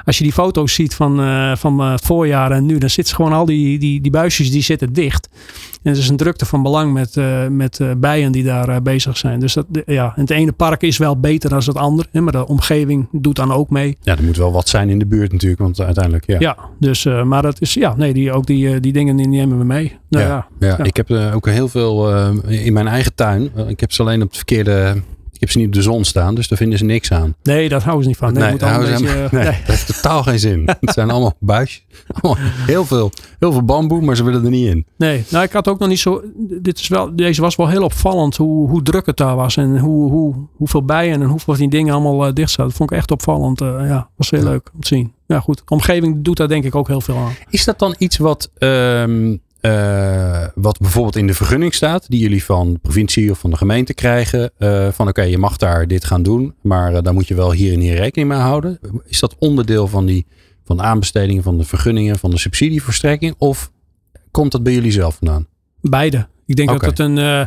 Als 0.05 0.19
je 0.19 0.25
die 0.25 0.33
foto's 0.33 0.75
ziet 0.75 0.95
van, 0.95 1.21
uh, 1.21 1.57
van 1.57 1.81
het 1.81 2.01
voorjaar 2.01 2.51
en 2.51 2.67
nu, 2.67 2.79
dan 2.79 2.91
zitten 2.91 3.15
gewoon 3.15 3.33
al 3.33 3.45
die, 3.45 3.79
die, 3.79 4.01
die 4.01 4.11
buisjes 4.11 4.51
die 4.51 4.63
zitten 4.63 4.93
dicht. 4.93 5.29
En 5.83 5.91
het 5.91 5.99
is 5.99 6.09
een 6.09 6.17
drukte 6.17 6.47
van 6.47 6.63
belang 6.63 6.93
met, 6.93 7.17
uh, 7.17 7.47
met 7.47 7.81
bijen 7.97 8.33
die 8.33 8.45
daar 8.45 8.83
bezig 8.83 9.17
zijn. 9.17 9.41
Dus 9.41 9.53
dat, 9.53 9.67
ja, 9.87 10.13
het 10.17 10.31
ene 10.31 10.53
park 10.53 10.83
is 10.83 10.99
wel 10.99 11.21
beter 11.21 11.51
dan 11.51 11.59
het 11.59 11.77
andere. 11.77 12.09
Hè, 12.13 12.21
maar 12.21 12.33
de 12.33 12.47
omgeving 12.47 13.09
doet 13.13 13.37
dan 13.37 13.53
ook 13.53 13.71
mee. 13.71 13.97
Ja, 14.01 14.17
er 14.17 14.25
moet 14.25 14.37
wel 14.37 14.53
wat 14.53 14.69
zijn 14.69 14.89
in 14.89 14.99
de 14.99 15.07
buurt 15.07 15.33
natuurlijk. 15.33 15.61
Want 15.61 15.81
uiteindelijk, 15.81 16.27
ja. 16.27 16.37
Ja, 16.39 16.57
dus, 16.79 17.05
maar 17.05 17.43
dat 17.43 17.61
is, 17.61 17.75
ja, 17.75 17.95
nee, 17.97 18.13
die, 18.13 18.33
ook 18.33 18.47
die, 18.47 18.81
die 18.81 18.93
dingen 18.93 19.17
die 19.17 19.29
nemen 19.29 19.59
we 19.59 19.65
mee. 19.65 19.99
Nou, 20.09 20.25
ja, 20.25 20.47
ja, 20.59 20.69
ja, 20.69 20.85
ik 20.85 20.97
heb 20.97 21.11
ook 21.11 21.47
heel 21.47 21.69
veel 21.69 22.27
in 22.47 22.73
mijn 22.73 22.89
eigen 22.89 23.15
tuin. 23.15 23.51
Ik 23.69 23.81
heb 23.81 23.93
ze 23.93 24.03
alleen 24.03 24.23
op 24.23 24.29
het 24.29 24.37
verkeerde 24.37 25.03
ik 25.41 25.47
heb 25.47 25.55
ze 25.55 25.59
niet 25.59 25.67
op 25.67 25.83
de 25.83 25.91
zon 25.91 26.05
staan, 26.05 26.35
dus 26.35 26.49
daar 26.49 26.59
vinden 26.59 26.79
ze 26.79 26.85
niks 26.85 27.13
aan. 27.13 27.35
Nee, 27.43 27.69
dat 27.69 27.83
houden 27.83 28.03
ze 28.03 28.09
niet 28.09 28.19
van. 28.19 28.33
Nee, 28.33 28.43
nee, 28.43 28.79
beetje, 28.79 29.07
nee, 29.09 29.29
nee, 29.31 29.45
dat 29.45 29.55
heeft 29.65 29.87
totaal 29.87 30.23
geen 30.23 30.39
zin. 30.39 30.69
het 30.81 30.93
zijn 30.93 31.11
allemaal 31.11 31.37
buisjes. 31.39 31.85
heel, 32.67 32.85
veel, 32.85 33.13
heel 33.39 33.53
veel 33.53 33.65
bamboe, 33.65 34.01
maar 34.01 34.17
ze 34.17 34.25
willen 34.25 34.45
er 34.45 34.51
niet 34.51 34.67
in. 34.67 34.87
Nee, 34.97 35.25
nou 35.31 35.45
ik 35.45 35.53
had 35.53 35.69
ook 35.69 35.79
nog 35.79 35.89
niet 35.89 35.99
zo... 35.99 36.23
Dit 36.63 36.79
is 36.79 36.89
wel, 36.89 37.17
deze 37.17 37.41
was 37.41 37.57
wel 37.57 37.69
heel 37.69 37.83
opvallend 37.83 38.37
hoe, 38.37 38.69
hoe 38.69 38.83
druk 38.83 39.07
het 39.07 39.17
daar 39.17 39.37
was. 39.37 39.57
En 39.57 39.79
hoe, 39.79 40.11
hoe, 40.11 40.35
hoeveel 40.57 40.85
bijen 40.85 41.23
en 41.23 41.29
hoeveel 41.29 41.57
die 41.57 41.69
dingen 41.69 41.95
allemaal 41.95 42.27
uh, 42.27 42.35
dicht 42.35 42.51
zaten. 42.51 42.67
Dat 42.67 42.75
vond 42.75 42.91
ik 42.91 42.97
echt 42.97 43.11
opvallend. 43.11 43.61
Uh, 43.61 43.89
ja, 43.89 44.09
was 44.17 44.31
heel 44.31 44.43
leuk 44.43 44.71
om 44.75 44.81
te 44.81 44.87
zien. 44.87 45.13
Ja 45.27 45.41
goed, 45.41 45.63
omgeving 45.69 46.25
doet 46.25 46.37
daar 46.37 46.49
denk 46.49 46.65
ik 46.65 46.75
ook 46.75 46.89
heel 46.89 47.01
veel 47.01 47.17
aan. 47.17 47.33
Is 47.49 47.65
dat 47.65 47.79
dan 47.79 47.95
iets 47.99 48.17
wat... 48.17 48.51
Um, 48.59 49.41
uh, 49.61 50.47
wat 50.55 50.79
bijvoorbeeld 50.79 51.17
in 51.17 51.27
de 51.27 51.35
vergunning 51.35 51.75
staat, 51.75 52.09
die 52.09 52.21
jullie 52.21 52.45
van 52.45 52.73
de 52.73 52.79
provincie 52.79 53.31
of 53.31 53.39
van 53.39 53.51
de 53.51 53.57
gemeente 53.57 53.95
krijgen. 53.95 54.51
Uh, 54.59 54.89
van 54.89 55.09
oké, 55.09 55.23
je 55.23 55.39
mag 55.39 55.57
daar 55.57 55.87
dit 55.87 56.05
gaan 56.05 56.23
doen, 56.23 56.55
maar 56.63 56.93
uh, 56.93 56.99
daar 57.03 57.15
moet 57.15 57.29
je 57.29 57.35
wel 57.35 57.53
hier 57.53 57.73
en 57.73 57.81
hier 57.81 57.97
rekening 57.97 58.29
mee 58.29 58.39
houden. 58.39 58.79
Is 59.05 59.21
dat 59.21 59.37
onderdeel 59.39 59.87
van, 59.87 60.07
die, 60.07 60.27
van 60.65 60.77
de 60.77 60.83
aanbestedingen, 60.83 61.43
van 61.43 61.59
de 61.59 61.65
vergunningen, 61.65 62.19
van 62.19 62.31
de 62.31 62.39
subsidieverstrekking? 62.39 63.35
Of 63.39 63.71
komt 64.31 64.53
dat 64.53 64.63
bij 64.63 64.73
jullie 64.73 64.93
zelf 64.93 65.15
vandaan? 65.15 65.47
Beide. 65.81 66.29
Ik 66.51 66.57
denk 66.57 66.69
dat 66.69 66.81
het 66.81 66.99
een. 66.99 67.17
Uh, 67.17 67.41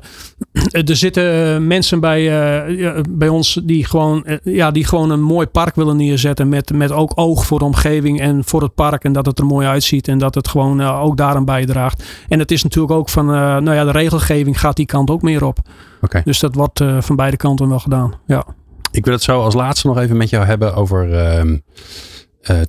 er 0.89 0.95
zitten 0.95 1.67
mensen 1.67 1.99
bij, 1.99 2.21
uh, 2.67 2.99
bij 3.09 3.27
ons 3.27 3.61
die 3.63 3.85
gewoon, 3.85 4.23
uh, 4.25 4.37
ja, 4.43 4.71
die 4.71 4.85
gewoon 4.85 5.09
een 5.09 5.21
mooi 5.21 5.47
park 5.47 5.75
willen 5.75 5.97
neerzetten. 5.97 6.49
Met, 6.49 6.73
met 6.73 6.91
ook 6.91 7.11
oog 7.15 7.45
voor 7.45 7.59
de 7.59 7.65
omgeving 7.65 8.19
en 8.19 8.43
voor 8.43 8.61
het 8.61 8.75
park. 8.75 9.03
En 9.03 9.13
dat 9.13 9.25
het 9.25 9.39
er 9.39 9.45
mooi 9.45 9.67
uitziet. 9.67 10.07
En 10.07 10.17
dat 10.17 10.35
het 10.35 10.47
gewoon 10.47 10.81
ook 10.81 11.17
daaraan 11.17 11.45
bijdraagt. 11.45 12.03
En 12.27 12.39
het 12.39 12.51
is 12.51 12.63
natuurlijk 12.63 12.93
ook 12.93 13.09
van. 13.09 13.25
nou 13.25 13.73
ja, 13.73 13.83
de 13.83 13.91
regelgeving 13.91 14.59
gaat 14.59 14.75
die 14.75 14.85
kant 14.85 15.09
ook 15.09 15.21
meer 15.21 15.45
op. 15.45 15.57
Okay. 16.01 16.21
Dus 16.23 16.39
dat 16.39 16.55
wordt 16.55 16.83
van 16.99 17.15
beide 17.15 17.37
kanten 17.37 17.69
wel 17.69 17.79
gedaan. 17.79 18.13
Ja. 18.27 18.45
Ik 18.91 19.05
wil 19.05 19.13
het 19.13 19.23
zo 19.23 19.41
als 19.41 19.53
laatste 19.53 19.87
nog 19.87 19.97
even 19.97 20.17
met 20.17 20.29
jou 20.29 20.45
hebben 20.45 20.75
over. 20.75 21.13
Ehm, 21.13 21.57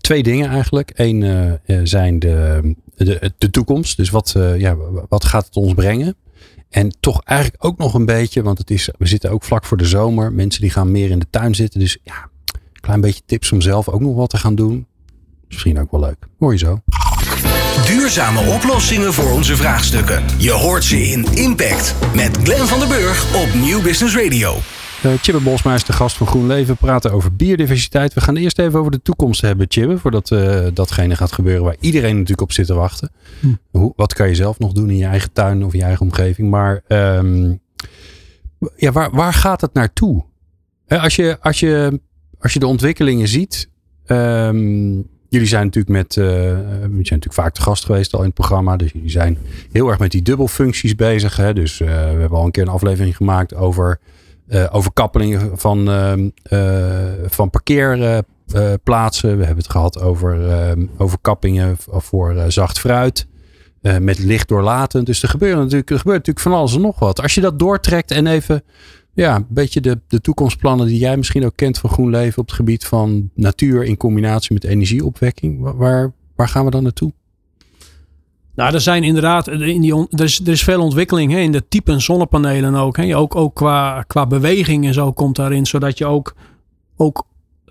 twee 0.00 0.22
dingen 0.22 0.48
eigenlijk. 0.48 0.92
Eén 0.94 1.58
zijn 1.84 2.18
de, 2.18 2.74
de, 2.96 3.32
de 3.38 3.50
toekomst. 3.50 3.96
Dus 3.96 4.10
wat, 4.10 4.34
ja, 4.56 4.76
wat 5.08 5.24
gaat 5.24 5.44
het 5.44 5.56
ons 5.56 5.74
brengen? 5.74 6.16
En 6.74 6.96
toch 7.00 7.20
eigenlijk 7.24 7.64
ook 7.64 7.78
nog 7.78 7.94
een 7.94 8.04
beetje, 8.04 8.42
want 8.42 8.58
het 8.58 8.70
is, 8.70 8.88
we 8.98 9.06
zitten 9.06 9.30
ook 9.30 9.44
vlak 9.44 9.64
voor 9.64 9.76
de 9.76 9.84
zomer. 9.84 10.32
Mensen 10.32 10.60
die 10.60 10.70
gaan 10.70 10.90
meer 10.90 11.10
in 11.10 11.18
de 11.18 11.26
tuin 11.30 11.54
zitten. 11.54 11.80
Dus 11.80 11.98
ja, 12.02 12.28
een 12.44 12.80
klein 12.80 13.00
beetje 13.00 13.22
tips 13.26 13.52
om 13.52 13.60
zelf 13.60 13.88
ook 13.88 14.00
nog 14.00 14.16
wat 14.16 14.30
te 14.30 14.36
gaan 14.36 14.54
doen. 14.54 14.86
Misschien 15.48 15.80
ook 15.80 15.90
wel 15.90 16.00
leuk. 16.00 16.16
Hoor 16.38 16.52
je 16.52 16.58
zo. 16.58 16.80
Duurzame 17.86 18.40
oplossingen 18.54 19.12
voor 19.12 19.30
onze 19.30 19.56
vraagstukken. 19.56 20.24
Je 20.38 20.52
hoort 20.52 20.84
ze 20.84 21.02
in 21.02 21.24
Impact 21.34 21.94
met 22.14 22.38
Glenn 22.42 22.66
van 22.66 22.78
der 22.78 22.88
Burg 22.88 23.34
op 23.34 23.54
Nieuw 23.54 23.82
Business 23.82 24.16
Radio. 24.16 24.56
Uh, 25.04 25.12
Chibbe 25.12 25.40
Bosma 25.40 25.74
is 25.74 25.84
de 25.84 25.92
gast 25.92 26.16
van 26.16 26.26
GroenLeven. 26.26 26.74
We 26.74 26.80
praten 26.80 27.12
over 27.12 27.36
biodiversiteit. 27.36 28.14
We 28.14 28.20
gaan 28.20 28.36
eerst 28.36 28.58
even 28.58 28.78
over 28.78 28.90
de 28.90 29.02
toekomst 29.02 29.40
hebben, 29.40 29.66
Chibbe. 29.68 29.98
Voordat 29.98 30.30
uh, 30.30 30.66
datgene 30.74 31.16
gaat 31.16 31.32
gebeuren 31.32 31.64
waar 31.64 31.76
iedereen 31.80 32.12
natuurlijk 32.12 32.40
op 32.40 32.52
zit 32.52 32.66
te 32.66 32.74
wachten. 32.74 33.10
Hm. 33.40 33.46
Hoe, 33.70 33.92
wat 33.96 34.12
kan 34.14 34.28
je 34.28 34.34
zelf 34.34 34.58
nog 34.58 34.72
doen 34.72 34.90
in 34.90 34.96
je 34.96 35.04
eigen 35.04 35.32
tuin 35.32 35.64
of 35.64 35.72
je 35.72 35.82
eigen 35.82 36.06
omgeving? 36.06 36.50
Maar 36.50 36.82
um, 36.88 37.60
ja, 38.76 38.92
waar, 38.92 39.10
waar 39.10 39.32
gaat 39.32 39.60
het 39.60 39.74
naartoe? 39.74 40.24
als, 40.88 41.16
je, 41.16 41.38
als, 41.40 41.60
je, 41.60 42.00
als 42.38 42.52
je 42.52 42.58
de 42.58 42.66
ontwikkelingen 42.66 43.28
ziet. 43.28 43.68
Um, 44.06 45.08
jullie 45.28 45.48
zijn 45.48 45.64
natuurlijk 45.64 45.94
met. 45.94 46.16
Uh, 46.16 46.24
zijn 46.24 46.90
natuurlijk 46.90 47.34
vaak 47.34 47.54
te 47.54 47.62
gast 47.62 47.84
geweest 47.84 48.12
al 48.12 48.18
in 48.20 48.26
het 48.26 48.34
programma. 48.34 48.76
Dus 48.76 48.92
jullie 48.92 49.10
zijn 49.10 49.38
heel 49.72 49.88
erg 49.88 49.98
met 49.98 50.10
die 50.10 50.22
dubbelfuncties 50.22 50.94
bezig. 50.94 51.36
Hè? 51.36 51.52
Dus 51.52 51.78
we 51.78 51.84
hebben 51.84 52.38
al 52.38 52.44
een 52.44 52.50
keer 52.50 52.62
een 52.62 52.68
aflevering 52.68 53.16
gemaakt 53.16 53.54
over 53.54 54.00
uh, 54.48 54.64
overkappelingen 54.70 55.58
van, 55.58 55.88
uh, 55.88 56.12
van 57.26 57.50
parkeerplaatsen. 57.50 59.38
we 59.38 59.44
hebben 59.44 59.62
het 59.62 59.70
gehad 59.70 60.00
over 60.00 60.38
overkappingen 60.98 61.76
voor 61.78 62.34
zacht 62.48 62.78
fruit. 62.78 63.26
met 64.00 64.18
licht 64.18 64.48
doorlatend. 64.48 65.06
Dus 65.06 65.22
er, 65.22 65.28
gebeuren 65.28 65.58
natuurlijk, 65.58 65.90
er 65.90 65.98
gebeurt 65.98 66.18
natuurlijk 66.18 66.46
van 66.46 66.54
alles 66.54 66.74
en 66.74 66.80
nog 66.80 66.98
wat. 66.98 67.20
Als 67.20 67.34
je 67.34 67.40
dat 67.40 67.58
doortrekt 67.58 68.10
en 68.10 68.26
even 68.26 68.62
ja, 69.14 69.36
een 69.36 69.46
beetje 69.48 69.80
de, 69.80 70.00
de 70.08 70.20
toekomstplannen 70.20 70.86
die 70.86 70.98
jij 70.98 71.16
misschien 71.16 71.44
ook 71.44 71.56
kent 71.56 71.78
van 71.78 71.90
GroenLeven 71.90 72.38
op 72.38 72.46
het 72.46 72.56
gebied 72.56 72.86
van 72.86 73.30
natuur 73.34 73.84
in 73.84 73.96
combinatie 73.96 74.54
met 74.54 74.64
energieopwekking. 74.64 75.76
Waar, 75.76 76.12
waar 76.36 76.48
gaan 76.48 76.64
we 76.64 76.70
dan 76.70 76.82
naartoe? 76.82 77.12
Nou, 78.54 78.74
er 78.74 78.80
zijn 78.80 79.02
inderdaad, 79.02 79.48
in 79.48 79.80
die 79.80 80.06
er, 80.10 80.24
is, 80.24 80.40
er 80.40 80.48
is 80.48 80.64
veel 80.64 80.80
ontwikkeling 80.80 81.32
hè, 81.32 81.38
in 81.38 81.52
de 81.52 81.68
typen 81.68 82.00
zonnepanelen 82.00 82.74
ook. 82.74 82.96
Hè. 82.96 83.16
Ook, 83.16 83.36
ook 83.36 83.54
qua, 83.54 84.02
qua 84.02 84.26
beweging 84.26 84.86
en 84.86 84.94
zo 84.94 85.12
komt 85.12 85.36
daarin, 85.36 85.66
zodat 85.66 85.98
je 85.98 86.06
ook, 86.06 86.34
ook 86.96 87.26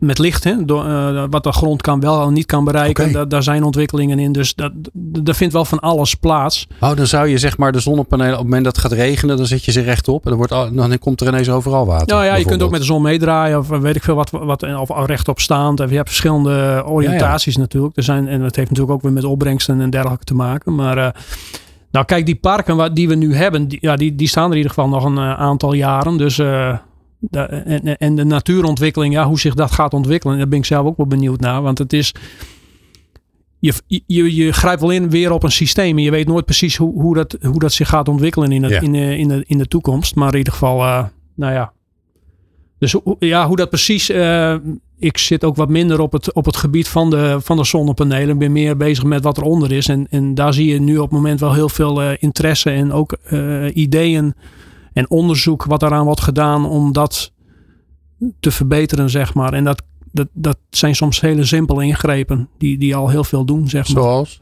met 0.06 0.18
licht, 0.18 0.44
hè, 0.44 0.66
door, 0.66 0.86
uh, 0.86 1.24
wat 1.30 1.44
de 1.44 1.52
grond 1.52 1.82
kan 1.82 2.00
wel 2.00 2.22
en 2.22 2.34
niet 2.34 2.46
kan 2.46 2.64
bereiken. 2.64 3.10
Okay. 3.10 3.28
daar 3.28 3.44
zijn 3.44 3.64
ontwikkelingen 3.64 4.20
in. 4.20 4.32
Dus 4.32 4.56
dat, 4.56 4.72
er 5.24 5.36
vindt 5.36 5.54
wel 5.54 5.66
van 5.66 5.80
alles 5.80 6.16
plaats. 6.16 6.68
Oh, 6.80 6.96
dan 6.96 7.08
zou 7.08 7.28
je 7.28 7.38
zeg 7.38 7.58
maar 7.58 7.72
de 7.72 7.80
zonnepanelen, 7.80 8.32
op 8.32 8.38
het 8.38 8.44
moment 8.44 8.64
dat 8.64 8.76
het 8.76 8.86
gaat 8.86 8.92
regenen, 8.92 9.38
dan 9.38 9.46
zet 9.46 9.66
je 9.66 9.72
ze 9.72 9.82
rechtop. 9.82 10.24
En 10.24 10.30
dan, 10.30 10.38
wordt, 10.38 10.76
dan 10.76 11.00
komt 11.00 11.22
er 11.22 11.28
ineens 11.28 11.50
overal 11.50 11.86
water. 11.86 12.08
Nou 12.08 12.26
ja, 12.26 12.36
je 12.36 12.46
kunt 12.46 12.64
ook 12.64 12.72
met 12.72 12.80
de 12.80 12.86
zon 12.86 13.02
meedraaien 13.02 13.60
of 13.60 13.68
weet 13.68 13.96
ik 13.96 14.04
veel 14.04 14.16
wat, 14.16 14.30
wat 14.30 14.64
of 14.80 15.06
rechtop 15.06 15.40
staand. 15.40 15.80
Je 15.80 15.96
hebt 15.96 16.08
verschillende 16.08 16.84
oriëntaties 16.86 17.54
ja, 17.54 17.60
ja. 17.60 17.66
natuurlijk. 17.66 17.98
Er 17.98 18.04
zijn, 18.04 18.28
en 18.28 18.42
dat 18.42 18.56
heeft 18.56 18.70
natuurlijk 18.70 18.96
ook 18.96 19.02
weer 19.02 19.14
met 19.14 19.24
opbrengsten 19.24 19.82
en 19.82 19.90
dergelijke 19.90 20.26
te 20.26 20.36
maken. 20.36 20.76
Maar 20.76 20.98
uh, 20.98 21.08
nou 21.92 22.06
kijk, 22.06 22.26
die 22.26 22.36
parken 22.36 22.94
die 22.94 23.08
we 23.08 23.16
nu 23.16 23.36
hebben, 23.36 23.68
die, 23.68 23.78
ja, 23.82 23.96
die, 23.96 24.16
die 24.16 24.28
staan 24.28 24.46
er 24.46 24.52
in 24.52 24.58
ieder 24.58 24.72
geval 24.72 24.90
nog 24.90 25.04
een 25.04 25.20
aantal 25.20 25.74
jaren. 25.74 26.18
Dus... 26.18 26.38
Uh, 26.38 26.74
en, 27.32 27.98
en, 27.98 28.16
de 28.16 28.24
natuurontwikkeling, 28.24 29.14
ja, 29.14 29.28
hoe 29.28 29.40
zich 29.40 29.54
dat 29.54 29.72
gaat 29.72 29.94
ontwikkelen, 29.94 30.38
daar 30.38 30.48
ben 30.48 30.60
ik 30.60 30.66
zelf 30.66 30.86
ook 30.86 30.98
wel 30.98 31.08
benieuwd 31.08 31.40
naar. 31.40 31.62
Want 31.62 31.78
het 31.78 31.94
is. 31.94 32.14
Je, 33.60 33.74
je, 33.88 34.36
je 34.36 34.52
grijpt 34.52 34.82
wel 34.82 34.90
in 34.90 35.10
weer 35.10 35.32
op 35.32 35.44
een 35.44 35.52
systeem. 35.52 35.98
En 35.98 36.04
je 36.04 36.12
weet 36.12 36.28
nooit 36.28 36.46
precies 36.46 36.78
hoe, 36.78 37.02
hoe, 37.02 37.16
dat, 37.16 37.38
hoe 37.42 37.60
dat 37.60 37.74
zich 37.74 37.90
gaat 37.90 38.08
ontwikkelen 38.08 38.52
in, 38.52 38.64
het, 38.64 38.72
ja. 38.72 38.82
in, 38.82 38.92
de, 38.92 39.18
in, 39.18 39.28
de, 39.28 39.44
in 39.48 39.58
de 39.58 39.68
toekomst. 39.68 40.16
Maar 40.16 40.32
in 40.32 40.38
ieder 40.38 40.54
geval, 40.54 40.80
uh, 40.80 41.06
nou 41.36 41.54
ja. 41.54 41.74
Dus 42.80 42.96
ja, 43.20 43.48
hoe 43.48 43.56
dat 43.56 43.70
precies. 43.70 44.10
Uh, 44.10 44.56
ik 45.00 45.18
zit 45.18 45.44
ook 45.44 45.56
wat 45.56 45.70
minder 45.70 46.00
op 46.00 46.12
het, 46.12 46.34
op 46.34 46.46
het 46.46 46.56
gebied 46.56 46.88
van 46.88 47.10
de, 47.10 47.38
van 47.42 47.58
de 47.58 47.64
zonnepanelen. 47.64 48.30
Ik 48.30 48.40
ben 48.40 48.52
meer 48.52 48.78
bezig 48.78 49.04
met 49.04 49.24
wat 49.24 49.38
eronder 49.38 49.72
is. 49.72 49.88
En, 49.88 50.08
en 50.10 50.36
daar 50.36 50.54
zie 50.54 50.68
je 50.68 50.80
nu 50.80 50.98
op 50.98 51.04
het 51.04 51.12
moment 51.12 51.40
wel 51.40 51.54
heel 51.54 51.70
veel 51.70 52.04
uh, 52.04 52.12
interesse 52.20 52.70
en 52.70 52.92
ook 52.92 53.18
ideeën 53.74 54.34
en 54.94 55.10
onderzoek 55.10 55.64
wat 55.64 55.80
daaraan 55.80 56.06
wordt 56.06 56.22
gedaan 56.22 56.66
om 56.66 56.92
dat 56.92 57.32
te 58.40 58.52
verbeteren, 58.52 59.10
zeg 59.10 59.34
maar. 59.34 59.54
En 59.54 59.64
dat, 59.64 59.84
dat, 60.12 60.28
dat 60.34 60.58
zijn 60.70 60.96
soms 60.96 61.22
hele 61.22 61.46
simpele 61.46 61.86
ingrepen 61.86 62.50
die, 62.58 62.78
die 62.78 62.96
al 62.96 63.10
heel 63.10 63.24
veel 63.24 63.46
doen, 63.46 63.68
zeg 63.68 63.94
maar. 63.94 64.04
Zoals? 64.04 64.42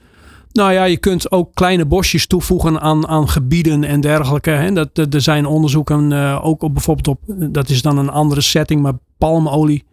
Nou 0.52 0.72
ja, 0.72 0.84
je 0.84 0.98
kunt 0.98 1.32
ook 1.32 1.54
kleine 1.54 1.86
bosjes 1.86 2.28
toevoegen 2.28 2.82
aan, 2.82 3.08
aan 3.08 3.30
gebieden 3.30 3.84
en 3.84 4.02
dergelijke. 4.02 4.50
Hè. 4.50 4.72
Dat, 4.72 4.96
dat, 4.96 5.14
er 5.14 5.22
zijn 5.22 5.46
onderzoeken 5.46 6.12
uh, 6.12 6.40
ook 6.44 6.62
op 6.64 6.74
bijvoorbeeld 6.74 7.08
op, 7.08 7.20
dat 7.54 7.70
is 7.70 7.82
dan 7.82 7.98
een 7.98 8.10
andere 8.10 8.42
setting, 8.42 8.82
maar 8.82 8.94
palmolie 9.18 9.84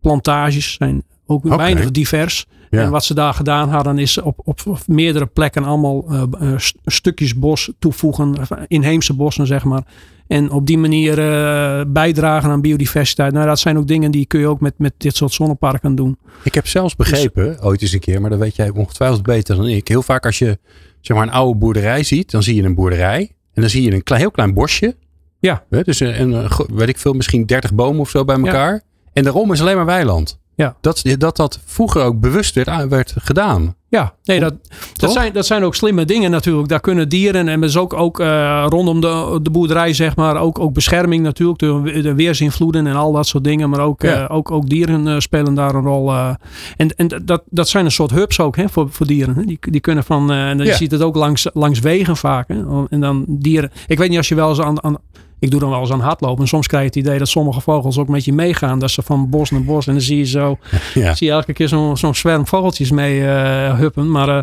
plantages 0.00 0.72
zijn 0.72 1.02
ook 1.26 1.44
okay. 1.44 1.56
weinig 1.56 1.90
divers. 1.90 2.46
Ja. 2.70 2.82
En 2.82 2.90
wat 2.90 3.04
ze 3.04 3.14
daar 3.14 3.34
gedaan 3.34 3.68
hadden 3.68 3.98
is 3.98 4.18
op, 4.18 4.40
op 4.44 4.78
meerdere 4.86 5.26
plekken 5.26 5.64
allemaal 5.64 6.04
uh, 6.12 6.22
uh, 6.40 6.54
stukjes 6.84 7.38
bos 7.38 7.72
toevoegen, 7.78 8.34
inheemse 8.68 9.14
bossen 9.14 9.46
zeg 9.46 9.64
maar. 9.64 9.82
En 10.26 10.50
op 10.50 10.66
die 10.66 10.78
manier 10.78 11.18
uh, 11.18 11.84
bijdragen 11.88 12.50
aan 12.50 12.60
biodiversiteit. 12.60 13.32
Nou, 13.32 13.46
dat 13.46 13.58
zijn 13.58 13.78
ook 13.78 13.86
dingen 13.86 14.10
die 14.10 14.26
kun 14.26 14.40
je 14.40 14.46
ook 14.46 14.60
met, 14.60 14.74
met 14.78 14.92
dit 14.96 15.16
soort 15.16 15.32
zonneparken 15.32 15.94
doen. 15.94 16.18
Ik 16.42 16.54
heb 16.54 16.66
zelfs 16.66 16.96
begrepen, 16.96 17.46
dus, 17.46 17.60
ooit 17.60 17.82
eens 17.82 17.92
een 17.92 18.00
keer, 18.00 18.20
maar 18.20 18.30
dat 18.30 18.38
weet 18.38 18.56
jij 18.56 18.70
ongetwijfeld 18.70 19.22
beter 19.22 19.56
dan 19.56 19.66
ik. 19.66 19.88
Heel 19.88 20.02
vaak 20.02 20.26
als 20.26 20.38
je 20.38 20.58
zeg 21.00 21.16
maar 21.16 21.26
een 21.26 21.32
oude 21.32 21.58
boerderij 21.58 22.02
ziet, 22.02 22.30
dan 22.30 22.42
zie 22.42 22.54
je 22.54 22.62
een 22.62 22.74
boerderij. 22.74 23.20
En 23.54 23.62
dan 23.62 23.70
zie 23.70 23.82
je 23.82 23.92
een 23.92 24.02
klein, 24.02 24.20
heel 24.20 24.30
klein 24.30 24.54
bosje. 24.54 24.96
Ja. 25.38 25.64
Dus 25.82 26.00
een, 26.00 26.20
een, 26.20 26.48
weet 26.72 26.88
ik 26.88 26.98
veel, 26.98 27.12
misschien 27.12 27.46
30 27.46 27.74
bomen 27.74 28.00
of 28.00 28.10
zo 28.10 28.24
bij 28.24 28.36
elkaar. 28.36 28.72
Ja. 28.72 28.80
En 29.12 29.24
daarom 29.24 29.52
is 29.52 29.60
alleen 29.60 29.76
maar 29.76 29.86
weiland. 29.86 30.38
Ja. 30.56 30.76
Dat, 30.80 31.02
dat 31.18 31.36
dat 31.36 31.60
vroeger 31.64 32.02
ook 32.02 32.20
bewust 32.20 32.54
werd, 32.54 32.88
werd 32.88 33.14
gedaan. 33.18 33.74
Ja, 33.88 34.14
nee, 34.24 34.40
dat, 34.40 34.54
dat, 34.92 35.12
zijn, 35.12 35.32
dat 35.32 35.46
zijn 35.46 35.64
ook 35.64 35.74
slimme 35.74 36.04
dingen 36.04 36.30
natuurlijk. 36.30 36.68
Daar 36.68 36.80
kunnen 36.80 37.08
dieren 37.08 37.48
en 37.48 37.62
is 37.62 37.76
ook, 37.76 37.92
ook 37.92 38.20
uh, 38.20 38.66
rondom 38.68 39.00
de, 39.00 39.38
de 39.42 39.50
boerderij, 39.50 39.92
zeg 39.92 40.16
maar, 40.16 40.36
ook, 40.36 40.58
ook 40.58 40.72
bescherming 40.72 41.22
natuurlijk. 41.22 41.58
De, 41.58 42.00
de 42.02 42.14
weersinvloeden 42.14 42.86
en 42.86 42.96
al 42.96 43.12
dat 43.12 43.26
soort 43.26 43.44
dingen. 43.44 43.70
Maar 43.70 43.80
ook, 43.80 44.02
ja. 44.02 44.22
uh, 44.22 44.36
ook, 44.36 44.50
ook 44.50 44.68
dieren 44.68 45.06
uh, 45.06 45.18
spelen 45.18 45.54
daar 45.54 45.74
een 45.74 45.82
rol. 45.82 46.12
en 46.12 46.96
en 46.96 47.22
dat, 47.24 47.42
dat 47.50 47.68
zijn 47.68 47.84
een 47.84 47.90
soort 47.90 48.10
hubs 48.10 48.40
ook 48.40 48.56
hè, 48.56 48.68
voor, 48.68 48.90
voor 48.90 49.06
dieren. 49.06 49.34
Hè. 49.34 49.44
Die, 49.44 49.58
die 49.60 49.80
kunnen 49.80 50.04
van, 50.04 50.32
en 50.32 50.58
je 50.58 50.64
ja. 50.64 50.74
ziet 50.74 50.90
het 50.90 51.02
ook 51.02 51.16
langs, 51.16 51.48
langs 51.52 51.80
wegen 51.80 52.16
vaak. 52.16 52.48
Hè. 52.48 52.84
En 52.88 53.00
dan 53.00 53.24
dieren. 53.28 53.70
Ik 53.86 53.98
weet 53.98 54.08
niet 54.08 54.18
als 54.18 54.28
je 54.28 54.34
wel 54.34 54.48
eens 54.48 54.60
aan, 54.60 54.82
aan 54.82 54.98
ik 55.38 55.50
doe 55.50 55.60
dan 55.60 55.70
wel 55.70 55.80
eens 55.80 55.92
aan 55.92 56.00
hardlopen. 56.00 56.42
En 56.42 56.48
soms 56.48 56.66
krijg 56.66 56.82
je 56.82 56.88
het 56.88 57.06
idee 57.06 57.18
dat 57.18 57.28
sommige 57.28 57.60
vogels 57.60 57.98
ook 57.98 58.08
met 58.08 58.24
je 58.24 58.32
meegaan. 58.32 58.78
Dat 58.78 58.90
ze 58.90 59.02
van 59.02 59.30
bos 59.30 59.50
naar 59.50 59.64
bos. 59.64 59.86
En 59.86 59.92
dan 59.92 60.02
zie 60.02 60.18
je 60.18 60.26
zo. 60.26 60.58
Ja. 60.94 61.14
Zie 61.14 61.26
je 61.26 61.32
elke 61.32 61.52
keer 61.52 61.68
zo'n 61.68 61.96
zo 61.96 62.12
zwerm 62.12 62.46
vogeltjes 62.46 62.90
mee 62.90 63.20
uh, 63.20 63.78
huppen. 63.78 64.10
Maar 64.10 64.28
uh, 64.28 64.42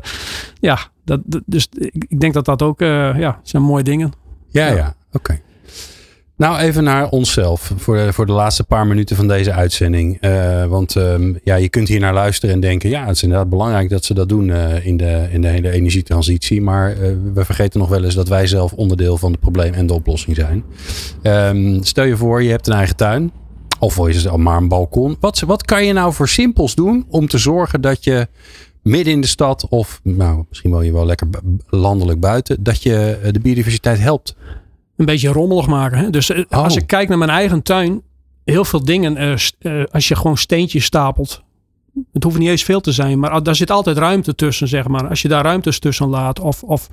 ja, 0.59 0.79
dat, 1.05 1.19
dus 1.45 1.67
ik, 1.77 2.05
ik, 2.07 2.19
denk 2.19 2.33
dat 2.33 2.45
dat 2.45 2.61
ook. 2.61 2.81
Uh, 2.81 3.19
ja, 3.19 3.39
zijn 3.43 3.63
mooie 3.63 3.83
dingen. 3.83 4.11
Ja, 4.49 4.67
ja. 4.67 4.75
ja. 4.75 4.95
Oké. 5.07 5.17
Okay. 5.17 5.41
Nou, 6.43 6.57
even 6.57 6.83
naar 6.83 7.09
onszelf 7.09 7.71
voor 7.75 7.97
de, 7.97 8.13
voor 8.13 8.25
de 8.25 8.31
laatste 8.31 8.63
paar 8.63 8.87
minuten 8.87 9.15
van 9.15 9.27
deze 9.27 9.53
uitzending. 9.53 10.17
Uh, 10.21 10.65
want 10.65 10.95
um, 10.95 11.39
ja, 11.43 11.55
je 11.55 11.69
kunt 11.69 11.87
hier 11.87 11.99
naar 11.99 12.13
luisteren 12.13 12.55
en 12.55 12.61
denken: 12.61 12.89
ja, 12.89 13.05
het 13.05 13.15
is 13.15 13.23
inderdaad 13.23 13.49
belangrijk 13.49 13.89
dat 13.89 14.05
ze 14.05 14.13
dat 14.13 14.29
doen 14.29 14.47
uh, 14.47 14.85
in, 14.85 14.97
de, 14.97 15.27
in 15.31 15.41
de 15.41 15.47
hele 15.47 15.71
energietransitie. 15.71 16.61
Maar 16.61 16.95
we 17.33 17.45
vergeten 17.45 17.79
nog 17.79 17.89
wel 17.89 18.03
eens 18.03 18.15
dat 18.15 18.27
wij 18.27 18.47
zelf 18.47 18.73
onderdeel 18.73 19.17
van 19.17 19.31
het 19.31 19.39
probleem 19.39 19.73
en 19.73 19.87
de 19.87 19.93
oplossing 19.93 20.35
zijn. 20.35 20.63
Um, 21.23 21.83
stel 21.83 22.05
je 22.05 22.17
voor, 22.17 22.43
je 22.43 22.49
hebt 22.49 22.67
een 22.67 22.73
eigen 22.73 22.95
tuin. 22.95 23.31
Of 23.79 24.07
is 24.07 24.23
het 24.23 24.37
maar 24.37 24.57
een 24.57 24.67
balkon. 24.67 25.17
Wat, 25.19 25.39
wat 25.39 25.65
kan 25.65 25.85
je 25.85 25.93
nou 25.93 26.13
voor 26.13 26.27
simpels 26.27 26.75
doen 26.75 27.05
om 27.09 27.27
te 27.27 27.37
zorgen 27.37 27.81
dat 27.81 28.03
je 28.03 28.27
midden 28.81 29.13
in 29.13 29.21
de 29.21 29.27
stad 29.27 29.67
of 29.69 29.99
nou, 30.03 30.45
misschien 30.49 30.71
wel 30.71 30.81
je 30.81 30.93
wel 30.93 31.05
lekker 31.05 31.27
landelijk 31.69 32.19
buiten, 32.19 32.63
dat 32.63 32.83
je 32.83 33.19
de 33.31 33.39
biodiversiteit 33.39 33.99
helpt? 33.99 34.35
Een 34.95 35.05
beetje 35.05 35.29
rommelig 35.29 35.67
maken. 35.67 35.97
Hè? 35.97 36.09
Dus 36.09 36.31
oh. 36.31 36.43
als 36.49 36.75
ik 36.75 36.87
kijk 36.87 37.09
naar 37.09 37.17
mijn 37.17 37.29
eigen 37.29 37.61
tuin, 37.61 38.01
heel 38.43 38.65
veel 38.65 38.85
dingen, 38.85 39.21
uh, 39.21 39.35
uh, 39.59 39.83
als 39.91 40.07
je 40.07 40.15
gewoon 40.15 40.37
steentjes 40.37 40.85
stapelt. 40.85 41.43
Het 42.11 42.23
hoeft 42.23 42.37
niet 42.37 42.49
eens 42.49 42.63
veel 42.63 42.81
te 42.81 42.91
zijn, 42.91 43.19
maar 43.19 43.43
daar 43.43 43.55
zit 43.55 43.71
altijd 43.71 43.97
ruimte 43.97 44.35
tussen, 44.35 44.67
zeg 44.67 44.87
maar. 44.87 45.07
Als 45.09 45.21
je 45.21 45.27
daar 45.27 45.43
ruimtes 45.43 45.79
tussen 45.79 46.07
laat, 46.07 46.39
of, 46.39 46.63
of 46.63 46.89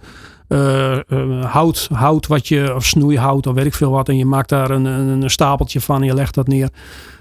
uh, 0.53 1.45
hout, 1.45 1.89
hout 1.93 2.27
wat 2.27 2.49
je, 2.49 2.75
of 2.75 2.85
snoeihout, 2.85 3.47
of 3.47 3.55
weet 3.55 3.67
ik 3.67 3.75
veel 3.75 3.91
wat, 3.91 4.09
en 4.09 4.17
je 4.17 4.25
maakt 4.25 4.49
daar 4.49 4.71
een, 4.71 4.85
een, 4.85 5.23
een 5.23 5.31
stapeltje 5.31 5.81
van 5.81 6.01
en 6.01 6.07
je 6.07 6.15
legt 6.15 6.35
dat 6.35 6.49
neer. 6.49 6.69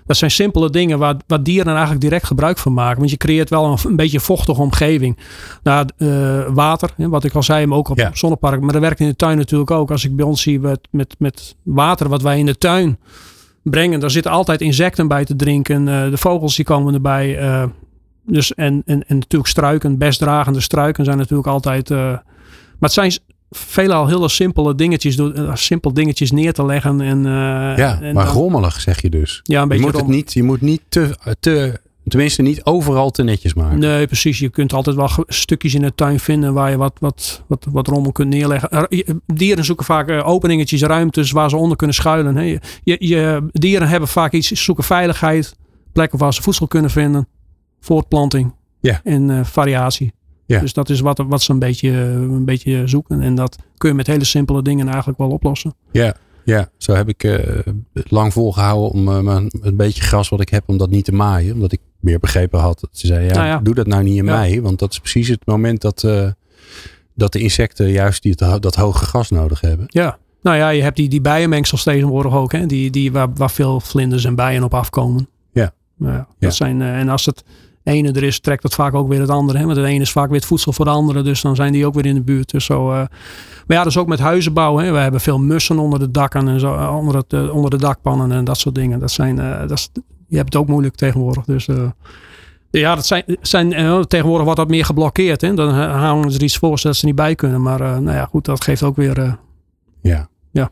Dat 0.06 0.18
zijn 0.18 0.32
simpele 0.32 0.70
dingen 0.70 1.00
waar, 1.00 1.16
waar 1.28 1.44
dieren 1.44 1.72
eigenlijk 1.72 2.02
direct 2.02 2.26
gebruik 2.26 2.58
van 2.58 2.74
maken. 2.74 2.98
Want 2.98 3.10
je 3.10 3.18
creëert 3.18 3.50
wel 3.50 3.66
een, 3.66 3.78
een 3.84 3.96
beetje 3.96 4.20
vochtige 4.20 4.62
omgeving. 4.62 5.18
Nou, 5.64 5.88
uh, 5.98 6.42
water, 6.48 6.90
wat 6.98 7.24
ik 7.24 7.34
al 7.34 7.44
zei, 7.44 7.66
maar 7.66 7.78
ook 7.78 7.90
op 7.90 7.98
ja. 7.98 8.10
zonnepark. 8.14 8.62
Maar 8.62 8.74
dat 8.74 8.82
werkt 8.82 9.00
in 9.00 9.08
de 9.08 9.16
tuin 9.16 9.38
natuurlijk 9.38 9.72
ook. 9.72 9.92
Als 9.92 10.06
ik 10.06 10.16
bij 10.16 10.26
ons 10.26 10.42
zie 10.42 10.60
met, 10.60 10.88
met, 10.92 11.16
met 11.18 11.56
water 11.64 12.10
wat 12.10 12.22
wij 12.22 12.40
in 12.40 12.46
de 12.46 12.58
tuin 12.58 13.00
brengen. 13.64 14.00
Daar 14.00 14.12
zitten 14.12 14.32
altijd 14.32 14.62
insecten 14.62 15.08
bij 15.08 15.26
te 15.26 15.36
drinken. 15.36 15.86
De 15.86 16.18
vogels 16.18 16.56
die 16.56 16.66
komen 16.66 16.94
erbij. 16.94 17.40
Dus 18.26 18.54
en, 18.54 18.82
en, 18.86 19.04
en 19.08 19.18
natuurlijk 19.18 19.50
struiken, 19.50 19.98
bestdragende 19.98 20.62
struiken 20.62 21.06
zijn 21.06 21.18
natuurlijk 21.18 21.48
altijd... 21.48 21.92
maar 22.80 22.90
het 22.90 22.92
zijn 22.92 23.12
veelal 23.50 24.08
hele 24.08 24.30
simpele 24.30 24.76
dingetjes, 24.76 25.16
door, 25.16 25.52
simpel 25.54 25.94
dingetjes 25.94 26.32
neer 26.32 26.54
te 26.54 26.66
leggen. 26.66 27.02
En, 27.02 27.18
uh, 27.18 27.24
ja, 27.78 28.00
en 28.02 28.14
maar 28.14 28.26
dan, 28.26 28.34
rommelig 28.34 28.82
zeg 28.82 29.02
je 29.02 29.10
dus. 29.10 29.40
Ja, 29.44 29.62
een 29.62 29.68
beetje 29.68 29.86
je 29.86 29.92
moet, 29.92 30.00
het 30.00 30.10
niet, 30.10 30.34
je 30.34 30.44
moet 30.44 30.62
niet 30.62 30.82
te, 30.90 31.16
te, 31.40 31.80
tenminste 32.08 32.42
niet 32.42 32.64
overal 32.64 33.10
te 33.10 33.24
netjes 33.24 33.54
maken. 33.54 33.80
Nee, 33.80 34.08
precies. 34.08 34.40
Je 34.40 34.50
kunt 34.50 34.74
altijd 34.74 34.96
wel 34.96 35.10
stukjes 35.28 35.74
in 35.74 35.82
de 35.82 35.96
tuin 35.96 36.20
vinden 36.20 36.54
waar 36.54 36.70
je 36.70 36.78
wat, 36.78 36.94
wat, 37.00 37.44
wat, 37.48 37.68
wat 37.72 37.88
rommel 37.88 38.12
kunt 38.12 38.30
neerleggen. 38.30 38.88
Dieren 39.26 39.66
zoeken 39.66 39.86
vaak 39.86 40.10
openingetjes, 40.24 40.82
ruimtes 40.82 41.32
waar 41.32 41.50
ze 41.50 41.58
onder 41.58 41.78
kunnen 41.78 41.96
schuilen. 41.96 42.60
Je, 42.84 42.96
je, 43.00 43.50
dieren 43.52 43.88
hebben 43.88 44.10
vaak 44.10 44.34
iets, 44.34 44.52
zoeken 44.52 44.84
veiligheid, 44.84 45.56
plekken 45.94 46.20
waar 46.20 46.34
ze 46.34 46.42
voedsel 46.42 46.68
kunnen 46.68 46.92
vinden, 46.92 47.28
voortplanting 47.80 48.54
ja. 48.80 49.02
en 49.04 49.30
uh, 49.30 49.44
variatie. 49.44 50.14
Ja. 50.50 50.60
Dus 50.60 50.74
dat 50.74 50.90
is 50.90 51.00
wat, 51.00 51.24
wat 51.28 51.42
ze 51.42 51.52
een 51.52 51.60
beetje, 51.60 51.90
een 51.92 52.46
beetje 52.46 52.88
zoeken. 52.88 53.22
En 53.22 53.36
dat 53.36 53.58
kun 53.78 53.90
je 53.90 53.96
met 53.96 54.08
hele 54.08 54.24
simpele 54.24 54.62
dingen 54.62 54.88
eigenlijk 54.88 55.18
wel 55.18 55.30
oplossen. 55.30 55.74
Ja, 55.92 56.16
ja. 56.44 56.70
zo 56.78 56.94
heb 56.94 57.10
ik 57.10 57.24
uh, 57.24 57.38
lang 57.94 58.34
volgehouden 58.34 58.92
om 58.92 59.08
uh, 59.08 59.20
mijn, 59.20 59.52
een 59.62 59.76
beetje 59.76 60.02
gras 60.02 60.30
wat 60.30 60.42
ik 60.42 60.50
heb, 60.50 60.64
om 60.66 60.78
dat 60.78 60.90
niet 60.90 61.06
te 61.06 61.12
maaien. 61.12 61.54
Omdat 61.54 61.72
ik 61.72 61.80
meer 62.00 62.20
begrepen 62.20 62.60
had. 62.60 62.80
Dat 62.80 62.90
ze 62.92 63.08
zei, 63.08 63.26
ja, 63.26 63.34
nou 63.34 63.46
ja. 63.46 63.60
doe 63.60 63.76
dat 63.76 63.88
nou 63.88 64.04
niet 64.04 64.18
in 64.18 64.26
ja. 64.26 64.36
mei. 64.38 64.62
Want 64.62 64.80
dat 64.80 64.92
is 64.92 65.00
precies 65.00 65.28
het 65.28 65.46
moment 65.46 65.82
dat, 65.82 66.04
uh, 66.04 66.30
dat 67.16 67.34
de 67.34 67.40
insecten 67.40 67.90
juist 67.90 68.24
die, 68.24 68.36
dat, 68.36 68.62
dat 68.62 68.76
hoge 68.76 69.06
gras 69.06 69.30
nodig 69.30 69.62
hebben. 69.62 69.86
Ja, 69.88 70.18
nou 70.42 70.58
ja, 70.58 70.70
je 70.70 70.82
hebt 70.82 70.96
die, 70.96 71.10
die 71.10 71.22
bijenmengsels 71.22 71.84
tegenwoordig 71.84 72.34
ook. 72.34 72.52
Hè? 72.52 72.66
Die, 72.66 72.90
die, 72.90 73.12
waar, 73.12 73.34
waar 73.34 73.52
veel 73.52 73.80
vlinders 73.80 74.26
en 74.26 74.36
bijen 74.36 74.64
op 74.64 74.74
afkomen. 74.74 75.30
Ja. 75.52 75.74
Nou 75.98 76.14
ja, 76.14 76.28
dat 76.40 76.56
zijn, 76.56 76.82
en 76.82 77.10
als 77.10 77.26
het 77.26 77.44
ene 77.90 78.12
er 78.12 78.24
is, 78.24 78.40
trekt 78.40 78.62
dat 78.62 78.74
vaak 78.74 78.94
ook 78.94 79.08
weer 79.08 79.20
het 79.20 79.30
andere. 79.30 79.58
Hè? 79.58 79.66
Want 79.66 79.78
het 79.78 79.86
ene 79.86 80.02
is 80.02 80.12
vaak 80.12 80.28
weer 80.30 80.38
het 80.38 80.46
voedsel 80.46 80.74
voor 80.74 80.86
de 80.86 80.92
andere. 80.92 81.22
Dus 81.22 81.42
dan 81.42 81.56
zijn 81.56 81.72
die 81.72 81.86
ook 81.86 81.94
weer 81.94 82.06
in 82.06 82.16
de 82.16 82.22
buurt. 82.22 82.52
Dus 82.52 82.66
zo, 82.66 82.92
uh... 82.92 82.96
Maar 83.68 83.78
ja, 83.78 83.84
dus 83.84 83.98
ook 83.98 84.08
met 84.08 84.20
huizenbouw. 84.20 84.78
Hè? 84.78 84.92
We 84.92 84.98
hebben 84.98 85.22
veel 85.22 85.40
mussen 85.40 85.80
onder 85.80 86.00
de 86.00 86.12
dakken 86.12 86.48
en 86.48 86.60
zo, 86.60 86.74
onder, 86.74 87.16
het, 87.16 87.34
uh, 87.34 87.56
onder 87.56 87.70
de 87.70 87.78
dakpannen 87.78 88.32
en 88.32 88.44
dat 88.44 88.58
soort 88.58 88.76
dingen. 88.76 89.00
Dat 89.00 89.12
zijn, 89.12 89.36
dat 89.68 89.72
is, 89.72 89.90
je 90.28 90.38
hebt 90.38 90.54
het 90.54 90.62
ook 90.62 90.68
moeilijk 90.68 90.96
tegenwoordig. 90.96 91.46
Dus 91.46 91.68
ja, 92.72 92.96
dat 92.96 93.06
zijn, 93.06 93.24
zijn 93.42 93.70
tegenwoordig 94.08 94.44
wordt 94.44 94.60
dat 94.60 94.70
meer 94.70 94.86
geblokkeerd. 94.86 95.42
Hè? 95.42 95.54
Dan 95.54 95.74
houden 95.74 96.32
ze 96.32 96.38
er 96.38 96.44
iets 96.44 96.58
voor 96.58 96.80
zodat 96.80 96.98
ze 96.98 97.06
niet 97.06 97.16
bij 97.16 97.36
kunnen. 97.36 97.62
Maar 97.62 97.80
nou 97.80 98.18
ja, 98.18 98.26
goed, 98.26 98.46
dat 98.46 98.64
geeft 98.64 98.84
ook 98.84 98.96
weer... 98.96 99.38
ja. 100.02 100.30
ja. 100.52 100.70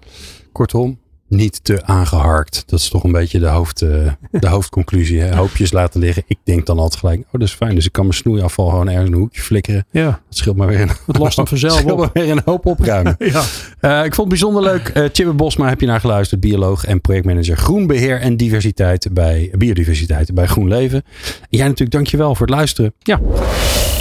Kortom, 0.51 0.99
niet 1.29 1.63
te 1.63 1.85
aangeharkt. 1.85 2.63
Dat 2.65 2.79
is 2.79 2.89
toch 2.89 3.03
een 3.03 3.11
beetje 3.11 3.39
de, 3.39 3.47
hoofd, 3.47 3.81
uh, 3.81 4.11
de 4.31 4.47
hoofdconclusie. 4.47 5.21
Hè? 5.21 5.35
Hoopjes 5.35 5.71
laten 5.71 5.99
liggen. 5.99 6.23
Ik 6.27 6.37
denk 6.43 6.65
dan 6.65 6.79
altijd 6.79 6.99
gelijk, 6.99 7.19
oh 7.19 7.31
dat 7.31 7.41
is 7.41 7.53
fijn. 7.53 7.75
Dus 7.75 7.85
ik 7.85 7.91
kan 7.91 8.03
mijn 8.03 8.17
snoeiafval 8.17 8.69
gewoon 8.69 8.87
ergens 8.87 9.07
in 9.07 9.13
een 9.13 9.19
hoekje 9.19 9.41
flikkeren. 9.41 9.85
Ja. 9.91 10.05
Dat 10.05 10.37
scheelt 10.37 10.55
maar 10.55 10.67
weer 10.67 10.81
een, 10.81 10.91
het 11.05 11.17
lost 11.17 11.37
hem 11.37 11.47
vanzelf 11.47 11.73
scheelt 11.79 11.91
op. 11.91 11.97
maar 11.97 12.09
weer 12.13 12.31
een 12.31 12.41
hoop 12.45 12.65
opruimen. 12.65 13.15
ja. 13.33 13.43
Uh, 13.81 14.05
ik 14.05 14.15
vond 14.15 14.17
het 14.17 14.27
bijzonder 14.27 14.63
leuk. 14.63 14.91
Uh, 14.93 15.05
Chibbe 15.11 15.33
Bosma 15.33 15.69
heb 15.69 15.81
je 15.81 15.87
naar 15.87 15.99
geluisterd. 15.99 16.41
Bioloog 16.41 16.85
en 16.85 17.01
projectmanager 17.01 17.57
groenbeheer 17.57 18.21
en 18.21 18.37
diversiteit 18.37 19.07
bij 19.11 19.51
biodiversiteit 19.57 20.33
bij 20.33 20.47
GroenLeven. 20.47 21.03
En 21.41 21.47
jij 21.49 21.63
natuurlijk 21.63 21.91
dankjewel 21.91 22.35
voor 22.35 22.45
het 22.45 22.55
luisteren. 22.55 22.93
Ja. 22.99 23.19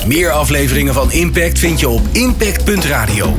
Meer 0.07 0.31
afleveringen 0.31 0.95
van 0.95 1.13
Impact 1.13 1.59
vind 1.59 1.81
je 1.81 1.89
op 1.89 2.03
impact.radio. 2.13 3.35